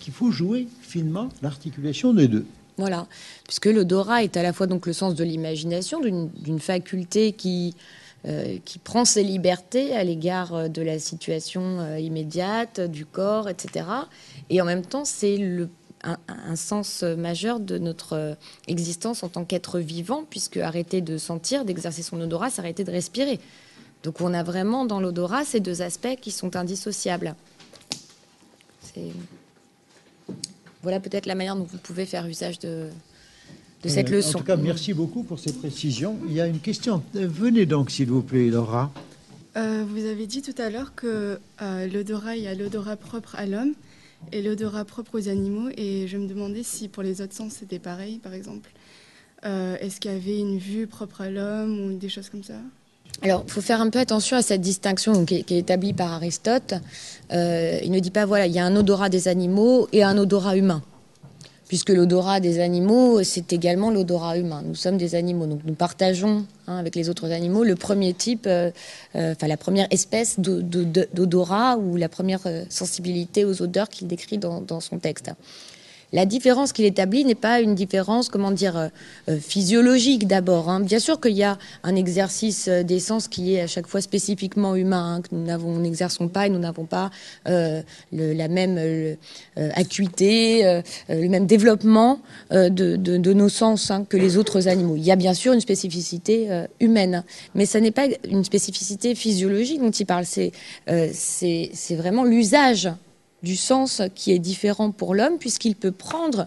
qu'il 0.00 0.12
faut 0.12 0.30
jouer 0.30 0.68
finement 0.82 1.28
l'articulation 1.42 2.14
des 2.14 2.28
deux. 2.28 2.46
Voilà, 2.82 3.06
puisque 3.44 3.66
le 3.66 3.84
Dora 3.84 4.24
est 4.24 4.36
à 4.36 4.42
la 4.42 4.52
fois 4.52 4.66
donc 4.66 4.88
le 4.88 4.92
sens 4.92 5.14
de 5.14 5.22
l'imagination, 5.22 6.00
d'une 6.00 6.58
faculté 6.58 7.30
qui 7.30 7.76
euh, 8.24 8.58
qui 8.64 8.78
prend 8.78 9.04
ses 9.04 9.22
libertés 9.24 9.96
à 9.96 10.02
l'égard 10.02 10.54
euh, 10.54 10.68
de 10.68 10.80
la 10.80 11.00
situation 11.00 11.80
euh, 11.80 11.98
immédiate, 11.98 12.80
du 12.80 13.04
corps, 13.04 13.48
etc. 13.48 13.86
Et 14.48 14.60
en 14.60 14.64
même 14.64 14.84
temps, 14.84 15.04
c'est 15.04 15.40
un, 16.04 16.56
sens 16.56 17.02
majeur 17.02 17.60
de 17.60 17.78
notre 17.78 18.36
existence 18.66 19.22
en 19.22 19.28
tant 19.28 19.44
qu'être 19.44 19.78
vivant, 19.78 20.24
puisque 20.28 20.56
arrêter 20.56 21.00
de 21.00 21.18
sentir, 21.18 21.64
d'exercer 21.64 22.02
son 22.02 22.20
odorat, 22.20 22.50
c'est 22.50 22.60
arrêter 22.60 22.82
de 22.82 22.90
respirer. 22.90 23.38
Donc 24.02 24.20
on 24.20 24.34
a 24.34 24.42
vraiment 24.42 24.84
dans 24.84 25.00
l'odorat 25.00 25.44
ces 25.44 25.60
deux 25.60 25.82
aspects 25.82 26.16
qui 26.20 26.32
sont 26.32 26.56
indissociables. 26.56 27.36
Voilà 30.82 30.98
peut-être 31.00 31.26
la 31.26 31.34
manière 31.34 31.56
dont 31.56 31.64
vous 31.64 31.78
pouvez 31.78 32.06
faire 32.06 32.26
usage 32.26 32.58
de, 32.58 32.88
de 33.82 33.88
cette 33.88 34.10
euh, 34.10 34.16
leçon. 34.16 34.38
En 34.38 34.40
tout 34.40 34.46
cas, 34.46 34.56
merci 34.56 34.92
beaucoup 34.92 35.22
pour 35.22 35.38
ces 35.38 35.52
précisions. 35.52 36.18
Il 36.26 36.32
y 36.32 36.40
a 36.40 36.46
une 36.46 36.60
question. 36.60 37.02
Euh, 37.16 37.28
venez 37.28 37.66
donc, 37.66 37.90
s'il 37.90 38.08
vous 38.08 38.22
plaît, 38.22 38.48
Laura. 38.48 38.92
Euh, 39.56 39.84
vous 39.86 40.04
avez 40.06 40.26
dit 40.26 40.42
tout 40.42 40.60
à 40.60 40.70
l'heure 40.70 40.94
que 40.94 41.38
l'odorat, 41.60 42.36
il 42.36 42.42
y 42.42 42.48
a 42.48 42.54
l'odorat 42.54 42.96
propre 42.96 43.36
à 43.36 43.46
l'homme 43.46 43.74
et 44.32 44.42
l'odorat 44.42 44.84
propre 44.84 45.18
aux 45.18 45.28
animaux. 45.28 45.68
Et 45.76 46.08
je 46.08 46.16
me 46.16 46.26
demandais 46.26 46.62
si 46.62 46.88
pour 46.88 47.02
les 47.02 47.20
autres 47.20 47.34
sens, 47.34 47.52
c'était 47.52 47.78
pareil, 47.78 48.18
par 48.18 48.34
exemple. 48.34 48.70
Est-ce 49.44 50.00
qu'il 50.00 50.10
y 50.10 50.14
avait 50.14 50.38
une 50.38 50.58
vue 50.58 50.86
propre 50.86 51.20
à 51.20 51.30
l'homme 51.30 51.78
ou 51.80 51.98
des 51.98 52.08
choses 52.08 52.30
comme 52.30 52.44
ça? 52.44 52.54
Alors, 53.22 53.44
il 53.46 53.52
faut 53.52 53.60
faire 53.60 53.80
un 53.80 53.88
peu 53.88 53.98
attention 53.98 54.36
à 54.36 54.42
cette 54.42 54.60
distinction 54.60 55.24
qui, 55.24 55.36
est, 55.36 55.50
établie 55.52 55.92
par 55.92 56.12
Aristote. 56.12 56.74
il 57.30 57.90
ne 57.90 57.98
dit 58.00 58.10
pas, 58.10 58.26
voilà, 58.26 58.46
il 58.46 58.52
y 58.52 58.58
a 58.58 58.64
un 58.64 58.74
odorat 58.74 59.08
des 59.08 59.28
animaux 59.28 59.88
et 59.92 60.02
un 60.02 60.18
odorat 60.18 60.56
humain 60.56 60.82
puisque 61.72 61.88
l'odorat 61.88 62.38
des 62.38 62.60
animaux, 62.60 63.22
c'est 63.22 63.50
également 63.54 63.90
l'odorat 63.90 64.36
humain. 64.36 64.62
Nous 64.62 64.74
sommes 64.74 64.98
des 64.98 65.14
animaux, 65.14 65.46
donc 65.46 65.60
nous 65.64 65.72
partageons 65.72 66.44
hein, 66.66 66.76
avec 66.76 66.94
les 66.94 67.08
autres 67.08 67.30
animaux 67.30 67.64
le 67.64 67.76
premier 67.76 68.12
type, 68.12 68.44
euh, 68.46 68.70
euh, 69.16 69.32
enfin 69.32 69.46
la 69.46 69.56
première 69.56 69.86
espèce 69.90 70.38
d'odorat 70.38 71.78
ou 71.78 71.96
la 71.96 72.10
première 72.10 72.40
euh, 72.44 72.64
sensibilité 72.68 73.46
aux 73.46 73.62
odeurs 73.62 73.88
qu'il 73.88 74.06
décrit 74.06 74.36
dans 74.36 74.80
son 74.80 74.98
texte. 74.98 75.30
La 76.12 76.26
différence 76.26 76.72
qu'il 76.72 76.84
établit 76.84 77.24
n'est 77.24 77.34
pas 77.34 77.60
une 77.60 77.74
différence, 77.74 78.28
comment 78.28 78.50
dire, 78.50 78.76
euh, 78.76 78.88
euh, 79.30 79.38
physiologique 79.38 80.26
d'abord. 80.26 80.68
Hein. 80.68 80.80
Bien 80.80 80.98
sûr 80.98 81.18
qu'il 81.18 81.32
y 81.32 81.42
a 81.42 81.56
un 81.84 81.96
exercice 81.96 82.68
euh, 82.68 82.82
des 82.82 83.00
sens 83.00 83.28
qui 83.28 83.54
est 83.54 83.62
à 83.62 83.66
chaque 83.66 83.86
fois 83.86 84.02
spécifiquement 84.02 84.76
humain, 84.76 85.16
hein, 85.16 85.22
que 85.22 85.34
nous 85.34 85.80
n'exerçons 85.80 86.28
pas 86.28 86.46
et 86.46 86.50
nous 86.50 86.58
n'avons 86.58 86.84
pas 86.84 87.10
la 87.46 88.48
même 88.48 89.16
acuité, 89.56 90.82
le 91.08 91.28
même 91.28 91.46
développement 91.46 92.20
de, 92.50 93.32
nos 93.32 93.48
sens 93.48 93.90
hein, 93.90 94.04
que 94.08 94.16
les 94.16 94.36
autres 94.36 94.68
animaux. 94.68 94.96
Il 94.96 95.04
y 95.04 95.10
a 95.10 95.16
bien 95.16 95.34
sûr 95.34 95.52
une 95.52 95.60
spécificité 95.60 96.48
humaine, 96.80 97.24
mais 97.54 97.66
ce 97.66 97.78
n'est 97.78 97.90
pas 97.90 98.06
une 98.28 98.44
spécificité 98.44 99.14
physiologique 99.14 99.80
dont 99.80 99.90
il 99.90 100.06
parle. 100.06 100.24
C'est 100.26 101.94
vraiment 101.96 102.24
l'usage 102.24 102.90
du 103.42 103.56
sens 103.56 104.02
qui 104.14 104.32
est 104.32 104.38
différent 104.38 104.90
pour 104.90 105.14
l'homme, 105.14 105.38
puisqu'il 105.38 105.76
peut 105.76 105.92
prendre 105.92 106.44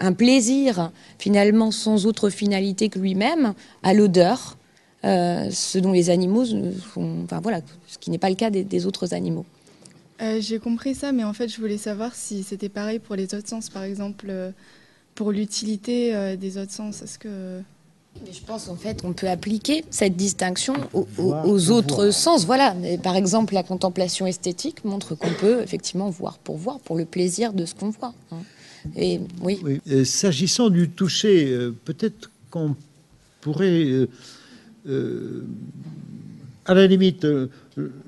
un 0.00 0.12
plaisir 0.12 0.92
finalement 1.18 1.70
sans 1.70 2.06
autre 2.06 2.30
finalité 2.30 2.88
que 2.88 2.98
lui-même 2.98 3.54
à 3.82 3.94
l'odeur, 3.94 4.56
euh, 5.04 5.48
ce 5.50 5.78
dont 5.78 5.92
les 5.92 6.10
animaux 6.10 6.44
font, 6.80 7.22
enfin 7.24 7.40
voilà, 7.40 7.60
ce 7.86 7.98
qui 7.98 8.10
n'est 8.10 8.18
pas 8.18 8.30
le 8.30 8.36
cas 8.36 8.50
des, 8.50 8.86
autres 8.86 9.14
animaux. 9.14 9.46
Euh, 10.22 10.40
j'ai 10.40 10.58
compris 10.58 10.94
ça, 10.94 11.12
mais 11.12 11.24
en 11.24 11.32
fait, 11.32 11.48
je 11.48 11.60
voulais 11.60 11.78
savoir 11.78 12.14
si 12.14 12.42
c'était 12.42 12.68
pareil 12.68 12.98
pour 12.98 13.16
les 13.16 13.34
autres 13.34 13.48
sens, 13.48 13.68
par 13.68 13.84
exemple, 13.84 14.26
euh, 14.28 14.50
pour 15.14 15.32
l'utilité 15.32 16.36
des 16.36 16.58
autres 16.58 16.72
sens. 16.72 17.02
Est-ce 17.02 17.18
que 17.18 17.62
je 18.32 18.40
pense 18.40 18.68
en 18.68 18.76
fait 18.76 19.02
qu'on 19.02 19.12
peut 19.12 19.28
appliquer 19.28 19.84
cette 19.90 20.16
distinction 20.16 20.74
aux, 20.92 21.70
autres 21.70 22.10
sens. 22.10 22.44
Voilà, 22.44 22.74
par 23.02 23.16
exemple, 23.16 23.54
la 23.54 23.62
contemplation 23.62 24.26
esthétique 24.26 24.84
montre 24.84 25.14
qu'on 25.14 25.32
peut 25.32 25.62
effectivement 25.62 26.10
voir 26.10 26.38
pour 26.38 26.56
voir, 26.56 26.78
pour 26.80 26.96
le 26.96 27.04
plaisir 27.04 27.52
de 27.52 27.64
ce 27.64 27.74
qu'on 27.74 27.90
voit. 27.90 28.14
Hein. 28.32 28.38
Et 28.96 29.20
oui. 29.42 29.80
S'agissant 30.04 30.70
du 30.70 30.88
toucher, 30.88 31.50
euh, 31.50 31.74
peut-être 31.84 32.30
qu'on 32.50 32.76
pourrait, 33.40 33.84
euh, 33.84 34.08
euh, 34.86 35.44
à 36.64 36.74
la 36.74 36.86
limite, 36.86 37.26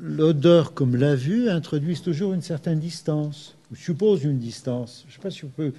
l'odeur 0.01 0.75
comme 0.75 0.97
la 0.97 1.15
vue 1.15 1.49
introduise 1.49 2.03
toujours 2.03 2.33
une 2.33 2.43
certaine 2.43 2.79
distance, 2.79 3.55
ou 3.73 3.77
suppose 3.77 4.25
une 4.25 4.39
distance. 4.39 5.05
Je 5.07 5.13
ne 5.13 5.17
sais 5.17 5.23
pas 5.23 5.31
si 5.31 5.45
on 5.45 5.49
peut 5.49 5.73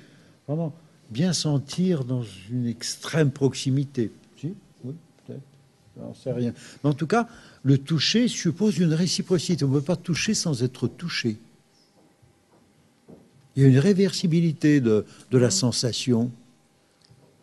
vraiment 0.48 0.74
bien 1.10 1.34
sentir 1.34 2.04
dans 2.04 2.24
une 2.52 2.68
extrême 2.68 3.32
proximité. 3.32 4.12
Oui, 4.44 4.54
peut-être. 5.26 6.16
Sais 6.16 6.32
rien. 6.32 6.54
En 6.84 6.94
tout 6.94 7.08
cas, 7.08 7.28
le 7.64 7.78
toucher 7.78 8.28
suppose 8.28 8.78
une 8.78 8.94
réciprocité. 8.94 9.66
On 9.66 9.70
ne 9.70 9.74
peut 9.76 9.86
pas 9.86 9.96
toucher 9.96 10.34
sans 10.34 10.64
être 10.64 10.88
touché. 10.88 11.38
Il 13.56 13.64
y 13.64 13.66
a 13.66 13.70
une 13.70 13.80
réversibilité 13.80 14.80
de, 14.80 15.06
la 15.32 15.50
sensation. 15.50 16.32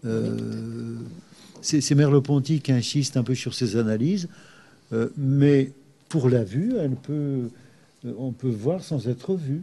Euh, 0.04 0.96
c'est 1.60 1.94
Merleau-Ponty 1.94 2.60
qui 2.60 2.72
insiste 2.72 3.16
un 3.16 3.22
peu 3.22 3.34
sur 3.34 3.54
ces 3.54 3.76
analyses, 3.76 4.28
euh, 4.92 5.08
mais 5.16 5.72
pour 6.08 6.28
la 6.28 6.44
vue, 6.44 6.74
peut, 7.02 7.50
on 8.16 8.32
peut 8.32 8.48
voir 8.48 8.82
sans 8.82 9.08
être 9.08 9.34
vu. 9.34 9.62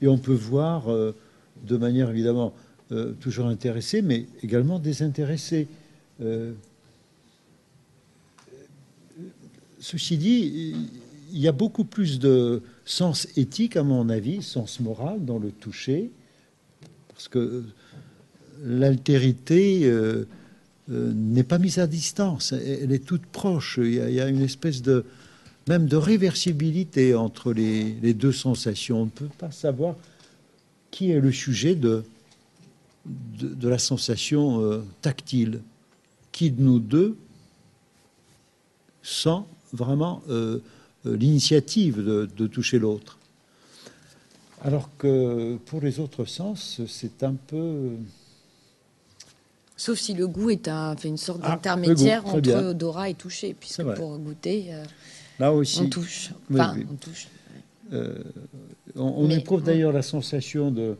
Et 0.00 0.08
on 0.08 0.18
peut 0.18 0.32
voir 0.32 0.90
euh, 0.90 1.14
de 1.62 1.76
manière 1.76 2.10
évidemment 2.10 2.52
euh, 2.92 3.12
toujours 3.20 3.46
intéressée, 3.46 4.02
mais 4.02 4.26
également 4.42 4.78
désintéressée. 4.78 5.68
Euh, 6.20 6.52
ceci 9.80 10.18
dit, 10.18 10.74
il 11.32 11.38
y 11.38 11.48
a 11.48 11.52
beaucoup 11.52 11.84
plus 11.84 12.18
de 12.18 12.62
sens 12.84 13.28
éthique, 13.36 13.76
à 13.76 13.82
mon 13.82 14.08
avis, 14.08 14.42
sens 14.42 14.80
moral 14.80 15.24
dans 15.24 15.38
le 15.38 15.50
toucher, 15.50 16.10
parce 17.08 17.28
que 17.28 17.64
l'altérité 18.64 19.84
euh, 19.84 20.26
n'est 20.88 21.44
pas 21.44 21.58
mise 21.58 21.78
à 21.78 21.86
distance, 21.86 22.52
elle 22.52 22.92
est 22.92 23.04
toute 23.04 23.24
proche. 23.24 23.78
Il 23.82 23.94
y 23.94 24.00
a, 24.00 24.10
il 24.10 24.14
y 24.14 24.20
a 24.20 24.28
une 24.28 24.42
espèce 24.42 24.82
de 24.82 25.04
même 25.68 25.86
de 25.86 25.96
réversibilité 25.96 27.14
entre 27.14 27.52
les, 27.52 27.94
les 28.02 28.14
deux 28.14 28.32
sensations. 28.32 29.02
On 29.02 29.04
ne 29.06 29.10
peut 29.10 29.28
pas 29.38 29.50
savoir 29.50 29.96
qui 30.92 31.10
est 31.10 31.18
le 31.18 31.32
sujet 31.32 31.74
de, 31.74 32.04
de, 33.06 33.48
de 33.48 33.68
la 33.68 33.78
sensation 33.78 34.60
euh, 34.60 34.84
tactile. 35.00 35.60
Qui 36.30 36.50
de 36.52 36.62
nous 36.62 36.78
deux 36.78 37.16
sent 39.02 39.40
vraiment 39.72 40.22
euh, 40.30 40.60
euh, 41.06 41.16
l'initiative 41.16 41.96
de, 41.98 42.28
de 42.36 42.46
toucher 42.46 42.78
l'autre 42.78 43.18
Alors 44.62 44.88
que 44.96 45.56
pour 45.66 45.80
les 45.82 45.98
autres 46.00 46.24
sens, 46.24 46.80
c'est 46.86 47.22
un 47.24 47.34
peu... 47.34 47.90
Sauf 49.76 49.98
si 49.98 50.14
le 50.14 50.28
goût 50.28 50.50
est 50.50 50.68
un, 50.68 50.94
fait 50.96 51.08
une 51.08 51.16
sorte 51.18 51.40
Ah, 51.42 51.50
d'intermédiaire 51.50 52.24
entre 52.26 52.40
bien. 52.40 52.68
odorat 52.68 53.08
et 53.10 53.14
toucher, 53.14 53.54
puisque 53.58 53.82
pour 53.94 54.16
goûter, 54.18 54.66
euh, 54.72 54.84
Là 55.38 55.52
aussi, 55.52 55.80
on 55.80 55.88
touche. 55.88 56.30
Oui, 56.50 56.60
Enfin, 56.60 56.74
oui. 56.76 56.86
on 56.90 56.94
touche. 56.94 57.26
Euh, 57.92 58.22
on, 58.96 59.02
on 59.02 59.28
Mais- 59.28 59.36
éprouve 59.38 59.62
d'ailleurs 59.62 59.92
la 59.92 60.02
sensation 60.02 60.70
de, 60.70 60.96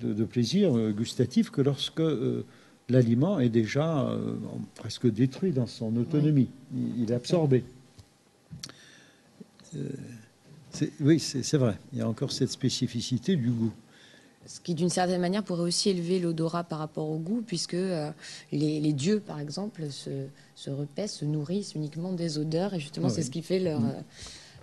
de- 0.00 0.12
de 0.14 0.24
plaisir 0.24 0.76
euh, 0.76 0.92
gustatif 0.92 1.50
que 1.50 1.60
lorsque 1.60 2.00
euh, 2.00 2.44
l'aliment 2.88 3.38
est 3.40 3.48
déjà 3.50 4.08
euh, 4.08 4.34
presque 4.74 5.06
détruit 5.10 5.52
dans 5.52 5.66
son 5.66 5.94
autonomie. 5.96 6.48
Il, 6.74 7.02
il 7.02 7.10
est 7.10 7.14
absorbé. 7.14 7.64
Euh, 9.76 9.88
oui, 11.00 11.18
c'est 11.18 11.56
vrai. 11.58 11.76
Il 11.92 11.98
y 11.98 12.02
a 12.02 12.08
encore 12.08 12.32
cette 12.32 12.50
spécificité 12.50 13.36
du 13.36 13.50
goût. 13.50 13.72
Ce 14.46 14.60
qui, 14.60 14.74
d'une 14.74 14.88
certaine 14.88 15.20
manière, 15.20 15.42
pourrait 15.44 15.62
aussi 15.62 15.90
élever 15.90 16.18
l'odorat 16.20 16.64
par 16.64 16.78
rapport 16.78 17.10
au 17.10 17.18
goût, 17.18 17.42
puisque 17.46 17.74
euh, 17.74 18.10
les, 18.50 18.80
les 18.80 18.92
dieux, 18.94 19.20
par 19.20 19.40
exemple, 19.40 19.90
se, 19.90 20.26
se 20.54 20.70
repaissent, 20.70 21.16
se 21.16 21.24
nourrissent 21.26 21.74
uniquement 21.74 22.12
des 22.12 22.38
odeurs, 22.38 22.72
et 22.72 22.80
justement, 22.80 23.08
Ah 23.08 23.14
c'est 23.14 23.22
ce 23.22 23.30
qui 23.30 23.42
fait 23.42 23.58
leur, 23.58 23.84
euh, 23.84 23.90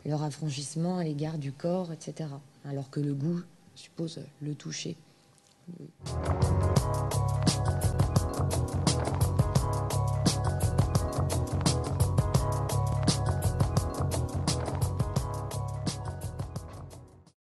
leur 0.07 0.23
affranchissement 0.23 0.97
à 0.97 1.03
l'égard 1.03 1.37
du 1.37 1.51
corps, 1.51 1.91
etc. 1.93 2.29
Alors 2.67 2.89
que 2.89 2.99
le 2.99 3.13
goût 3.13 3.41
suppose 3.75 4.19
le 4.41 4.55
toucher. 4.55 4.97